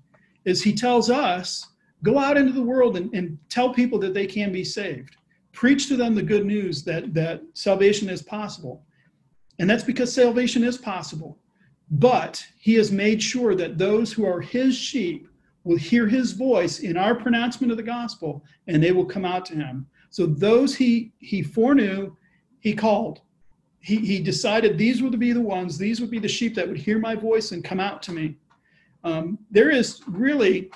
is 0.45 0.63
he 0.63 0.75
tells 0.75 1.11
us 1.11 1.67
go 2.03 2.19
out 2.19 2.37
into 2.37 2.53
the 2.53 2.63
world 2.63 2.97
and, 2.97 3.13
and 3.15 3.39
tell 3.49 3.73
people 3.73 3.99
that 4.01 4.15
they 4.15 4.27
can 4.27 4.53
be 4.53 4.65
saved. 4.65 5.17
Preach 5.53 5.89
to 5.89 5.97
them 5.97 6.15
the 6.15 6.23
good 6.23 6.45
news 6.45 6.85
that 6.85 7.15
that 7.15 7.41
salvation 7.55 8.11
is 8.11 8.23
possible. 8.23 8.85
And 9.59 9.71
that's 9.71 9.85
because 9.85 10.13
salvation 10.13 10.65
is 10.65 10.77
possible. 10.77 11.39
But 11.91 12.45
he 12.59 12.75
has 12.75 12.91
made 12.91 13.23
sure 13.23 13.55
that 13.55 13.79
those 13.79 14.13
who 14.13 14.27
are 14.27 14.41
his 14.41 14.77
sheep 14.77 15.29
will 15.65 15.77
hear 15.77 16.07
his 16.07 16.33
voice 16.33 16.81
in 16.81 16.97
our 16.97 17.15
pronouncement 17.15 17.71
of 17.71 17.77
the 17.77 17.83
gospel 17.83 18.45
and 18.67 18.83
they 18.83 18.93
will 18.93 19.05
come 19.05 19.25
out 19.25 19.45
to 19.47 19.55
him. 19.55 19.87
So 20.11 20.27
those 20.27 20.77
he 20.77 21.13
he 21.19 21.43
foreknew 21.43 22.15
he 22.61 22.75
called. 22.75 23.21
He, 23.81 23.97
he 23.97 24.21
decided 24.21 24.79
these 24.79 25.03
would 25.03 25.19
be 25.19 25.33
the 25.33 25.41
ones 25.41 25.77
these 25.77 26.01
would 26.01 26.11
be 26.11 26.19
the 26.19 26.29
sheep 26.29 26.55
that 26.55 26.69
would 26.69 26.79
hear 26.79 26.99
my 26.99 27.15
voice 27.15 27.53
and 27.53 27.63
come 27.63 27.81
out 27.81 28.03
to 28.05 28.13
me. 28.13 28.37
Um, 29.03 29.39
there 29.51 29.71
is 29.71 30.01
really 30.07 30.71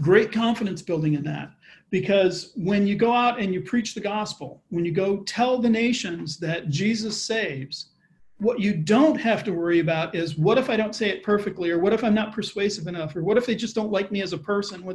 great 0.00 0.32
confidence 0.32 0.82
building 0.82 1.14
in 1.14 1.24
that 1.24 1.50
because 1.90 2.52
when 2.56 2.86
you 2.86 2.96
go 2.96 3.12
out 3.12 3.38
and 3.40 3.54
you 3.54 3.60
preach 3.60 3.94
the 3.94 4.00
gospel 4.00 4.62
when 4.68 4.84
you 4.84 4.92
go 4.92 5.18
tell 5.18 5.58
the 5.58 5.70
nations 5.70 6.38
that 6.38 6.68
jesus 6.68 7.20
saves 7.20 7.90
what 8.38 8.60
you 8.60 8.74
don't 8.74 9.18
have 9.18 9.42
to 9.44 9.52
worry 9.52 9.80
about 9.80 10.14
is 10.14 10.36
what 10.36 10.58
if 10.58 10.68
I 10.68 10.76
don't 10.76 10.94
say 10.94 11.08
it 11.08 11.22
perfectly, 11.22 11.70
or 11.70 11.78
what 11.78 11.92
if 11.92 12.04
I'm 12.04 12.14
not 12.14 12.34
persuasive 12.34 12.86
enough, 12.86 13.16
or 13.16 13.22
what 13.22 13.38
if 13.38 13.46
they 13.46 13.54
just 13.54 13.74
don't 13.74 13.90
like 13.90 14.12
me 14.12 14.20
as 14.22 14.32
a 14.32 14.38
person? 14.38 14.86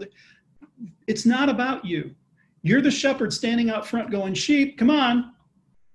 It's 1.08 1.26
not 1.26 1.50
about 1.50 1.84
you. 1.84 2.14
You're 2.62 2.82
the 2.82 2.92
shepherd 2.92 3.34
standing 3.34 3.72
out 3.72 3.88
front 3.88 4.12
going, 4.12 4.36
Sheep, 4.36 4.78
come 4.78 4.92
on. 4.92 5.34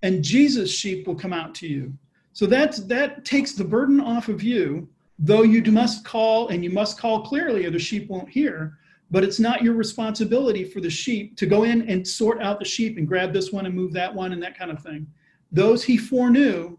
And 0.03 0.23
Jesus' 0.23 0.73
sheep 0.73 1.07
will 1.07 1.15
come 1.15 1.33
out 1.33 1.55
to 1.57 1.67
you. 1.67 1.93
So 2.33 2.47
that's, 2.47 2.81
that 2.81 3.25
takes 3.25 3.53
the 3.53 3.65
burden 3.65 4.01
off 4.01 4.29
of 4.29 4.43
you, 4.43 4.89
though 5.19 5.43
you 5.43 5.63
must 5.73 6.05
call 6.05 6.49
and 6.49 6.63
you 6.63 6.71
must 6.71 6.99
call 6.99 7.23
clearly 7.23 7.65
or 7.65 7.71
the 7.71 7.79
sheep 7.79 8.09
won't 8.09 8.29
hear. 8.29 8.79
But 9.11 9.25
it's 9.25 9.39
not 9.41 9.63
your 9.63 9.75
responsibility 9.75 10.65
for 10.65 10.81
the 10.81 10.91
sheep 10.91 11.37
to 11.39 11.47
go 11.47 11.63
in 11.63 11.89
and 11.89 12.07
sort 12.07 12.43
out 12.43 12.59
the 12.59 12.65
sheep 12.65 12.99
and 12.99 13.07
grab 13.07 13.33
this 13.33 13.53
one 13.53 13.65
and 13.65 13.75
move 13.75 13.93
that 13.93 14.13
one 14.13 14.33
and 14.33 14.43
that 14.43 14.59
kind 14.59 14.71
of 14.71 14.83
thing 14.83 15.07
those 15.53 15.85
he 15.85 15.97
foreknew, 15.97 16.77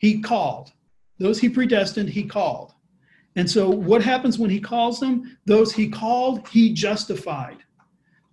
he 0.00 0.20
called. 0.20 0.72
Those 1.18 1.38
he 1.38 1.48
predestined, 1.48 2.08
he 2.08 2.24
called. 2.24 2.72
And 3.36 3.48
so, 3.48 3.68
what 3.68 4.02
happens 4.02 4.38
when 4.38 4.50
he 4.50 4.58
calls 4.58 4.98
them? 4.98 5.36
Those 5.44 5.72
he 5.72 5.88
called, 5.88 6.48
he 6.48 6.72
justified. 6.72 7.58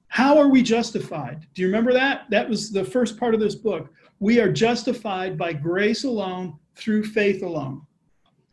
How 0.08 0.38
are 0.38 0.48
we 0.48 0.64
justified? 0.64 1.46
Do 1.54 1.62
you 1.62 1.68
remember 1.68 1.92
that? 1.94 2.30
That 2.32 2.50
was 2.50 2.72
the 2.72 2.86
first 2.86 3.20
part 3.20 3.36
of 3.36 3.42
this 3.42 3.56
book. 3.56 3.90
We 4.20 4.40
are 4.40 4.52
justified 4.52 5.38
by 5.38 5.54
grace 5.54 6.06
alone 6.06 6.58
through 6.76 7.04
faith 7.04 7.44
alone. 7.44 7.82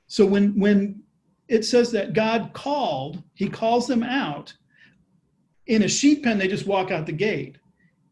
So 0.09 0.27
when 0.27 0.59
when 0.59 1.01
it 1.49 1.65
says 1.65 1.93
that 1.93 2.15
God 2.15 2.51
called, 2.53 3.23
he 3.35 3.49
calls 3.49 3.87
them 3.87 4.03
out. 4.03 4.53
In 5.69 5.85
a 5.85 5.89
sheep 5.89 6.25
pen, 6.25 6.37
they 6.37 6.49
just 6.49 6.67
walk 6.67 6.91
out 6.91 7.07
the 7.07 7.13
gate. 7.13 7.59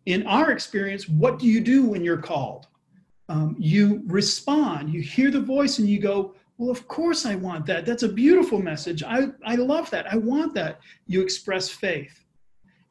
In 0.07 0.27
our 0.29 0.53
experience, 0.53 1.09
what 1.09 1.41
do 1.41 1.47
you 1.47 1.61
do 1.61 1.85
when 1.85 2.05
you're 2.05 2.23
called? 2.23 2.69
Um, 3.33 3.57
you 3.59 4.03
respond, 4.05 4.93
you 4.93 5.01
hear 5.01 5.31
the 5.31 5.41
voice, 5.41 5.79
and 5.79 5.89
you 5.89 5.99
go, 5.99 6.35
Well, 6.59 6.71
of 6.71 6.87
course 6.87 7.25
I 7.25 7.35
want 7.35 7.65
that. 7.65 7.87
That's 7.87 8.03
a 8.03 8.09
beautiful 8.09 8.61
message. 8.61 9.03
I, 9.03 9.29
I 9.43 9.55
love 9.55 9.89
that. 9.89 10.13
I 10.13 10.19
want 10.19 10.53
that. 10.55 10.81
You 11.07 11.23
express 11.23 11.71
faith. 11.71 12.27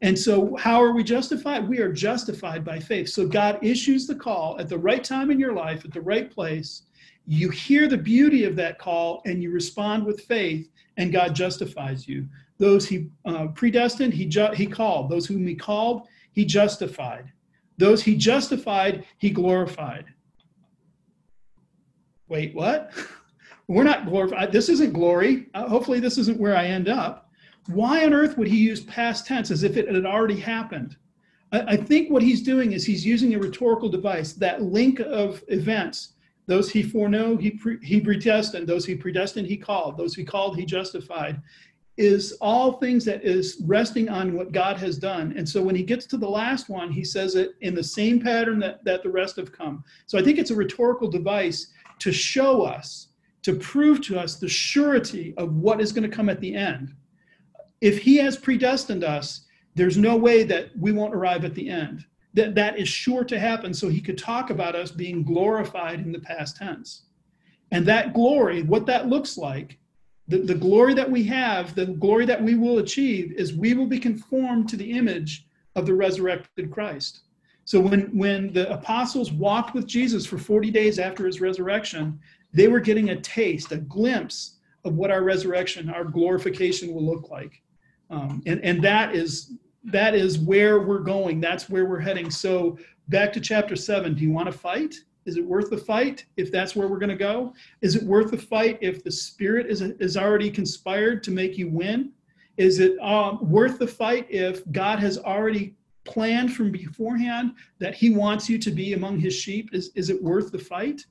And 0.01 0.17
so, 0.17 0.55
how 0.55 0.81
are 0.81 0.93
we 0.93 1.03
justified? 1.03 1.69
We 1.69 1.77
are 1.77 1.93
justified 1.93 2.65
by 2.65 2.79
faith. 2.79 3.09
So, 3.09 3.27
God 3.27 3.59
issues 3.61 4.07
the 4.07 4.15
call 4.15 4.59
at 4.59 4.67
the 4.67 4.79
right 4.79 5.03
time 5.03 5.29
in 5.29 5.39
your 5.39 5.53
life, 5.53 5.85
at 5.85 5.93
the 5.93 6.01
right 6.01 6.31
place. 6.31 6.83
You 7.27 7.51
hear 7.51 7.87
the 7.87 7.99
beauty 7.99 8.43
of 8.45 8.55
that 8.55 8.79
call 8.79 9.21
and 9.27 9.43
you 9.43 9.51
respond 9.51 10.03
with 10.07 10.21
faith, 10.21 10.71
and 10.97 11.13
God 11.13 11.35
justifies 11.35 12.07
you. 12.07 12.27
Those 12.57 12.87
he 12.87 13.09
uh, 13.25 13.49
predestined, 13.49 14.15
he, 14.15 14.25
ju- 14.25 14.55
he 14.55 14.65
called. 14.65 15.11
Those 15.11 15.27
whom 15.27 15.45
he 15.45 15.53
called, 15.53 16.07
he 16.31 16.45
justified. 16.45 17.31
Those 17.77 18.01
he 18.01 18.15
justified, 18.15 19.05
he 19.19 19.29
glorified 19.29 20.05
wait, 22.31 22.55
what? 22.55 22.93
We're 23.67 23.83
not 23.83 24.05
glorified. 24.05 24.51
This 24.51 24.69
isn't 24.69 24.93
glory. 24.93 25.47
Uh, 25.53 25.67
hopefully, 25.67 25.99
this 25.99 26.17
isn't 26.17 26.39
where 26.39 26.55
I 26.55 26.65
end 26.65 26.89
up. 26.89 27.29
Why 27.67 28.05
on 28.05 28.13
earth 28.13 28.37
would 28.37 28.47
he 28.47 28.57
use 28.57 28.79
past 28.81 29.27
tense 29.27 29.51
as 29.51 29.63
if 29.63 29.77
it 29.77 29.93
had 29.93 30.05
already 30.05 30.39
happened? 30.39 30.95
I, 31.51 31.59
I 31.59 31.77
think 31.77 32.09
what 32.09 32.23
he's 32.23 32.41
doing 32.41 32.71
is 32.71 32.85
he's 32.85 33.05
using 33.05 33.35
a 33.35 33.39
rhetorical 33.39 33.89
device, 33.89 34.33
that 34.33 34.63
link 34.63 34.99
of 35.01 35.43
events. 35.49 36.13
Those 36.47 36.71
he 36.71 36.81
foreknow, 36.81 37.37
he, 37.37 37.51
pre, 37.51 37.77
he 37.85 38.01
predestined. 38.01 38.67
Those 38.67 38.85
he 38.85 38.95
predestined, 38.95 39.47
he 39.47 39.57
called. 39.57 39.97
Those 39.97 40.15
he 40.15 40.23
called, 40.23 40.57
he 40.57 40.65
justified 40.65 41.41
is 41.97 42.37
all 42.41 42.73
things 42.73 43.05
that 43.05 43.23
is 43.23 43.61
resting 43.65 44.09
on 44.09 44.33
what 44.33 44.51
God 44.51 44.77
has 44.77 44.97
done. 44.97 45.33
And 45.37 45.47
so 45.47 45.61
when 45.61 45.75
he 45.75 45.83
gets 45.83 46.05
to 46.07 46.17
the 46.17 46.27
last 46.27 46.69
one, 46.69 46.89
he 46.89 47.03
says 47.03 47.35
it 47.35 47.51
in 47.61 47.75
the 47.75 47.83
same 47.83 48.19
pattern 48.19 48.59
that, 48.59 48.83
that 48.85 49.03
the 49.03 49.09
rest 49.09 49.35
have 49.35 49.51
come. 49.51 49.83
So 50.05 50.17
I 50.17 50.23
think 50.23 50.39
it's 50.39 50.51
a 50.51 50.55
rhetorical 50.55 51.09
device 51.09 51.67
to 52.01 52.11
show 52.11 52.63
us, 52.63 53.09
to 53.43 53.55
prove 53.55 54.01
to 54.01 54.19
us 54.19 54.35
the 54.35 54.49
surety 54.49 55.35
of 55.37 55.55
what 55.55 55.79
is 55.79 55.91
going 55.91 56.09
to 56.09 56.15
come 56.15 56.29
at 56.29 56.41
the 56.41 56.55
end. 56.55 56.93
If 57.79 57.99
he 57.99 58.17
has 58.17 58.37
predestined 58.37 59.03
us, 59.03 59.45
there's 59.75 59.97
no 59.97 60.17
way 60.17 60.43
that 60.43 60.69
we 60.77 60.91
won't 60.91 61.15
arrive 61.15 61.45
at 61.45 61.53
the 61.53 61.69
end. 61.69 62.05
That 62.33 62.55
that 62.55 62.79
is 62.79 62.87
sure 62.87 63.23
to 63.25 63.39
happen 63.39 63.73
so 63.73 63.87
he 63.87 64.01
could 64.01 64.17
talk 64.17 64.49
about 64.49 64.75
us 64.75 64.91
being 64.91 65.23
glorified 65.23 65.99
in 65.99 66.11
the 66.11 66.19
past 66.19 66.57
tense. 66.57 67.03
And 67.71 67.85
that 67.85 68.13
glory, 68.13 68.63
what 68.63 68.87
that 68.87 69.07
looks 69.07 69.37
like, 69.37 69.77
the, 70.27 70.39
the 70.39 70.55
glory 70.55 70.93
that 70.95 71.09
we 71.09 71.23
have, 71.25 71.75
the 71.75 71.85
glory 71.85 72.25
that 72.25 72.41
we 72.41 72.55
will 72.55 72.79
achieve 72.79 73.33
is 73.33 73.53
we 73.53 73.73
will 73.73 73.87
be 73.87 73.99
conformed 73.99 74.69
to 74.69 74.77
the 74.77 74.91
image 74.91 75.45
of 75.75 75.85
the 75.85 75.93
resurrected 75.93 76.71
Christ. 76.71 77.21
So 77.65 77.79
when, 77.79 78.15
when 78.17 78.53
the 78.53 78.71
apostles 78.71 79.31
walked 79.31 79.73
with 79.73 79.87
Jesus 79.87 80.25
for 80.25 80.37
40 80.37 80.71
days 80.71 80.99
after 80.99 81.25
his 81.25 81.39
resurrection, 81.39 82.19
they 82.53 82.67
were 82.67 82.79
getting 82.79 83.09
a 83.09 83.21
taste, 83.21 83.71
a 83.71 83.77
glimpse 83.77 84.57
of 84.83 84.95
what 84.95 85.11
our 85.11 85.23
resurrection, 85.23 85.89
our 85.89 86.03
glorification 86.03 86.93
will 86.93 87.05
look 87.05 87.29
like. 87.29 87.61
Um, 88.09 88.41
and, 88.45 88.59
and 88.61 88.83
that 88.83 89.15
is 89.15 89.53
that 89.83 90.13
is 90.13 90.37
where 90.37 90.81
we're 90.81 90.99
going. 90.99 91.41
That's 91.41 91.69
where 91.69 91.85
we're 91.85 91.99
heading. 91.99 92.29
So 92.29 92.77
back 93.07 93.33
to 93.33 93.39
chapter 93.39 93.75
seven. 93.75 94.13
Do 94.13 94.21
you 94.21 94.31
want 94.31 94.51
to 94.51 94.51
fight? 94.51 94.95
Is 95.25 95.37
it 95.37 95.45
worth 95.45 95.69
the 95.69 95.77
fight 95.77 96.25
if 96.37 96.51
that's 96.51 96.75
where 96.75 96.87
we're 96.87 96.99
going 96.99 97.09
to 97.09 97.15
go? 97.15 97.53
Is 97.81 97.95
it 97.95 98.03
worth 98.03 98.31
the 98.31 98.37
fight 98.37 98.77
if 98.81 99.03
the 99.03 99.11
Spirit 99.11 99.67
is, 99.67 99.81
is 99.81 100.17
already 100.17 100.49
conspired 100.49 101.23
to 101.23 101.31
make 101.31 101.57
you 101.57 101.69
win? 101.69 102.11
Is 102.57 102.79
it 102.79 102.99
um, 102.99 103.49
worth 103.49 103.79
the 103.79 103.87
fight 103.87 104.27
if 104.29 104.69
God 104.71 104.99
has 104.99 105.17
already 105.17 105.75
planned 106.03 106.53
from 106.53 106.71
beforehand 106.71 107.53
that 107.79 107.95
he 107.95 108.09
wants 108.09 108.49
you 108.49 108.57
to 108.57 108.71
be 108.71 108.93
among 108.93 109.19
his 109.19 109.35
sheep? 109.35 109.69
Is, 109.73 109.91
is 109.95 110.09
it 110.09 110.21
worth 110.21 110.51
the 110.51 110.59
fight? 110.59 111.05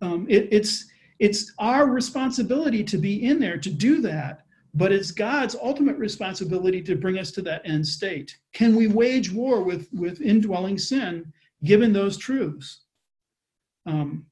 Um, 0.00 0.26
it, 0.28 0.48
it's 0.50 0.86
it's 1.18 1.52
our 1.58 1.86
responsibility 1.86 2.82
to 2.82 2.98
be 2.98 3.24
in 3.24 3.38
there 3.38 3.56
to 3.56 3.70
do 3.70 4.00
that 4.00 4.42
but 4.74 4.92
it's 4.92 5.10
god's 5.10 5.54
ultimate 5.54 5.98
responsibility 5.98 6.80
to 6.82 6.96
bring 6.96 7.18
us 7.18 7.30
to 7.32 7.42
that 7.42 7.62
end 7.64 7.86
state. 7.86 8.38
Can 8.52 8.74
we 8.74 8.86
wage 8.86 9.30
war 9.30 9.62
with 9.62 9.88
with 9.92 10.20
indwelling 10.20 10.78
sin 10.78 11.32
given 11.64 11.92
those 11.92 12.16
truths? 12.16 12.82
Um, 13.86 14.26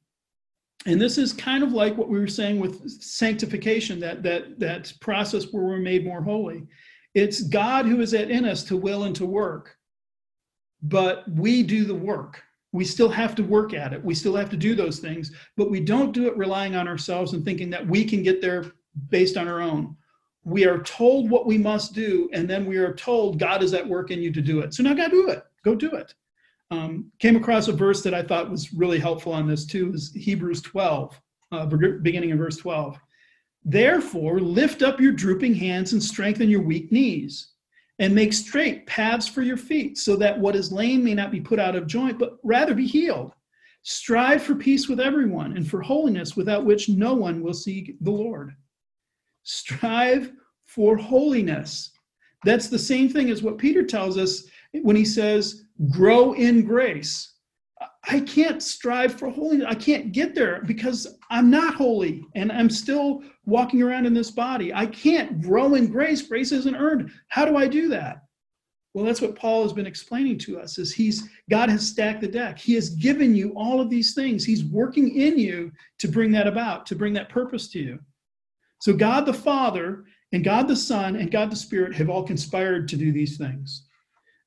and 0.86 1.00
this 1.00 1.18
is 1.18 1.34
kind 1.34 1.62
of 1.62 1.72
like 1.72 1.96
what 1.96 2.08
we 2.08 2.18
were 2.18 2.26
saying 2.26 2.58
with 2.58 2.88
sanctification 3.02 4.00
that 4.00 4.22
that 4.22 4.58
that 4.58 4.92
process 5.00 5.52
where 5.52 5.64
we're 5.64 5.78
made 5.78 6.04
more 6.04 6.22
holy. 6.22 6.66
It's 7.14 7.42
god 7.42 7.84
who 7.86 8.00
is 8.00 8.14
at 8.14 8.30
in 8.30 8.46
us 8.46 8.64
to 8.64 8.76
will 8.76 9.04
and 9.04 9.16
to 9.16 9.26
work 9.26 9.76
but 10.82 11.28
we 11.30 11.62
do 11.62 11.84
the 11.84 11.94
work. 11.94 12.42
We 12.72 12.84
still 12.84 13.08
have 13.08 13.34
to 13.34 13.42
work 13.42 13.74
at 13.74 13.92
it. 13.92 14.04
We 14.04 14.14
still 14.14 14.36
have 14.36 14.50
to 14.50 14.56
do 14.56 14.74
those 14.74 15.00
things, 15.00 15.32
but 15.56 15.70
we 15.70 15.80
don't 15.80 16.12
do 16.12 16.28
it 16.28 16.36
relying 16.36 16.76
on 16.76 16.86
ourselves 16.86 17.32
and 17.32 17.44
thinking 17.44 17.70
that 17.70 17.86
we 17.86 18.04
can 18.04 18.22
get 18.22 18.40
there 18.40 18.72
based 19.08 19.36
on 19.36 19.48
our 19.48 19.60
own. 19.60 19.96
We 20.44 20.66
are 20.66 20.82
told 20.82 21.30
what 21.30 21.46
we 21.46 21.58
must 21.58 21.92
do, 21.94 22.30
and 22.32 22.48
then 22.48 22.64
we 22.64 22.78
are 22.78 22.94
told 22.94 23.38
God 23.38 23.62
is 23.62 23.74
at 23.74 23.86
work 23.86 24.10
in 24.10 24.22
you 24.22 24.32
to 24.32 24.40
do 24.40 24.60
it. 24.60 24.72
So 24.72 24.82
now 24.82 24.94
go 24.94 25.08
do 25.08 25.28
it. 25.28 25.44
Go 25.64 25.74
do 25.74 25.92
it. 25.92 26.14
Um, 26.70 27.10
came 27.18 27.36
across 27.36 27.66
a 27.68 27.72
verse 27.72 28.02
that 28.02 28.14
I 28.14 28.22
thought 28.22 28.50
was 28.50 28.72
really 28.72 29.00
helpful 29.00 29.32
on 29.32 29.48
this 29.48 29.66
too. 29.66 29.92
Is 29.92 30.12
Hebrews 30.14 30.62
12, 30.62 31.20
uh, 31.52 31.66
beginning 31.66 32.30
in 32.30 32.38
verse 32.38 32.56
12. 32.56 32.98
Therefore, 33.64 34.40
lift 34.40 34.82
up 34.82 35.00
your 35.00 35.12
drooping 35.12 35.54
hands 35.54 35.92
and 35.92 36.02
strengthen 36.02 36.48
your 36.48 36.62
weak 36.62 36.90
knees 36.92 37.50
and 38.00 38.14
make 38.14 38.32
straight 38.32 38.86
paths 38.86 39.28
for 39.28 39.42
your 39.42 39.58
feet, 39.58 39.98
so 39.98 40.16
that 40.16 40.36
what 40.38 40.56
is 40.56 40.72
lame 40.72 41.04
may 41.04 41.14
not 41.14 41.30
be 41.30 41.40
put 41.40 41.60
out 41.60 41.76
of 41.76 41.86
joint, 41.86 42.18
but 42.18 42.38
rather 42.42 42.74
be 42.74 42.86
healed. 42.86 43.32
Strive 43.82 44.42
for 44.42 44.54
peace 44.54 44.88
with 44.88 45.00
everyone 45.00 45.56
and 45.56 45.68
for 45.68 45.82
holiness, 45.82 46.34
without 46.34 46.64
which 46.64 46.88
no 46.88 47.14
one 47.14 47.42
will 47.42 47.54
see 47.54 47.96
the 48.00 48.10
Lord. 48.10 48.54
Strive 49.42 50.32
for 50.64 50.96
holiness. 50.96 51.92
That's 52.44 52.68
the 52.68 52.78
same 52.78 53.08
thing 53.08 53.30
as 53.30 53.42
what 53.42 53.58
Peter 53.58 53.84
tells 53.84 54.16
us 54.16 54.44
when 54.72 54.96
he 54.96 55.04
says, 55.04 55.64
grow 55.90 56.32
in 56.32 56.64
grace. 56.64 57.34
I 58.08 58.20
can't 58.20 58.62
strive 58.62 59.14
for 59.14 59.30
holiness. 59.30 59.66
I 59.68 59.74
can't 59.74 60.12
get 60.12 60.34
there 60.34 60.62
because 60.66 61.18
I'm 61.30 61.48
not 61.48 61.74
holy 61.74 62.24
and 62.34 62.50
I'm 62.50 62.68
still 62.68 63.22
walking 63.46 63.82
around 63.82 64.06
in 64.06 64.14
this 64.14 64.30
body. 64.30 64.74
I 64.74 64.86
can't 64.86 65.40
grow 65.40 65.74
in 65.74 65.86
grace. 65.86 66.22
Grace 66.22 66.52
isn't 66.52 66.76
earned. 66.76 67.10
How 67.28 67.44
do 67.44 67.56
I 67.56 67.66
do 67.66 67.88
that? 67.88 68.24
Well, 68.92 69.04
that's 69.04 69.20
what 69.20 69.36
Paul 69.36 69.62
has 69.62 69.72
been 69.72 69.86
explaining 69.86 70.38
to 70.38 70.58
us 70.58 70.76
is 70.76 70.92
he's 70.92 71.28
God 71.48 71.68
has 71.68 71.86
stacked 71.86 72.20
the 72.20 72.28
deck. 72.28 72.58
He 72.58 72.74
has 72.74 72.90
given 72.90 73.34
you 73.36 73.52
all 73.56 73.80
of 73.80 73.88
these 73.88 74.14
things. 74.14 74.44
He's 74.44 74.64
working 74.64 75.14
in 75.14 75.38
you 75.38 75.70
to 75.98 76.08
bring 76.08 76.32
that 76.32 76.48
about, 76.48 76.86
to 76.86 76.96
bring 76.96 77.12
that 77.12 77.28
purpose 77.28 77.68
to 77.68 77.78
you. 77.78 78.00
So 78.80 78.92
God 78.92 79.26
the 79.26 79.34
Father 79.34 80.04
and 80.32 80.42
God 80.42 80.66
the 80.66 80.76
Son 80.76 81.16
and 81.16 81.30
God 81.30 81.50
the 81.50 81.56
Spirit 81.56 81.94
have 81.94 82.10
all 82.10 82.24
conspired 82.24 82.88
to 82.88 82.96
do 82.96 83.12
these 83.12 83.36
things. 83.36 83.86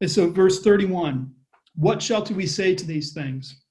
And 0.01 0.11
so 0.11 0.29
verse 0.29 0.61
31 0.61 1.34
what 1.76 2.01
shall 2.01 2.24
we 2.26 2.45
say 2.45 2.76
to 2.76 2.86
these 2.86 3.13
things? 3.13 3.61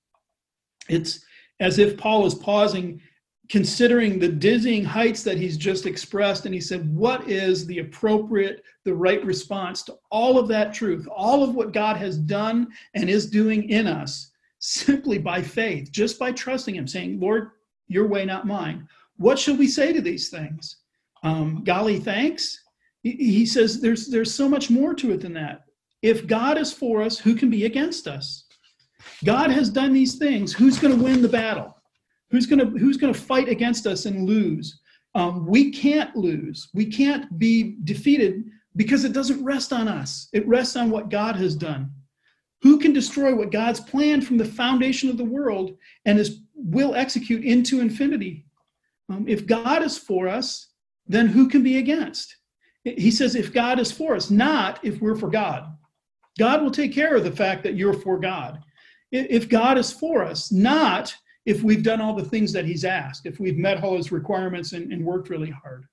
It's 0.88 1.24
as 1.60 1.78
if 1.78 1.96
Paul 1.96 2.26
is 2.26 2.34
pausing, 2.34 3.00
considering 3.48 4.18
the 4.18 4.28
dizzying 4.28 4.84
heights 4.84 5.22
that 5.22 5.38
he's 5.38 5.56
just 5.56 5.86
expressed, 5.86 6.46
and 6.46 6.54
he 6.54 6.60
said, 6.60 6.94
What 6.94 7.28
is 7.28 7.66
the 7.66 7.78
appropriate, 7.78 8.64
the 8.84 8.94
right 8.94 9.24
response 9.24 9.82
to 9.84 9.98
all 10.10 10.38
of 10.38 10.48
that 10.48 10.74
truth, 10.74 11.06
all 11.08 11.44
of 11.44 11.54
what 11.54 11.72
God 11.72 11.96
has 11.96 12.18
done 12.18 12.68
and 12.94 13.08
is 13.08 13.30
doing 13.30 13.68
in 13.68 13.86
us, 13.86 14.32
simply 14.58 15.18
by 15.18 15.42
faith, 15.42 15.92
just 15.92 16.18
by 16.18 16.32
trusting 16.32 16.74
Him, 16.74 16.88
saying, 16.88 17.20
Lord, 17.20 17.50
your 17.88 18.08
way, 18.08 18.24
not 18.24 18.46
mine. 18.46 18.88
What 19.16 19.38
shall 19.38 19.56
we 19.56 19.68
say 19.68 19.92
to 19.92 20.00
these 20.00 20.28
things? 20.28 20.76
Um, 21.22 21.62
golly, 21.62 22.00
thanks. 22.00 22.58
He 23.02 23.46
says 23.46 23.80
there's 23.80 24.08
there's 24.08 24.32
so 24.32 24.48
much 24.48 24.70
more 24.70 24.94
to 24.94 25.12
it 25.12 25.20
than 25.20 25.34
that. 25.34 25.64
If 26.02 26.26
God 26.26 26.58
is 26.58 26.72
for 26.72 27.00
us, 27.02 27.18
who 27.18 27.34
can 27.34 27.48
be 27.48 27.64
against 27.64 28.06
us? 28.08 28.44
God 29.24 29.50
has 29.50 29.70
done 29.70 29.92
these 29.92 30.16
things. 30.16 30.52
Who's 30.52 30.78
going 30.78 30.96
to 30.96 31.02
win 31.02 31.22
the 31.22 31.28
battle? 31.28 31.76
Who's 32.30 32.46
going 32.46 32.58
to 32.58 32.78
who's 32.78 32.96
going 32.96 33.12
to 33.12 33.20
fight 33.20 33.48
against 33.48 33.86
us 33.86 34.06
and 34.06 34.26
lose? 34.26 34.80
Um, 35.14 35.46
we 35.46 35.70
can't 35.70 36.14
lose. 36.16 36.68
We 36.72 36.86
can't 36.86 37.38
be 37.38 37.76
defeated 37.84 38.44
because 38.76 39.04
it 39.04 39.12
doesn't 39.12 39.44
rest 39.44 39.72
on 39.72 39.86
us. 39.86 40.28
It 40.32 40.48
rests 40.48 40.76
on 40.76 40.90
what 40.90 41.10
God 41.10 41.36
has 41.36 41.54
done. 41.54 41.90
Who 42.62 42.78
can 42.78 42.92
destroy 42.92 43.34
what 43.34 43.52
God's 43.52 43.80
planned 43.80 44.26
from 44.26 44.38
the 44.38 44.44
foundation 44.44 45.10
of 45.10 45.18
the 45.18 45.24
world 45.24 45.76
and 46.06 46.18
is 46.18 46.40
will 46.54 46.94
execute 46.94 47.44
into 47.44 47.80
infinity? 47.80 48.46
Um, 49.08 49.26
if 49.28 49.46
God 49.46 49.82
is 49.82 49.98
for 49.98 50.28
us, 50.28 50.68
then 51.06 51.26
who 51.26 51.48
can 51.48 51.62
be 51.62 51.78
against? 51.78 52.36
He 52.84 53.10
says, 53.10 53.34
if 53.34 53.52
God 53.52 53.78
is 53.78 53.92
for 53.92 54.14
us, 54.16 54.30
not 54.30 54.80
if 54.82 55.00
we're 55.00 55.16
for 55.16 55.28
God. 55.28 55.76
God 56.38 56.62
will 56.62 56.70
take 56.70 56.92
care 56.92 57.14
of 57.16 57.24
the 57.24 57.32
fact 57.32 57.62
that 57.62 57.74
you're 57.74 57.92
for 57.92 58.18
God. 58.18 58.60
If 59.10 59.48
God 59.48 59.76
is 59.76 59.92
for 59.92 60.24
us, 60.24 60.50
not 60.50 61.14
if 61.44 61.62
we've 61.62 61.82
done 61.82 62.00
all 62.00 62.14
the 62.14 62.24
things 62.24 62.52
that 62.52 62.64
He's 62.64 62.84
asked, 62.84 63.26
if 63.26 63.38
we've 63.38 63.58
met 63.58 63.82
all 63.82 63.96
His 63.96 64.12
requirements 64.12 64.72
and, 64.72 64.92
and 64.92 65.04
worked 65.04 65.28
really 65.28 65.50
hard. 65.50 65.84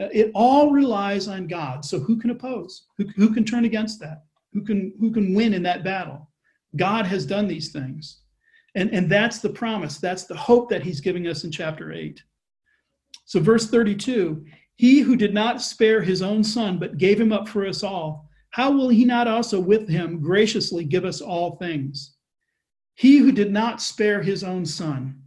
Uh, 0.00 0.08
it 0.12 0.30
all 0.34 0.70
relies 0.70 1.28
on 1.28 1.46
God. 1.46 1.84
So 1.84 1.98
who 1.98 2.16
can 2.16 2.30
oppose? 2.30 2.84
Who, 2.96 3.06
who 3.16 3.34
can 3.34 3.44
turn 3.44 3.64
against 3.64 4.00
that? 4.00 4.24
Who 4.52 4.62
can 4.62 4.92
who 4.98 5.10
can 5.12 5.34
win 5.34 5.54
in 5.54 5.62
that 5.64 5.84
battle? 5.84 6.30
God 6.76 7.06
has 7.06 7.26
done 7.26 7.48
these 7.48 7.70
things. 7.70 8.20
And, 8.74 8.90
and 8.90 9.10
that's 9.10 9.40
the 9.40 9.50
promise. 9.50 9.98
That's 9.98 10.24
the 10.24 10.36
hope 10.36 10.68
that 10.70 10.82
he's 10.82 11.00
giving 11.00 11.26
us 11.26 11.44
in 11.44 11.50
chapter 11.50 11.92
8. 11.92 12.22
So, 13.24 13.40
verse 13.40 13.68
32 13.68 14.44
He 14.76 15.00
who 15.00 15.16
did 15.16 15.34
not 15.34 15.62
spare 15.62 16.02
his 16.02 16.22
own 16.22 16.44
son, 16.44 16.78
but 16.78 16.98
gave 16.98 17.20
him 17.20 17.32
up 17.32 17.48
for 17.48 17.66
us 17.66 17.82
all, 17.82 18.28
how 18.50 18.72
will 18.72 18.88
he 18.88 19.04
not 19.04 19.28
also 19.28 19.60
with 19.60 19.88
him 19.88 20.20
graciously 20.20 20.84
give 20.84 21.04
us 21.04 21.20
all 21.20 21.56
things? 21.56 22.16
He 22.94 23.18
who 23.18 23.32
did 23.32 23.52
not 23.52 23.80
spare 23.80 24.22
his 24.22 24.44
own 24.44 24.66
son. 24.66 25.22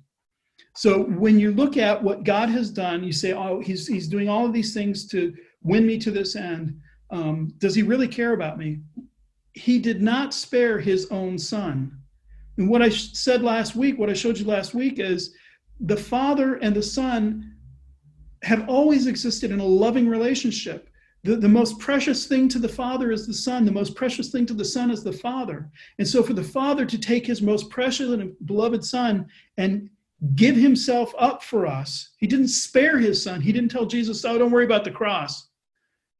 So, 0.76 1.04
when 1.04 1.40
you 1.40 1.52
look 1.52 1.78
at 1.78 2.04
what 2.04 2.24
God 2.24 2.50
has 2.50 2.70
done, 2.70 3.04
you 3.04 3.14
say, 3.14 3.32
Oh, 3.34 3.60
he's, 3.60 3.88
he's 3.88 4.08
doing 4.08 4.28
all 4.28 4.46
of 4.46 4.54
these 4.54 4.74
things 4.74 5.08
to 5.10 5.34
win 5.62 5.86
me 5.86 5.98
to 6.00 6.12
this 6.12 6.36
end. 6.36 6.80
Um, 7.12 7.54
does 7.60 7.76
he 7.76 7.84
really 7.84 8.08
care 8.08 8.34
about 8.34 8.58
me? 8.58 8.80
He 9.54 9.78
did 9.80 10.02
not 10.02 10.34
spare 10.34 10.80
his 10.80 11.08
own 11.12 11.38
son. 11.38 12.00
And 12.58 12.70
what 12.70 12.82
I 12.82 12.90
said 12.90 13.44
last 13.44 13.76
week, 13.76 13.98
what 13.98 14.10
I 14.10 14.14
showed 14.14 14.38
you 14.38 14.46
last 14.46 14.74
week 14.74 15.00
is 15.00 15.36
the 15.80 15.98
Father 15.98 16.56
and 16.56 16.76
the 16.76 16.84
Son 16.84 17.56
have 18.44 18.68
always 18.68 19.08
existed 19.08 19.52
in 19.52 19.60
a 19.60 19.66
loving 19.66 20.08
relationship. 20.08 20.90
The, 21.24 21.38
the 21.38 21.50
most 21.50 21.80
precious 21.80 22.26
thing 22.26 22.50
to 22.50 22.60
the 22.60 22.68
Father 22.68 23.12
is 23.12 23.26
the 23.26 23.34
Son. 23.34 23.64
The 23.64 23.72
most 23.72 23.96
precious 23.96 24.30
thing 24.30 24.46
to 24.48 24.54
the 24.54 24.66
Son 24.66 24.92
is 24.92 25.04
the 25.04 25.14
Father. 25.14 25.70
And 25.98 26.08
so, 26.08 26.22
for 26.22 26.34
the 26.34 26.44
Father 26.44 26.86
to 26.86 26.98
take 26.98 27.26
his 27.26 27.42
most 27.42 27.70
precious 27.70 28.10
and 28.10 28.36
beloved 28.46 28.84
Son 28.84 29.28
and 29.58 29.90
give 30.36 30.56
himself 30.56 31.14
up 31.18 31.42
for 31.42 31.66
us, 31.66 32.10
he 32.18 32.28
didn't 32.28 32.50
spare 32.50 32.98
his 32.98 33.22
Son. 33.22 33.40
He 33.40 33.54
didn't 33.54 33.72
tell 33.72 33.86
Jesus, 33.86 34.26
Oh, 34.26 34.38
don't 34.38 34.52
worry 34.52 34.66
about 34.66 34.84
the 34.84 34.92
cross. 34.92 35.48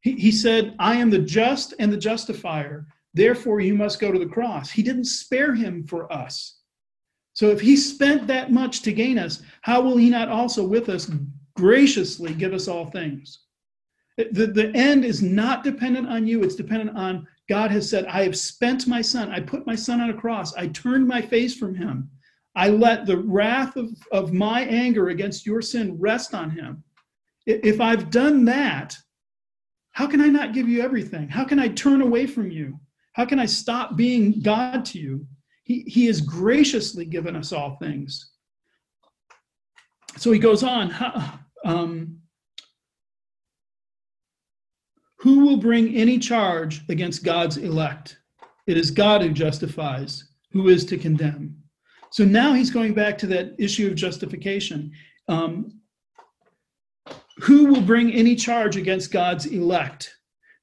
He, 0.02 0.14
he 0.14 0.32
said, 0.32 0.76
I 0.80 0.96
am 0.96 1.10
the 1.10 1.20
just 1.20 1.74
and 1.80 1.92
the 1.92 1.98
justifier. 1.98 2.88
Therefore, 3.14 3.60
you 3.60 3.76
must 3.76 4.00
go 4.00 4.12
to 4.12 4.20
the 4.20 4.26
cross. 4.26 4.72
He 4.72 4.84
didn't 4.84 5.06
spare 5.06 5.54
him 5.54 5.86
for 5.86 6.12
us. 6.12 6.60
So, 7.34 7.50
if 7.50 7.60
he 7.60 7.76
spent 7.76 8.26
that 8.28 8.54
much 8.54 8.84
to 8.84 8.94
gain 8.94 9.20
us, 9.20 9.42
how 9.64 9.82
will 9.82 9.98
he 9.98 10.10
not 10.10 10.30
also 10.30 10.66
with 10.66 10.88
us 10.88 11.12
graciously 11.58 12.34
give 12.34 12.54
us 12.54 12.70
all 12.70 12.86
things? 12.86 13.40
The, 14.18 14.48
the 14.48 14.72
end 14.76 15.06
is 15.06 15.22
not 15.24 15.64
dependent 15.64 16.08
on 16.08 16.28
you, 16.28 16.44
it's 16.44 16.56
dependent 16.56 16.96
on 16.96 17.28
God 17.50 17.72
has 17.72 17.90
said, 17.90 18.06
I 18.06 18.24
have 18.24 18.38
spent 18.38 18.88
my 18.88 19.02
son. 19.02 19.32
I 19.32 19.40
put 19.40 19.68
my 19.68 19.76
son 19.76 20.00
on 20.00 20.10
a 20.10 20.14
cross. 20.14 20.56
I 20.56 20.68
turned 20.68 21.08
my 21.08 21.22
face 21.22 21.56
from 21.56 21.76
him. 21.76 22.10
I 22.56 22.70
let 22.70 23.06
the 23.06 23.18
wrath 23.18 23.76
of, 23.76 23.90
of 24.12 24.32
my 24.32 24.62
anger 24.62 25.10
against 25.10 25.46
your 25.46 25.62
sin 25.62 26.00
rest 26.00 26.34
on 26.34 26.52
him. 26.52 26.84
If 27.46 27.82
I've 27.82 28.10
done 28.10 28.46
that, 28.46 28.96
how 29.92 30.08
can 30.08 30.22
I 30.22 30.28
not 30.28 30.54
give 30.54 30.70
you 30.70 30.82
everything? 30.82 31.28
How 31.28 31.44
can 31.44 31.60
I 31.60 31.68
turn 31.68 32.02
away 32.02 32.28
from 32.28 32.50
you? 32.50 32.80
How 33.14 33.26
can 33.26 33.40
I 33.40 33.46
stop 33.46 33.96
being 33.96 34.42
God 34.42 34.86
to 34.86 35.00
you? 35.00 35.28
He, 35.64 35.84
he 35.88 36.06
has 36.06 36.22
graciously 36.22 37.06
given 37.06 37.36
us 37.36 37.52
all 37.52 37.76
things. 37.76 38.32
So 40.18 40.32
he 40.32 40.40
goes 40.40 40.64
on. 40.64 40.94
Um, 41.66 42.20
who 45.24 45.46
will 45.46 45.56
bring 45.56 45.96
any 45.96 46.20
charge 46.20 46.84
against 46.90 47.24
God's 47.24 47.56
elect? 47.56 48.18
It 48.68 48.76
is 48.76 48.92
God 48.92 49.22
who 49.22 49.30
justifies. 49.30 50.26
Who 50.52 50.68
is 50.68 50.84
to 50.88 50.98
condemn? 50.98 51.56
So 52.12 52.26
now 52.26 52.52
he's 52.52 52.70
going 52.70 52.94
back 52.94 53.18
to 53.20 53.28
that 53.28 53.56
issue 53.58 53.88
of 53.88 53.96
justification. 53.96 54.92
Um, 55.30 55.80
who 57.38 57.68
will 57.68 57.82
bring 57.82 58.12
any 58.12 58.36
charge 58.36 58.76
against 58.76 59.14
God's 59.14 59.46
elect? 59.46 60.14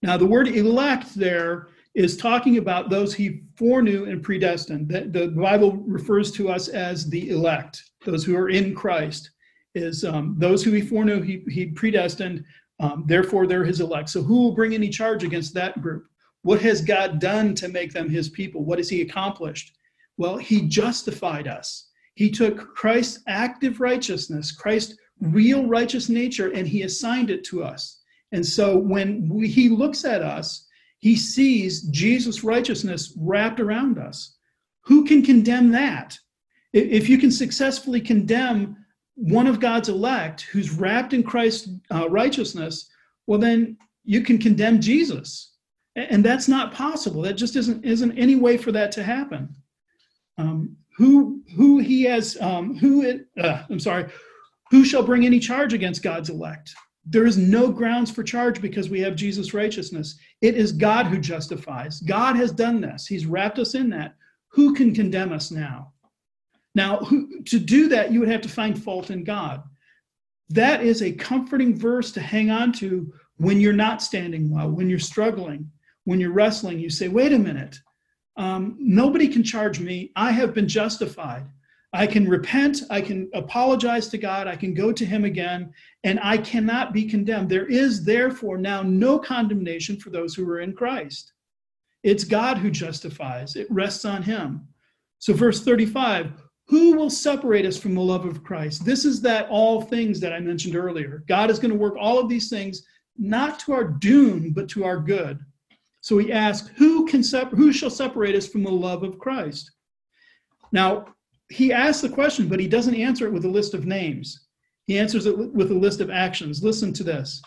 Now, 0.03 0.19
the 0.19 0.27
word 0.27 0.49
elect 0.49 1.15
there 1.15 1.69
is 1.95 2.19
talking 2.19 2.59
about 2.59 2.91
those 2.91 3.15
he 3.15 3.45
foreknew 3.57 4.05
and 4.11 4.23
predestined. 4.23 4.91
The, 4.91 5.07
the 5.07 5.29
Bible 5.29 5.79
refers 5.79 6.31
to 6.33 6.51
us 6.51 6.69
as 6.69 7.09
the 7.09 7.31
elect, 7.31 7.83
those 8.05 8.27
who 8.27 8.37
are 8.37 8.51
in 8.51 8.75
Christ. 8.75 9.31
Is 9.75 10.05
um, 10.05 10.35
those 10.37 10.65
who 10.65 10.73
he 10.73 10.81
foreknew, 10.81 11.23
he, 11.23 11.45
he 11.49 11.67
predestined, 11.67 12.45
um, 12.81 13.05
therefore 13.07 13.47
they're 13.47 13.65
his 13.65 13.81
elect. 13.81 14.09
So 14.09 14.23
who 14.23 14.43
will 14.43 14.55
bring 14.55 14.75
any 14.75 14.89
charge 14.89 15.23
against 15.23 15.55
that 15.55 15.81
group? 15.81 16.07
What 16.43 16.63
has 16.63 16.81
God 16.81 17.21
done 17.21 17.55
to 17.57 17.69
make 17.69 17.93
them 17.93 18.09
his 18.09 18.31
people? 18.31 18.65
What 18.65 18.79
has 18.79 18.89
he 18.89 19.03
accomplished? 19.03 19.77
Well, 20.17 20.37
he 20.39 20.63
justified 20.63 21.47
us. 21.47 21.91
He 22.15 22.31
took 22.31 22.75
Christ's 22.75 23.23
active 23.27 23.81
righteousness, 23.81 24.51
Christ's 24.51 24.97
real 25.21 25.67
righteous 25.67 26.09
nature, 26.09 26.51
and 26.53 26.67
he 26.67 26.83
assigned 26.83 27.31
it 27.31 27.45
to 27.45 27.63
us. 27.63 28.01
And 28.33 28.45
so 28.45 28.77
when 28.77 29.29
we, 29.29 29.49
he 29.49 29.69
looks 29.69 30.05
at 30.05 30.23
us, 30.23 30.67
he 30.99 31.17
sees 31.17 31.83
Jesus' 31.85 32.45
righteousness 32.45 33.15
wrapped 33.19 33.61
around 33.61 33.99
us. 33.99 34.37
Who 34.83 35.05
can 35.05 35.23
condemn 35.23 35.71
that? 35.73 36.19
If 36.73 37.09
you 37.09 37.19
can 37.19 37.31
successfully 37.31 38.01
condemn 38.01 38.77
one 39.21 39.47
of 39.47 39.61
God's 39.61 39.91
elect 39.91 40.43
who's 40.51 40.71
wrapped 40.71 41.13
in 41.13 41.23
Christ's 41.23 41.69
uh, 41.93 42.09
righteousness, 42.09 42.89
well, 43.27 43.39
then 43.39 43.77
you 44.03 44.23
can 44.23 44.39
condemn 44.39 44.81
Jesus. 44.81 45.53
And 45.95 46.25
that's 46.25 46.49
not 46.49 46.73
possible. 46.73 47.21
That 47.23 47.35
just 47.35 47.55
isn't, 47.55 47.85
isn't 47.85 48.19
any 48.19 48.37
way 48.37 48.57
for 48.57 48.73
that 48.73 48.91
to 48.93 49.03
happen. 49.03 49.55
Um, 50.39 50.75
who, 50.97 51.43
who 51.55 51.79
he 51.79 52.05
has, 52.05 52.39
um, 52.41 52.79
who, 52.79 53.03
it, 53.03 53.27
uh, 53.39 53.65
I'm 53.69 53.79
sorry, 53.79 54.07
who 54.71 54.87
shall 54.87 55.03
bring 55.03 55.27
any 55.27 55.39
charge 55.39 55.75
against 55.75 56.03
God's 56.03 56.31
elect? 56.31 56.73
There 57.05 57.27
is 57.27 57.37
no 57.37 57.71
grounds 57.71 58.11
for 58.11 58.23
charge 58.23 58.63
because 58.63 58.89
we 58.89 59.01
have 59.01 59.17
Jesus' 59.17 59.53
righteousness. 59.53 60.17
It 60.41 60.55
is 60.55 60.73
God 60.73 61.07
who 61.07 61.19
justifies. 61.19 62.01
God 62.01 62.37
has 62.37 62.53
done 62.53 62.81
this, 62.81 63.07
He's 63.07 63.27
wrapped 63.27 63.59
us 63.59 63.75
in 63.75 63.91
that. 63.91 64.15
Who 64.49 64.75
can 64.75 64.95
condemn 64.95 65.33
us 65.33 65.51
now? 65.51 65.93
Now, 66.75 66.99
to 67.47 67.59
do 67.59 67.89
that, 67.89 68.13
you 68.13 68.21
would 68.21 68.29
have 68.29 68.43
to 68.43 68.49
find 68.49 68.81
fault 68.81 69.11
in 69.11 69.25
God. 69.25 69.63
That 70.51 70.83
is 70.83 71.03
a 71.03 71.13
comforting 71.13 71.77
verse 71.77 72.13
to 72.13 72.21
hang 72.21 72.51
on 72.51 72.73
to 72.75 73.13
when 73.37 73.61
you're 73.61 73.73
not 73.73 74.03
standing 74.03 74.51
well, 74.51 74.71
when 74.71 74.89
you're 74.89 74.99
struggling, 74.99 75.71
when 76.05 76.21
you're 76.21 76.33
wrestling. 76.33 76.79
You 76.79 76.91
say, 76.91 77.09
wait 77.09 77.33
a 77.33 77.39
minute, 77.39 77.79
um, 78.37 78.77
nobody 78.79 79.29
can 79.29 79.43
charge 79.43 79.81
me. 79.81 80.13
I 80.17 80.33
have 80.33 80.55
been 80.55 80.69
justified. 80.69 81.47
I 81.93 82.07
can 82.07 82.29
repent, 82.29 82.83
I 82.89 83.01
can 83.01 83.29
apologize 83.35 84.09
to 84.09 84.19
God, 84.19 84.47
I 84.47 84.55
can 84.55 84.75
go 84.75 84.93
to 84.93 85.05
Him 85.05 85.25
again, 85.25 85.73
and 86.05 86.21
I 86.23 86.39
cannot 86.39 86.93
be 86.93 87.05
condemned. 87.05 87.49
There 87.49 87.67
is 87.67 88.05
therefore 88.05 88.59
now 88.59 88.83
no 88.83 89.19
condemnation 89.19 89.99
for 89.99 90.11
those 90.11 90.35
who 90.35 90.49
are 90.51 90.61
in 90.61 90.73
Christ. 90.73 91.33
It's 92.05 92.23
God 92.23 92.59
who 92.59 92.71
justifies, 92.71 93.57
it 93.57 93.67
rests 93.71 94.05
on 94.05 94.23
Him. 94.23 94.69
So, 95.19 95.33
verse 95.33 95.65
35 95.65 96.33
who 96.71 96.95
will 96.95 97.11
separate 97.11 97.67
us 97.67 97.77
from 97.77 97.97
the 97.97 98.01
love 98.01 98.25
of 98.25 98.45
Christ? 98.45 98.85
This 98.85 99.05
is 99.05 99.21
that 99.23 99.49
all 99.51 99.83
things 99.83 100.21
that 100.21 100.33
I 100.33 100.39
mentioned 100.39 100.77
earlier. 100.77 101.25
God 101.27 101.51
is 101.51 101.59
going 101.59 101.73
to 101.73 101.77
work 101.77 101.97
all 101.99 102.21
of 102.21 102.29
these 102.29 102.49
things 102.49 102.85
not 103.19 103.59
to 103.61 103.73
our 103.73 103.83
doom, 103.83 104.53
but 104.53 104.69
to 104.71 104.85
our 104.85 104.99
good. 104.99 105.41
So 106.01 106.17
he 106.17 106.33
asks, 106.33 106.71
who 106.77 107.07
can 107.07 107.25
sep- 107.25 107.51
who 107.51 107.73
shall 107.73 107.91
separate 107.91 108.37
us 108.37 108.47
from 108.47 108.63
the 108.63 108.71
love 108.71 109.03
of 109.03 109.19
Christ? 109.19 109.73
Now, 110.71 111.07
he 111.49 111.73
asks 111.73 112.03
the 112.03 112.09
question, 112.09 112.49
but 112.49 112.61
he 112.61 112.69
doesn't 112.69 112.95
answer 112.95 113.27
it 113.27 113.33
with 113.33 113.45
a 113.45 113.49
list 113.49 113.75
of 113.75 113.85
names. 113.85 114.47
He 114.87 114.97
answers 114.97 115.27
it 115.27 115.37
with 115.37 115.73
a 115.73 115.75
list 115.75 116.01
of 116.01 116.09
actions. 116.09 116.63
Listen 116.63 116.93
to 116.93 117.03
this 117.03 117.43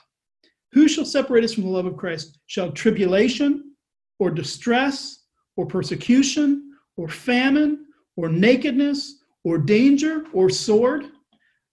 Who 0.73 0.89
shall 0.89 1.05
separate 1.05 1.45
us 1.45 1.53
from 1.53 1.63
the 1.63 1.69
love 1.69 1.85
of 1.85 1.95
Christ? 1.95 2.39
Shall 2.47 2.73
tribulation, 2.73 3.73
or 4.19 4.31
distress, 4.31 5.23
or 5.55 5.65
persecution, 5.65 6.73
or 6.97 7.07
famine, 7.07 7.85
or 8.15 8.29
nakedness, 8.29 9.23
or 9.43 9.57
danger, 9.57 10.25
or 10.33 10.49
sword? 10.49 11.05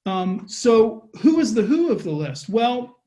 Um, 0.07 0.45
so, 0.49 1.09
who 1.21 1.41
is 1.41 1.55
the 1.55 1.63
who 1.63 1.93
of 1.93 2.03
the 2.03 2.11
list? 2.11 2.49
Well, 2.49 2.99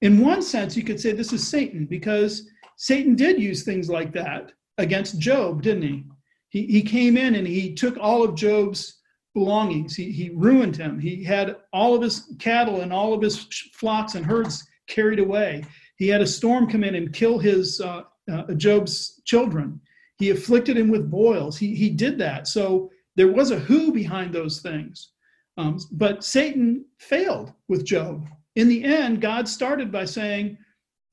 in 0.00 0.18
one 0.20 0.42
sense, 0.42 0.76
you 0.76 0.82
could 0.82 1.00
say 1.00 1.12
this 1.12 1.32
is 1.32 1.46
Satan 1.46 1.86
because 1.86 2.48
Satan 2.76 3.14
did 3.14 3.40
use 3.40 3.62
things 3.62 3.88
like 3.88 4.12
that 4.12 4.52
against 4.78 5.18
Job, 5.18 5.62
didn't 5.62 5.82
he? 5.82 6.04
He, 6.48 6.66
he 6.66 6.82
came 6.82 7.16
in 7.16 7.36
and 7.36 7.46
he 7.46 7.74
took 7.74 7.96
all 7.98 8.24
of 8.24 8.34
Job's 8.34 8.98
belongings. 9.34 9.94
He, 9.96 10.10
he 10.10 10.30
ruined 10.34 10.76
him. 10.76 10.98
He 10.98 11.24
had 11.24 11.56
all 11.72 11.94
of 11.94 12.02
his 12.02 12.34
cattle 12.38 12.80
and 12.80 12.92
all 12.92 13.14
of 13.14 13.22
his 13.22 13.46
flocks 13.74 14.14
and 14.14 14.26
herds 14.26 14.66
carried 14.88 15.20
away. 15.20 15.64
He 15.96 16.08
had 16.08 16.20
a 16.20 16.26
storm 16.26 16.68
come 16.68 16.84
in 16.84 16.96
and 16.96 17.12
kill 17.12 17.38
his 17.38 17.80
uh, 17.80 18.02
uh, 18.30 18.52
Job's 18.54 19.22
children. 19.24 19.80
He 20.22 20.30
afflicted 20.30 20.76
him 20.76 20.88
with 20.88 21.10
boils. 21.10 21.58
He, 21.58 21.74
he 21.74 21.90
did 21.90 22.16
that. 22.18 22.46
So 22.46 22.92
there 23.16 23.32
was 23.32 23.50
a 23.50 23.58
who 23.58 23.92
behind 23.92 24.32
those 24.32 24.60
things. 24.60 25.14
Um, 25.56 25.80
but 25.90 26.22
Satan 26.22 26.84
failed 27.00 27.52
with 27.66 27.84
Job. 27.84 28.24
In 28.54 28.68
the 28.68 28.84
end, 28.84 29.20
God 29.20 29.48
started 29.48 29.90
by 29.90 30.04
saying, 30.04 30.58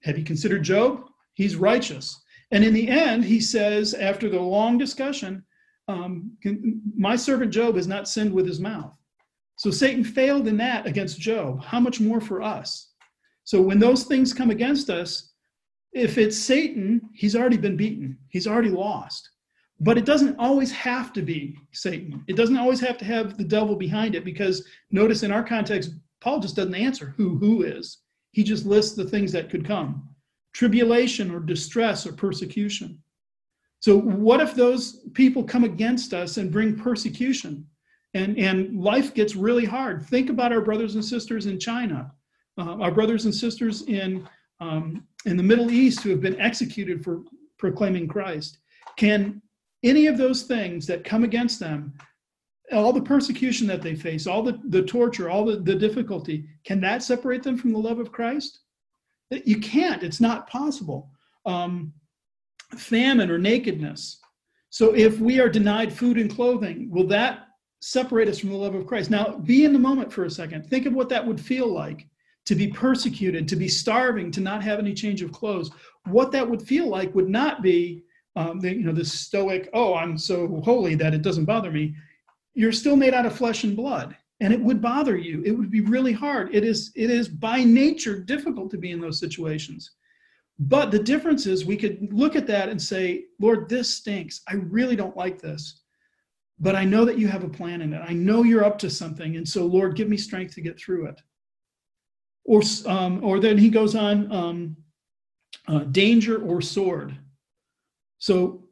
Have 0.03 0.19
you 0.19 0.23
considered 0.23 0.61
Job? 0.61 1.09
He's 1.33 1.55
righteous. 1.55 2.21
And 2.51 2.63
in 2.63 2.71
the 2.71 2.87
end, 2.87 3.25
he 3.25 3.41
says, 3.41 3.95
after 3.95 4.29
the 4.29 4.39
long 4.39 4.77
discussion, 4.77 5.43
um, 5.87 6.37
My 6.95 7.15
servant 7.15 7.51
Job 7.51 7.77
has 7.77 7.87
not 7.87 8.07
sinned 8.07 8.31
with 8.31 8.45
his 8.45 8.59
mouth. 8.59 8.95
So 9.55 9.71
Satan 9.71 10.03
failed 10.03 10.47
in 10.47 10.57
that 10.57 10.85
against 10.85 11.19
Job. 11.19 11.63
How 11.63 11.79
much 11.79 11.99
more 11.99 12.21
for 12.21 12.43
us? 12.43 12.91
So 13.43 13.59
when 13.59 13.79
those 13.79 14.03
things 14.03 14.35
come 14.35 14.51
against 14.51 14.91
us, 14.91 15.28
if 15.93 16.17
it's 16.17 16.37
Satan, 16.37 17.01
he's 17.13 17.35
already 17.35 17.57
been 17.57 17.77
beaten, 17.77 18.17
he's 18.29 18.47
already 18.47 18.69
lost. 18.69 19.29
But 19.81 19.97
it 19.97 20.05
doesn't 20.05 20.37
always 20.37 20.71
have 20.71 21.13
to 21.13 21.21
be 21.21 21.55
Satan. 21.71 22.23
It 22.27 22.35
doesn't 22.35 22.57
always 22.57 22.81
have 22.81 22.97
to 22.97 23.05
have 23.05 23.37
the 23.37 23.45
devil 23.45 23.77
behind 23.77 24.13
it 24.13 24.25
because 24.25 24.67
notice 24.91 25.23
in 25.23 25.31
our 25.31 25.43
context, 25.43 25.91
Paul 26.19 26.41
just 26.41 26.57
doesn't 26.57 26.75
answer 26.75 27.13
who 27.15 27.37
who 27.37 27.63
is. 27.63 27.99
He 28.31 28.43
just 28.43 28.65
lists 28.65 28.95
the 28.95 29.05
things 29.05 29.31
that 29.31 29.49
could 29.49 29.65
come 29.65 30.09
tribulation 30.53 31.31
or 31.31 31.39
distress 31.39 32.05
or 32.05 32.13
persecution. 32.13 32.99
So, 33.79 33.97
what 33.97 34.41
if 34.41 34.55
those 34.55 35.05
people 35.13 35.43
come 35.43 35.63
against 35.63 36.13
us 36.13 36.37
and 36.37 36.51
bring 36.51 36.75
persecution? 36.75 37.65
And, 38.15 38.37
and 38.39 38.81
life 38.81 39.13
gets 39.13 39.35
really 39.35 39.65
hard. 39.65 40.05
Think 40.05 40.29
about 40.29 40.51
our 40.51 40.61
brothers 40.61 40.95
and 40.95 41.05
sisters 41.05 41.45
in 41.45 41.59
China, 41.59 42.11
uh, 42.57 42.77
our 42.77 42.91
brothers 42.91 43.25
and 43.25 43.33
sisters 43.33 43.83
in, 43.83 44.27
um, 44.59 45.05
in 45.25 45.37
the 45.37 45.43
Middle 45.43 45.71
East 45.71 46.01
who 46.01 46.09
have 46.09 46.21
been 46.21 46.39
executed 46.39 47.03
for 47.03 47.23
proclaiming 47.57 48.07
Christ. 48.07 48.57
Can 48.97 49.41
any 49.83 50.07
of 50.07 50.17
those 50.17 50.43
things 50.43 50.85
that 50.87 51.03
come 51.03 51.23
against 51.23 51.59
them, 51.59 51.93
all 52.71 52.93
the 52.93 53.01
persecution 53.01 53.67
that 53.67 53.81
they 53.81 53.95
face, 53.95 54.27
all 54.27 54.43
the, 54.43 54.59
the 54.65 54.83
torture, 54.83 55.29
all 55.29 55.45
the, 55.45 55.57
the 55.57 55.75
difficulty, 55.75 56.45
can 56.65 56.81
that 56.81 57.03
separate 57.03 57.43
them 57.43 57.57
from 57.57 57.71
the 57.71 57.79
love 57.79 57.99
of 57.99 58.11
Christ? 58.11 58.59
You 59.31 59.59
can't, 59.59 60.03
it's 60.03 60.21
not 60.21 60.49
possible. 60.49 61.11
Um, 61.45 61.93
famine 62.77 63.31
or 63.31 63.37
nakedness. 63.37 64.19
So 64.69 64.93
if 64.95 65.19
we 65.19 65.39
are 65.39 65.49
denied 65.49 65.91
food 65.91 66.17
and 66.17 66.33
clothing, 66.33 66.89
will 66.91 67.07
that 67.07 67.47
separate 67.81 68.27
us 68.27 68.39
from 68.39 68.49
the 68.49 68.57
love 68.57 68.75
of 68.75 68.85
Christ? 68.85 69.09
Now, 69.09 69.37
be 69.37 69.65
in 69.65 69.73
the 69.73 69.79
moment 69.79 70.11
for 70.13 70.25
a 70.25 70.29
second. 70.29 70.67
Think 70.67 70.85
of 70.85 70.93
what 70.93 71.09
that 71.09 71.25
would 71.25 71.39
feel 71.39 71.67
like 71.67 72.07
to 72.49 72.55
be 72.55 72.67
persecuted, 72.67 73.47
to 73.47 73.55
be 73.55 73.67
starving, 73.67 74.31
to 74.31 74.41
not 74.41 74.63
have 74.63 74.79
any 74.79 74.91
change 74.91 75.21
of 75.21 75.31
clothes. 75.31 75.69
What 76.07 76.31
that 76.31 76.49
would 76.49 76.63
feel 76.63 76.87
like 76.87 77.13
would 77.13 77.29
not 77.29 77.61
be 77.61 78.01
um, 78.35 78.59
the, 78.59 78.73
you 78.73 78.81
know, 78.81 78.91
this 78.91 79.13
stoic, 79.13 79.69
oh, 79.71 79.93
I'm 79.93 80.17
so 80.17 80.59
holy 80.65 80.95
that 80.95 81.13
it 81.13 81.21
doesn't 81.21 81.45
bother 81.45 81.69
me. 81.69 81.95
You're 82.55 82.71
still 82.71 82.95
made 82.95 83.13
out 83.13 83.27
of 83.27 83.37
flesh 83.37 83.65
and 83.65 83.77
blood, 83.77 84.17
and 84.39 84.51
it 84.51 84.59
would 84.59 84.81
bother 84.81 85.15
you. 85.15 85.43
It 85.45 85.51
would 85.51 85.69
be 85.69 85.81
really 85.81 86.11
hard. 86.11 86.49
It 86.51 86.63
is, 86.63 86.91
it 86.95 87.11
is 87.11 87.29
by 87.29 87.63
nature 87.63 88.17
difficult 88.17 88.71
to 88.71 88.79
be 88.79 88.89
in 88.89 88.99
those 88.99 89.19
situations. 89.19 89.91
But 90.57 90.89
the 90.89 91.03
difference 91.03 91.45
is 91.45 91.65
we 91.65 91.77
could 91.77 92.11
look 92.11 92.35
at 92.35 92.47
that 92.47 92.67
and 92.67 92.81
say, 92.81 93.25
Lord, 93.39 93.69
this 93.69 93.93
stinks. 93.93 94.41
I 94.47 94.55
really 94.55 94.95
don't 94.95 95.15
like 95.15 95.39
this. 95.39 95.81
But 96.59 96.75
I 96.75 96.83
know 96.83 97.05
that 97.05 97.19
you 97.19 97.27
have 97.27 97.43
a 97.43 97.49
plan 97.49 97.83
in 97.83 97.93
it. 97.93 98.01
I 98.03 98.13
know 98.13 98.41
you're 98.41 98.65
up 98.65 98.79
to 98.79 98.89
something. 98.89 99.35
And 99.35 99.47
so, 99.47 99.67
Lord, 99.67 99.95
give 99.95 100.09
me 100.09 100.17
strength 100.17 100.55
to 100.55 100.61
get 100.61 100.79
through 100.79 101.05
it. 101.05 101.21
Or, 102.49 102.63
um, 102.87 103.23
or 103.23 103.39
then 103.39 103.59
he 103.59 103.69
goes 103.69 103.95
on 103.95 104.31
um, 104.31 104.77
uh, 105.67 105.83
danger 105.83 106.41
or 106.41 106.61
sword. 106.61 107.15
So, 108.17 108.63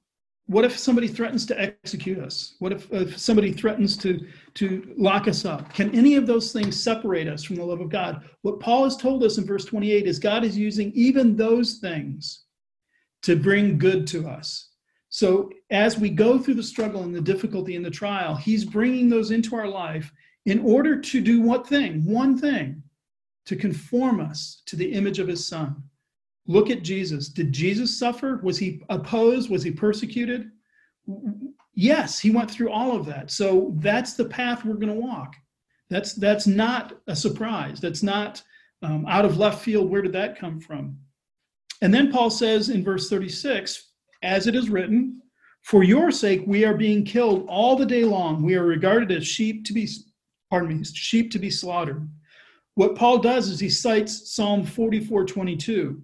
what 0.48 0.66
if 0.66 0.80
somebody 0.80 1.08
threatens 1.08 1.46
to 1.46 1.62
execute 1.62 2.18
us? 2.18 2.56
What 2.58 2.72
if, 2.72 2.92
if 2.92 3.20
somebody 3.20 3.52
threatens 3.52 3.96
to, 3.98 4.26
to 4.56 4.96
lock 4.98 5.28
us 5.28 5.46
up? 5.46 5.72
Can 5.76 5.94
any 5.94 6.16
of 6.16 6.26
those 6.26 6.52
things 6.52 6.82
separate 6.82 7.28
us 7.28 7.44
from 7.44 7.58
the 7.58 7.64
love 7.64 7.80
of 7.80 7.90
God? 7.90 8.24
What 8.42 8.60
Paul 8.60 8.86
has 8.86 8.98
told 8.98 9.24
us 9.24 9.38
in 9.38 9.46
verse 9.46 9.66
28 9.66 10.08
is 10.08 10.18
God 10.18 10.44
is 10.44 10.58
using 10.58 10.92
even 10.94 11.36
those 11.36 11.76
things 11.76 12.46
to 13.24 13.36
bring 13.36 13.78
good 13.78 14.08
to 14.08 14.28
us. 14.28 14.70
So 15.10 15.52
as 15.70 16.00
we 16.00 16.10
go 16.10 16.40
through 16.40 16.56
the 16.56 16.64
struggle 16.64 17.04
and 17.04 17.14
the 17.14 17.22
difficulty 17.22 17.76
and 17.76 17.86
the 17.86 17.92
trial, 17.92 18.34
he's 18.34 18.66
bringing 18.66 19.08
those 19.08 19.30
into 19.30 19.56
our 19.56 19.68
life 19.68 20.12
in 20.48 20.62
order 20.62 21.00
to 21.00 21.22
do 21.22 21.42
what 21.42 21.68
thing? 21.68 22.04
One 22.06 22.36
thing 22.38 22.82
to 23.48 23.56
conform 23.56 24.20
us 24.20 24.62
to 24.68 24.76
the 24.76 24.92
image 24.92 25.20
of 25.20 25.28
his 25.28 25.48
son. 25.48 25.84
Look 26.48 26.70
at 26.70 26.84
Jesus. 26.84 27.30
Did 27.30 27.52
Jesus 27.52 27.98
suffer? 27.98 28.40
Was 28.44 28.58
he 28.58 28.84
opposed? 28.90 29.50
Was 29.50 29.64
he 29.64 29.72
persecuted? 29.72 30.50
Yes, 31.74 32.20
he 32.20 32.32
went 32.32 32.52
through 32.52 32.72
all 32.72 32.96
of 32.96 33.06
that. 33.06 33.32
So 33.32 33.74
that's 33.78 34.14
the 34.14 34.26
path 34.26 34.64
we're 34.64 34.76
going 34.76 34.94
to 34.94 35.08
walk. 35.08 35.36
That's 35.90 36.14
that's 36.14 36.48
not 36.48 37.00
a 37.08 37.16
surprise. 37.16 37.80
That's 37.80 38.04
not 38.04 38.44
um, 38.82 39.06
out 39.08 39.26
of 39.26 39.38
left 39.38 39.64
field. 39.64 39.90
Where 39.90 40.02
did 40.02 40.14
that 40.14 40.38
come 40.38 40.60
from? 40.60 40.98
And 41.82 41.94
then 41.94 42.12
Paul 42.12 42.30
says 42.30 42.70
in 42.70 42.84
verse 42.84 43.10
36, 43.10 43.92
as 44.24 44.48
it 44.48 44.56
is 44.56 44.70
written, 44.70 45.22
for 45.62 45.84
your 45.84 46.12
sake 46.12 46.44
we 46.46 46.66
are 46.66 46.74
being 46.74 47.06
killed 47.06 47.46
all 47.48 47.76
the 47.76 47.86
day 47.86 48.04
long. 48.04 48.44
We 48.44 48.56
are 48.56 48.66
regarded 48.66 49.12
as 49.12 49.28
sheep 49.28 49.66
to 49.66 49.74
be, 49.74 49.88
pardon 50.50 50.78
me, 50.78 50.84
sheep 50.84 51.32
to 51.32 51.40
be 51.40 51.50
slaughtered. 51.50 52.10
What 52.78 52.94
Paul 52.94 53.18
does 53.18 53.50
is 53.50 53.60
he 53.60 53.72
cites 53.72 54.36
Psalm 54.36 54.64
44, 54.64 55.26
22. 55.26 56.00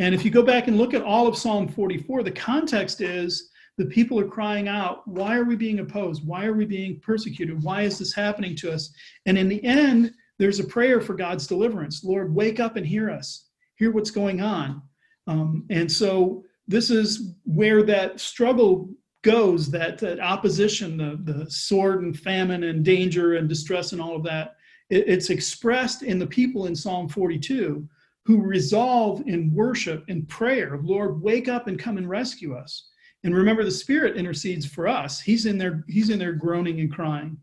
And 0.00 0.12
if 0.12 0.24
you 0.24 0.30
go 0.32 0.42
back 0.42 0.66
and 0.66 0.76
look 0.76 0.92
at 0.92 1.04
all 1.04 1.28
of 1.28 1.38
Psalm 1.38 1.68
44, 1.68 2.24
the 2.24 2.32
context 2.32 3.00
is 3.00 3.52
the 3.78 3.84
people 3.84 4.18
are 4.18 4.26
crying 4.26 4.66
out, 4.66 5.06
Why 5.06 5.36
are 5.36 5.44
we 5.44 5.54
being 5.54 5.78
opposed? 5.78 6.26
Why 6.26 6.46
are 6.46 6.52
we 6.52 6.64
being 6.64 6.98
persecuted? 6.98 7.62
Why 7.62 7.82
is 7.82 7.96
this 7.96 8.12
happening 8.12 8.56
to 8.56 8.72
us? 8.72 8.92
And 9.26 9.38
in 9.38 9.48
the 9.48 9.62
end, 9.62 10.10
there's 10.40 10.58
a 10.58 10.64
prayer 10.64 11.00
for 11.00 11.14
God's 11.14 11.46
deliverance. 11.46 12.02
Lord, 12.02 12.34
wake 12.34 12.58
up 12.58 12.74
and 12.74 12.84
hear 12.84 13.08
us, 13.08 13.46
hear 13.76 13.92
what's 13.92 14.10
going 14.10 14.40
on. 14.40 14.82
Um, 15.28 15.64
and 15.70 15.90
so 15.90 16.42
this 16.66 16.90
is 16.90 17.36
where 17.44 17.84
that 17.84 18.18
struggle 18.18 18.90
goes 19.22 19.70
that, 19.70 19.98
that 19.98 20.18
opposition, 20.18 20.96
the, 20.96 21.20
the 21.22 21.48
sword 21.48 22.02
and 22.02 22.18
famine 22.18 22.64
and 22.64 22.84
danger 22.84 23.36
and 23.36 23.48
distress 23.48 23.92
and 23.92 24.02
all 24.02 24.16
of 24.16 24.24
that. 24.24 24.56
It, 24.90 25.08
it's 25.08 25.30
expressed 25.30 26.02
in 26.02 26.18
the 26.18 26.26
people 26.26 26.66
in 26.66 26.76
Psalm 26.76 27.08
42 27.08 27.88
who 28.26 28.40
resolve 28.40 29.22
in 29.26 29.52
worship 29.54 30.04
and 30.08 30.26
prayer, 30.28 30.80
Lord, 30.82 31.20
wake 31.20 31.48
up 31.48 31.68
and 31.68 31.78
come 31.78 31.98
and 31.98 32.08
rescue 32.08 32.54
us. 32.54 32.88
And 33.22 33.34
remember, 33.34 33.64
the 33.64 33.70
Spirit 33.70 34.16
intercedes 34.16 34.66
for 34.66 34.88
us. 34.88 35.20
He's 35.20 35.46
in 35.46 35.58
there, 35.58 35.84
he's 35.88 36.10
in 36.10 36.18
there 36.18 36.32
groaning 36.32 36.80
and 36.80 36.92
crying. 36.92 37.38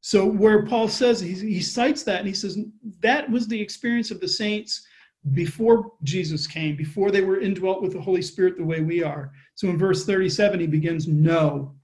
So 0.00 0.26
where 0.26 0.66
Paul 0.66 0.88
says 0.88 1.20
he, 1.20 1.32
he 1.32 1.60
cites 1.60 2.02
that 2.04 2.18
and 2.18 2.28
he 2.28 2.34
says 2.34 2.58
that 3.00 3.30
was 3.30 3.46
the 3.46 3.60
experience 3.60 4.10
of 4.10 4.20
the 4.20 4.28
saints 4.28 4.84
before 5.32 5.92
Jesus 6.02 6.46
came, 6.46 6.76
before 6.76 7.10
they 7.10 7.20
were 7.20 7.40
indwelt 7.40 7.82
with 7.82 7.92
the 7.92 8.00
Holy 8.00 8.22
Spirit 8.22 8.56
the 8.56 8.64
way 8.64 8.80
we 8.80 9.04
are. 9.04 9.30
So 9.54 9.68
in 9.68 9.78
verse 9.78 10.04
37, 10.04 10.60
he 10.60 10.66
begins, 10.66 11.06
No. 11.06 11.74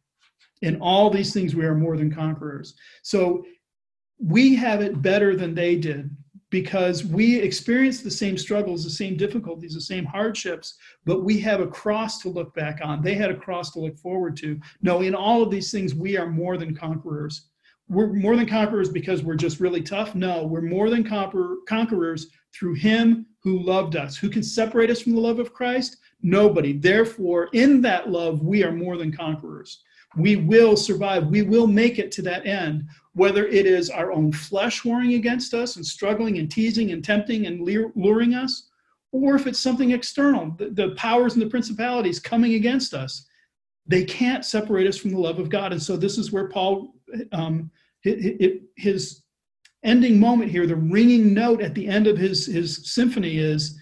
In 0.62 0.80
all 0.80 1.08
these 1.08 1.32
things, 1.32 1.54
we 1.54 1.64
are 1.64 1.76
more 1.76 1.96
than 1.96 2.12
conquerors. 2.12 2.74
So 3.02 3.44
we 4.18 4.54
have 4.56 4.80
it 4.80 5.00
better 5.00 5.36
than 5.36 5.54
they 5.54 5.76
did 5.76 6.10
because 6.50 7.04
we 7.04 7.38
experience 7.38 8.00
the 8.00 8.10
same 8.10 8.38
struggles, 8.38 8.82
the 8.82 8.90
same 8.90 9.16
difficulties, 9.16 9.74
the 9.74 9.80
same 9.80 10.04
hardships, 10.04 10.74
but 11.04 11.22
we 11.22 11.38
have 11.40 11.60
a 11.60 11.66
cross 11.66 12.20
to 12.22 12.28
look 12.28 12.54
back 12.54 12.80
on. 12.82 13.02
They 13.02 13.14
had 13.14 13.30
a 13.30 13.36
cross 13.36 13.70
to 13.72 13.80
look 13.80 13.98
forward 13.98 14.36
to. 14.38 14.58
No, 14.80 15.02
in 15.02 15.14
all 15.14 15.42
of 15.42 15.50
these 15.50 15.70
things, 15.70 15.94
we 15.94 16.16
are 16.16 16.28
more 16.28 16.56
than 16.56 16.74
conquerors. 16.74 17.48
We're 17.88 18.12
more 18.12 18.36
than 18.36 18.46
conquerors 18.46 18.88
because 18.88 19.22
we're 19.22 19.34
just 19.34 19.60
really 19.60 19.82
tough. 19.82 20.14
No, 20.14 20.44
we're 20.44 20.62
more 20.62 20.90
than 20.90 21.04
conquerors 21.04 22.26
through 22.54 22.74
Him 22.74 23.26
who 23.42 23.60
loved 23.60 23.96
us. 23.96 24.16
Who 24.16 24.28
can 24.28 24.42
separate 24.42 24.90
us 24.90 25.00
from 25.00 25.14
the 25.14 25.20
love 25.20 25.38
of 25.38 25.52
Christ? 25.52 25.98
Nobody. 26.22 26.72
Therefore, 26.72 27.48
in 27.52 27.80
that 27.82 28.10
love, 28.10 28.42
we 28.42 28.64
are 28.64 28.72
more 28.72 28.96
than 28.96 29.14
conquerors. 29.14 29.82
We 30.16 30.36
will 30.36 30.76
survive. 30.76 31.26
We 31.26 31.42
will 31.42 31.66
make 31.66 31.98
it 31.98 32.10
to 32.12 32.22
that 32.22 32.46
end 32.46 32.88
whether 33.18 33.46
it 33.46 33.66
is 33.66 33.90
our 33.90 34.12
own 34.12 34.32
flesh 34.32 34.84
warring 34.84 35.14
against 35.14 35.52
us 35.52 35.76
and 35.76 35.84
struggling 35.84 36.38
and 36.38 36.50
teasing 36.50 36.92
and 36.92 37.04
tempting 37.04 37.46
and 37.46 37.60
luring 37.96 38.34
us, 38.34 38.68
or 39.10 39.34
if 39.34 39.46
it's 39.46 39.58
something 39.58 39.90
external, 39.90 40.52
the, 40.56 40.70
the 40.70 40.90
powers 40.90 41.32
and 41.32 41.42
the 41.42 41.50
principalities 41.50 42.20
coming 42.20 42.54
against 42.54 42.94
us, 42.94 43.26
they 43.86 44.04
can't 44.04 44.44
separate 44.44 44.86
us 44.86 44.96
from 44.96 45.10
the 45.10 45.18
love 45.18 45.38
of 45.38 45.48
God. 45.48 45.72
And 45.72 45.82
so 45.82 45.96
this 45.96 46.18
is 46.18 46.30
where 46.30 46.48
Paul, 46.48 46.94
um, 47.32 47.70
his 48.02 49.22
ending 49.82 50.20
moment 50.20 50.50
here, 50.50 50.66
the 50.66 50.76
ringing 50.76 51.32
note 51.32 51.62
at 51.62 51.74
the 51.74 51.86
end 51.86 52.06
of 52.06 52.18
his, 52.18 52.46
his 52.46 52.92
symphony 52.92 53.38
is 53.38 53.77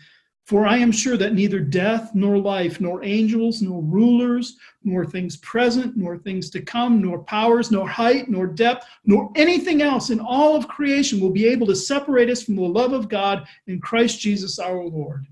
for 0.47 0.65
I 0.65 0.77
am 0.79 0.93
sure 0.93 1.17
that 1.17 1.35
neither 1.35 1.59
death, 1.59 2.15
nor 2.15 2.39
life, 2.39 2.81
nor 2.81 3.03
angels, 3.03 3.63
nor 3.63 3.83
rulers, 3.83 4.57
nor 4.85 5.05
things 5.05 5.37
present, 5.39 5.97
nor 5.97 6.17
things 6.17 6.51
to 6.51 6.63
come, 6.63 7.03
nor 7.03 7.19
powers, 7.25 7.73
nor 7.73 7.89
height, 7.89 8.29
nor 8.29 8.47
depth, 8.47 8.87
nor 9.05 9.33
anything 9.35 9.83
else 9.83 10.11
in 10.11 10.21
all 10.21 10.55
of 10.55 10.69
creation 10.69 11.19
will 11.19 11.31
be 11.31 11.49
able 11.49 11.67
to 11.67 11.75
separate 11.75 12.31
us 12.31 12.45
from 12.45 12.55
the 12.55 12.63
love 12.63 12.93
of 12.93 13.09
God 13.09 13.45
in 13.67 13.81
Christ 13.81 14.21
Jesus 14.21 14.61
our 14.61 14.85
Lord. 14.85 15.27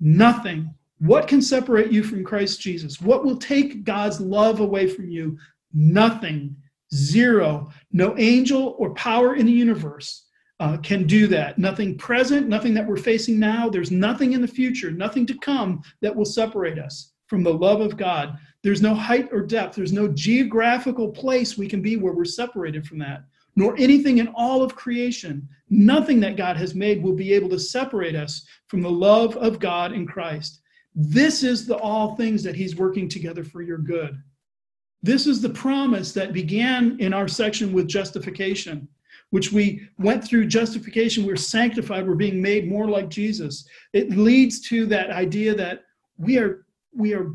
Nothing 0.00 0.72
What 1.00 1.28
can 1.28 1.42
separate 1.42 1.92
you 1.92 2.02
from 2.02 2.24
Christ 2.24 2.60
Jesus? 2.60 3.00
What 3.00 3.24
will 3.24 3.36
take 3.36 3.84
God's 3.84 4.20
love 4.20 4.60
away 4.60 4.88
from 4.88 5.08
you? 5.08 5.38
Nothing. 5.72 6.56
Zero. 6.94 7.70
No 7.92 8.16
angel 8.18 8.74
or 8.78 8.94
power 8.94 9.34
in 9.36 9.46
the 9.46 9.52
universe 9.52 10.27
uh, 10.60 10.76
can 10.78 11.06
do 11.06 11.26
that. 11.28 11.58
Nothing 11.58 11.96
present, 11.96 12.48
nothing 12.48 12.74
that 12.74 12.86
we're 12.86 12.96
facing 12.96 13.38
now. 13.38 13.68
There's 13.68 13.90
nothing 13.90 14.32
in 14.32 14.40
the 14.40 14.48
future, 14.48 14.90
nothing 14.90 15.26
to 15.26 15.38
come 15.38 15.82
that 16.02 16.14
will 16.14 16.24
separate 16.24 16.78
us 16.78 17.12
from 17.26 17.42
the 17.42 17.52
love 17.52 17.80
of 17.80 17.96
God. 17.96 18.38
There's 18.62 18.82
no 18.82 18.94
height 18.94 19.28
or 19.30 19.42
depth. 19.42 19.76
There's 19.76 19.92
no 19.92 20.08
geographical 20.08 21.10
place 21.10 21.56
we 21.56 21.68
can 21.68 21.80
be 21.80 21.96
where 21.96 22.12
we're 22.12 22.24
separated 22.24 22.86
from 22.86 22.98
that, 22.98 23.24
nor 23.54 23.76
anything 23.78 24.18
in 24.18 24.28
all 24.28 24.62
of 24.62 24.74
creation. 24.74 25.48
Nothing 25.70 26.18
that 26.20 26.36
God 26.36 26.56
has 26.56 26.74
made 26.74 27.02
will 27.02 27.14
be 27.14 27.32
able 27.32 27.50
to 27.50 27.58
separate 27.58 28.16
us 28.16 28.44
from 28.66 28.82
the 28.82 28.90
love 28.90 29.36
of 29.36 29.60
God 29.60 29.92
in 29.92 30.06
Christ. 30.06 30.60
This 30.94 31.44
is 31.44 31.66
the 31.66 31.76
all 31.76 32.16
things 32.16 32.42
that 32.42 32.56
He's 32.56 32.74
working 32.74 33.08
together 33.08 33.44
for 33.44 33.62
your 33.62 33.78
good. 33.78 34.20
This 35.02 35.28
is 35.28 35.40
the 35.40 35.50
promise 35.50 36.12
that 36.14 36.32
began 36.32 36.96
in 36.98 37.14
our 37.14 37.28
section 37.28 37.72
with 37.72 37.86
justification, 37.86 38.88
which 39.30 39.52
we 39.52 39.88
went 39.98 40.24
through 40.24 40.46
justification. 40.46 41.26
We're 41.26 41.36
sanctified, 41.36 42.06
we're 42.06 42.14
being 42.14 42.40
made 42.40 42.68
more 42.68 42.88
like 42.88 43.08
Jesus. 43.08 43.66
It 43.92 44.10
leads 44.10 44.60
to 44.68 44.86
that 44.86 45.10
idea 45.10 45.54
that 45.54 45.84
we 46.16 46.38
are 46.38 46.66
we 46.94 47.14
are 47.14 47.32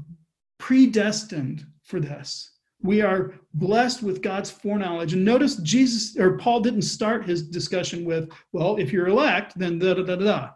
predestined 0.57 1.65
for 1.83 1.99
this. 1.99 2.51
We 2.81 3.01
are 3.01 3.33
blessed 3.53 4.03
with 4.03 4.21
God's 4.21 4.49
foreknowledge. 4.49 5.13
And 5.13 5.23
notice 5.23 5.55
Jesus 5.57 6.17
or 6.17 6.37
Paul 6.37 6.59
didn't 6.59 6.81
start 6.81 7.25
his 7.25 7.43
discussion 7.43 8.03
with, 8.03 8.29
well, 8.51 8.75
if 8.75 8.91
you're 8.91 9.07
elect, 9.07 9.57
then 9.57 9.79
da 9.79 9.93
da 9.93 10.03
da 10.03 10.15
da. 10.15 10.49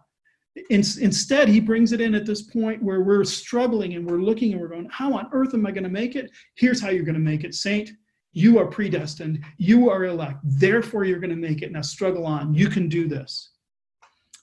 In, 0.70 0.80
instead, 1.00 1.48
he 1.48 1.60
brings 1.60 1.94
it 1.94 2.02
in 2.02 2.16
at 2.16 2.26
this 2.26 2.42
point 2.42 2.82
where 2.82 3.02
we're 3.02 3.24
struggling 3.24 3.94
and 3.94 4.10
we're 4.10 4.22
looking 4.22 4.52
and 4.52 4.62
we're 4.62 4.68
going, 4.68 4.90
How 4.92 5.14
on 5.14 5.30
earth 5.32 5.54
am 5.54 5.66
I 5.66 5.72
going 5.72 5.84
to 5.84 5.90
make 5.90 6.16
it? 6.16 6.32
Here's 6.56 6.82
how 6.82 6.90
you're 6.90 7.06
going 7.06 7.16
to 7.16 7.22
make 7.22 7.44
it, 7.44 7.54
Saint. 7.54 7.92
You 8.38 8.60
are 8.60 8.68
predestined. 8.68 9.44
You 9.58 9.90
are 9.90 10.06
elect. 10.06 10.38
Therefore, 10.44 11.06
you're 11.06 11.18
going 11.18 11.32
to 11.32 11.36
make 11.36 11.64
it. 11.64 11.72
Now 11.72 11.82
struggle 11.82 12.24
on. 12.28 12.54
You 12.54 12.70
can 12.70 12.88
do 12.88 13.08
this. 13.08 13.50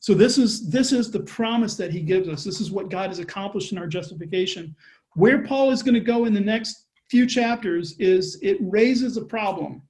So 0.01 0.15
this 0.15 0.37
is 0.37 0.69
this 0.69 0.91
is 0.91 1.13
the 1.13 1.21
promise 1.21 1.77
that 1.77 1.93
he 1.93 2.01
gives 2.01 2.29
us. 2.29 2.43
This 2.43 2.61
is 2.61 2.73
what 2.73 2.91
God 2.91 3.11
has 3.11 3.21
accomplished 3.21 3.71
in 3.71 3.79
our 3.79 3.87
justification. 3.87 4.75
Where 5.15 5.45
Paul 5.45 5.71
is 5.71 5.85
going 5.85 5.95
to 5.95 6.01
go 6.01 6.25
in 6.25 6.35
the 6.35 6.41
next 6.41 6.87
few 7.09 7.25
chapters 7.25 7.95
is 8.01 8.37
it 8.43 8.57
raises 8.61 9.17
a 9.17 9.25
problem. 9.25 9.81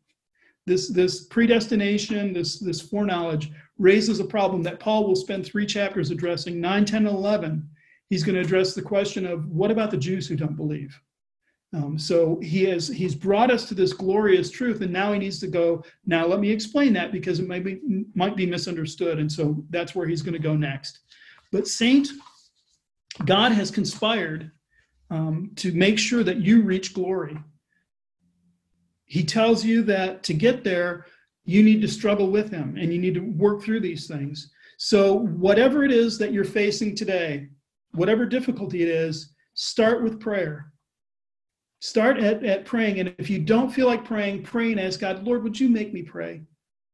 This 0.66 0.90
this 0.90 1.24
predestination, 1.24 2.34
this 2.34 2.58
this 2.58 2.82
foreknowledge 2.82 3.52
raises 3.78 4.20
a 4.20 4.24
problem 4.24 4.62
that 4.64 4.80
Paul 4.80 5.06
will 5.06 5.16
spend 5.16 5.46
three 5.46 5.64
chapters 5.64 6.10
addressing 6.10 6.60
9, 6.60 6.84
10, 6.84 7.06
and 7.06 7.16
11. 7.16 7.66
He's 8.10 8.22
going 8.22 8.34
to 8.34 8.42
address 8.42 8.74
the 8.74 8.82
question 8.82 9.24
of 9.24 9.48
what 9.48 9.70
about 9.70 9.90
the 9.90 9.96
Jews 9.96 10.28
who 10.28 10.36
don't 10.36 10.56
believe? 10.56 11.00
Um, 11.74 11.98
so 11.98 12.38
he 12.40 12.64
has 12.66 12.86
he's 12.86 13.16
brought 13.16 13.50
us 13.50 13.66
to 13.66 13.74
this 13.74 13.92
glorious 13.92 14.48
truth, 14.48 14.80
and 14.80 14.92
now 14.92 15.12
he 15.12 15.18
needs 15.18 15.40
to 15.40 15.48
go. 15.48 15.82
Now 16.06 16.24
let 16.24 16.38
me 16.38 16.50
explain 16.50 16.92
that 16.92 17.10
because 17.10 17.40
it 17.40 17.48
might 17.48 17.64
be 17.64 17.80
might 18.14 18.36
be 18.36 18.46
misunderstood, 18.46 19.18
and 19.18 19.30
so 19.30 19.64
that's 19.70 19.94
where 19.94 20.06
he's 20.06 20.22
going 20.22 20.34
to 20.34 20.38
go 20.38 20.54
next. 20.54 21.00
But 21.50 21.66
Saint, 21.66 22.08
God 23.24 23.52
has 23.52 23.72
conspired 23.72 24.52
um, 25.10 25.50
to 25.56 25.72
make 25.72 25.98
sure 25.98 26.22
that 26.22 26.38
you 26.38 26.62
reach 26.62 26.94
glory. 26.94 27.36
He 29.06 29.24
tells 29.24 29.64
you 29.64 29.82
that 29.82 30.22
to 30.24 30.34
get 30.34 30.62
there, 30.62 31.06
you 31.44 31.62
need 31.64 31.80
to 31.82 31.88
struggle 31.88 32.30
with 32.30 32.52
Him, 32.52 32.76
and 32.78 32.92
you 32.92 33.00
need 33.00 33.14
to 33.14 33.20
work 33.20 33.62
through 33.62 33.80
these 33.80 34.06
things. 34.06 34.52
So 34.78 35.14
whatever 35.14 35.82
it 35.82 35.90
is 35.90 36.18
that 36.18 36.32
you're 36.32 36.44
facing 36.44 36.94
today, 36.94 37.48
whatever 37.94 38.26
difficulty 38.26 38.82
it 38.82 38.88
is, 38.88 39.34
start 39.54 40.04
with 40.04 40.20
prayer 40.20 40.72
Start 41.84 42.16
at, 42.16 42.42
at 42.44 42.64
praying. 42.64 42.98
And 42.98 43.14
if 43.18 43.28
you 43.28 43.38
don't 43.38 43.70
feel 43.70 43.86
like 43.86 44.06
praying, 44.06 44.42
pray 44.42 44.72
and 44.72 44.80
ask 44.80 45.00
God, 45.00 45.22
Lord, 45.22 45.44
would 45.44 45.60
you 45.60 45.68
make 45.68 45.92
me 45.92 46.00
pray? 46.00 46.40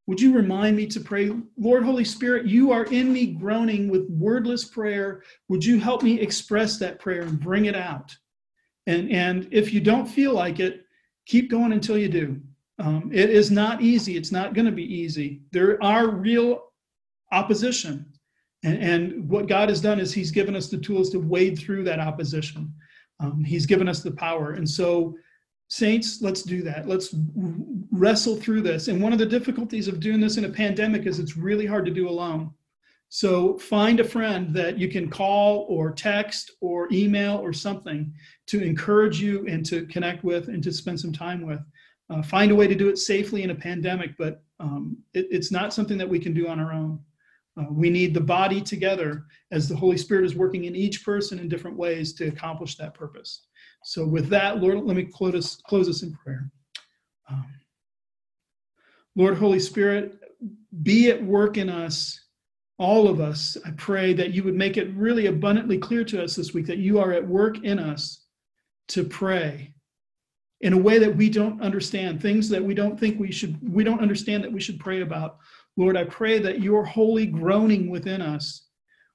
Would 0.09 0.21
you 0.21 0.35
remind 0.35 0.77
me 0.77 0.89
to 0.89 0.99
pray? 0.99 1.31
Lord, 1.57 1.85
Holy 1.85 2.05
Spirit, 2.05 2.47
you 2.47 2.73
are 2.73 2.87
in 2.87 3.13
me 3.13 3.27
groaning 3.27 3.89
with 3.89 4.11
wordless 4.11 4.65
prayer. 4.65 5.23
Would 5.47 5.65
you 5.65 5.79
help 5.79 6.03
me 6.03 6.19
express 6.19 6.77
that 6.79 6.99
prayer 6.99 7.23
and 7.23 7.39
bring 7.39 7.67
it 7.67 7.77
out? 7.77 8.17
And, 8.89 9.13
and 9.13 9.47
if 9.53 9.73
you 9.73 9.81
don't 9.81 10.07
feel 10.07 10.35
like 10.35 10.59
it, 10.59 10.85
keep 11.25 11.53
going 11.53 11.73
until 11.73 11.97
you 11.97 12.09
do. 12.09 12.41
Um, 12.81 13.13
it 13.15 13.31
is 13.31 13.53
not 13.53 13.83
easy. 13.83 14.17
It's 14.17 14.33
not 14.33 14.55
going 14.55 14.67
to 14.67 14.73
be 14.73 14.93
easy. 14.93 15.43
There 15.53 15.81
are 15.85 16.09
real 16.09 16.65
opposition. 17.31 18.07
And, 18.65 18.83
and 18.83 19.29
what 19.29 19.47
God 19.47 19.69
has 19.69 19.81
done 19.81 20.01
is 20.01 20.13
He's 20.13 20.33
given 20.33 20.57
us 20.57 20.69
the 20.69 20.79
tools 20.79 21.11
to 21.11 21.21
wade 21.21 21.61
through 21.61 21.85
that 21.85 22.01
opposition. 22.01 22.75
Um, 23.21 23.45
he's 23.45 23.67
given 23.67 23.89
us 23.89 24.01
the 24.01 24.11
power. 24.11 24.53
And 24.53 24.69
so, 24.69 25.15
saints, 25.69 26.21
let's 26.21 26.43
do 26.43 26.63
that. 26.63 26.89
Let's 26.89 27.15
wrestle 27.93 28.37
through 28.37 28.63
this. 28.63 28.89
And 28.89 29.01
one 29.01 29.13
of 29.13 29.19
the 29.19 29.27
difficulties 29.27 29.87
of 29.87 30.01
doing 30.01 30.21
this 30.21 30.37
in 30.37 30.45
a 30.47 30.51
pandemic 30.51 31.07
is 31.07 31.19
it's 31.19 31.37
really 31.37 31.67
hard 31.67 31.85
to 31.87 31.93
do 31.93 32.09
alone. 32.09 32.53
So 33.13 33.59
find 33.59 33.99
a 33.99 34.05
friend 34.05 34.55
that 34.55 34.79
you 34.79 34.89
can 34.89 35.11
call 35.11 35.67
or 35.69 35.91
text 35.91 36.53
or 36.61 36.89
email 36.93 37.39
or 37.39 37.53
something 37.53 38.15
to 38.47 38.63
encourage 38.63 39.21
you 39.21 39.45
and 39.49 39.67
to 39.67 39.85
connect 39.87 40.23
with 40.23 40.47
and 40.47 40.63
to 40.63 40.73
spend 40.73 41.01
some 41.01 41.13
time 41.13 41.45
with. 41.45 41.61
Uh, 42.09 42.23
find 42.23 42.53
a 42.53 42.55
way 42.55 42.69
to 42.69 42.75
do 42.75 42.89
it 42.89 42.99
safely 42.99 43.43
in 43.43 43.51
a 43.51 43.55
pandemic, 43.55 44.17
but 44.17 44.45
um, 44.61 44.97
it, 45.13 45.27
it's 45.31 45.51
not 45.51 45.75
something 45.75 45.99
that 45.99 46.09
we 46.09 46.21
can 46.21 46.33
do 46.33 46.47
on 46.47 46.61
our 46.61 46.73
own. 46.73 47.01
Uh, 47.61 47.65
we 47.71 47.91
need 47.91 48.15
the 48.15 48.21
body 48.21 48.61
together 48.61 49.25
as 49.51 49.69
the 49.69 49.77
Holy 49.77 49.97
Spirit 49.97 50.25
is 50.25 50.35
working 50.35 50.65
in 50.65 50.77
each 50.77 51.05
person 51.05 51.39
in 51.39 51.49
different 51.49 51.77
ways 51.77 52.13
to 52.15 52.29
accomplish 52.29 52.77
that 52.77 52.95
purpose. 52.95 53.47
So, 53.85 54.07
with 54.07 54.29
that, 54.29 54.59
Lord, 54.59 54.83
let 54.85 54.97
me 54.97 55.05
close 55.05 55.35
us, 55.35 55.57
close 55.57 55.89
us 55.89 56.03
in 56.03 56.13
prayer. 56.13 56.51
Um, 57.29 57.47
Lord, 59.17 59.37
Holy 59.37 59.61
Spirit, 59.61 60.19
be 60.83 61.11
at 61.11 61.23
work 61.23 61.57
in 61.57 61.69
us, 61.69 62.21
all 62.79 63.09
of 63.09 63.21
us. 63.21 63.57
I 63.65 63.71
pray 63.73 64.13
that 64.15 64.33
you 64.33 64.43
would 64.45 64.55
make 64.55 64.77
it 64.77 64.95
really 64.95 65.27
abundantly 65.27 65.79
clear 65.79 66.05
to 66.05 66.23
us 66.23 66.37
this 66.37 66.55
week 66.55 66.67
that 66.67 66.79
you 66.79 66.99
are 66.99 67.13
at 67.13 67.27
work 67.27 67.65
in 67.65 67.79
us 67.79 68.25
to 68.89 69.05
pray 69.05 69.75
in 70.61 70.75
a 70.75 70.79
way 70.79 70.99
that 70.99 71.17
we 71.17 71.31
don't 71.31 71.61
understand, 71.63 72.21
things 72.21 72.49
that 72.51 72.63
we 72.63 72.75
don't 72.75 73.01
think 73.01 73.19
we 73.19 73.33
should, 73.33 73.57
we 73.73 73.83
don't 73.83 74.01
understand 74.01 74.45
that 74.45 74.53
we 74.53 74.61
should 74.61 74.79
pray 74.79 75.01
about. 75.01 75.39
Lord, 75.77 75.97
I 75.97 76.05
pray 76.05 76.39
that 76.41 76.61
your 76.61 76.85
holy 76.85 77.27
groaning 77.27 77.91
within 77.91 78.21
us 78.21 78.67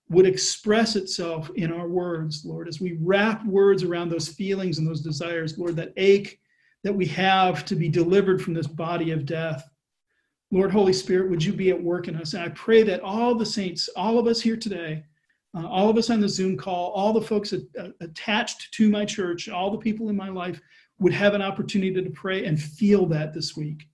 would 0.10 0.26
express 0.26 0.96
itself 0.96 1.50
in 1.56 1.72
our 1.72 1.88
words, 1.88 2.44
Lord, 2.46 2.68
as 2.68 2.80
we 2.80 2.98
wrap 3.02 3.46
words 3.46 3.84
around 3.84 4.10
those 4.10 4.28
feelings 4.28 4.78
and 4.78 4.88
those 4.88 5.02
desires, 5.02 5.58
Lord, 5.58 5.76
that 5.78 5.94
ache 5.98 6.40
that 6.84 6.94
we 6.94 7.06
have 7.08 7.66
to 7.66 7.76
be 7.76 7.90
delivered 7.90 8.42
from 8.42 8.54
this 8.54 8.68
body 8.68 9.12
of 9.12 9.26
death. 9.26 9.68
Lord, 10.52 10.72
Holy 10.72 10.94
Spirit, 10.94 11.30
would 11.32 11.44
you 11.44 11.52
be 11.52 11.72
at 11.72 11.84
work 11.84 12.08
in 12.08 12.16
us? 12.16 12.36
And 12.36 12.44
I 12.44 12.50
pray 12.50 12.84
that 12.84 13.02
all 13.02 13.34
the 13.34 13.46
saints, 13.46 13.90
all 13.96 14.20
of 14.20 14.28
us 14.28 14.40
here 14.40 14.56
today, 14.56 15.04
uh, 15.56 15.68
all 15.68 15.90
of 15.90 15.98
us 15.98 16.12
on 16.12 16.20
the 16.20 16.30
Zoom 16.30 16.56
call, 16.56 16.92
all 16.92 17.14
the 17.14 17.22
folks 17.22 17.54
attached 18.02 18.74
to 18.74 18.90
my 18.90 19.06
church, 19.06 19.50
all 19.50 19.72
the 19.72 19.78
people 19.78 20.10
in 20.10 20.16
my 20.16 20.30
life 20.30 20.62
would 21.00 21.14
have 21.14 21.34
an 21.34 21.42
opportunity 21.42 22.04
to 22.04 22.10
pray 22.12 22.46
and 22.46 22.62
feel 22.62 23.08
that 23.08 23.34
this 23.34 23.58
week. 23.58 23.88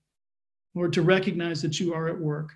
Lord, 0.74 0.92
to 0.94 1.02
recognize 1.02 1.62
that 1.62 1.78
you 1.78 1.94
are 1.94 2.08
at 2.08 2.18
work. 2.18 2.52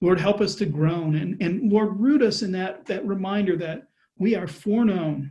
Lord, 0.00 0.20
help 0.20 0.40
us 0.40 0.54
to 0.56 0.66
groan. 0.66 1.16
And, 1.16 1.40
and 1.42 1.72
Lord, 1.72 1.98
root 1.98 2.22
us 2.22 2.42
in 2.42 2.52
that, 2.52 2.86
that 2.86 3.06
reminder 3.06 3.56
that 3.56 3.88
we 4.16 4.36
are 4.36 4.46
foreknown, 4.46 5.30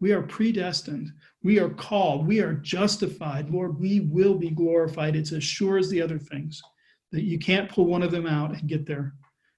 we 0.00 0.12
are 0.12 0.22
predestined, 0.22 1.10
we 1.42 1.58
are 1.58 1.70
called, 1.70 2.26
we 2.26 2.40
are 2.40 2.54
justified. 2.54 3.50
Lord, 3.50 3.78
we 3.78 4.00
will 4.00 4.34
be 4.34 4.50
glorified. 4.50 5.14
It's 5.14 5.32
as 5.32 5.44
sure 5.44 5.78
as 5.78 5.88
the 5.90 6.02
other 6.02 6.18
things 6.18 6.60
that 7.12 7.22
you 7.22 7.38
can't 7.38 7.70
pull 7.70 7.86
one 7.86 8.02
of 8.02 8.10
them 8.10 8.26
out 8.26 8.50
and 8.50 8.68
get 8.68 8.86
there. 8.86 9.14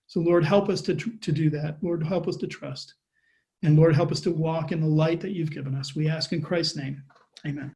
So, 0.06 0.20
Lord, 0.20 0.44
help 0.44 0.68
us 0.68 0.82
to, 0.82 0.94
to 0.94 1.32
do 1.32 1.48
that. 1.50 1.78
Lord, 1.82 2.04
help 2.04 2.28
us 2.28 2.36
to 2.36 2.46
trust. 2.46 2.94
And 3.62 3.76
Lord, 3.76 3.94
help 3.94 4.10
us 4.10 4.20
to 4.22 4.30
walk 4.30 4.72
in 4.72 4.80
the 4.80 4.86
light 4.86 5.20
that 5.20 5.32
you've 5.32 5.52
given 5.52 5.74
us. 5.74 5.94
We 5.94 6.08
ask 6.08 6.32
in 6.32 6.42
Christ's 6.42 6.76
name. 6.76 7.02
Amen. 7.46 7.74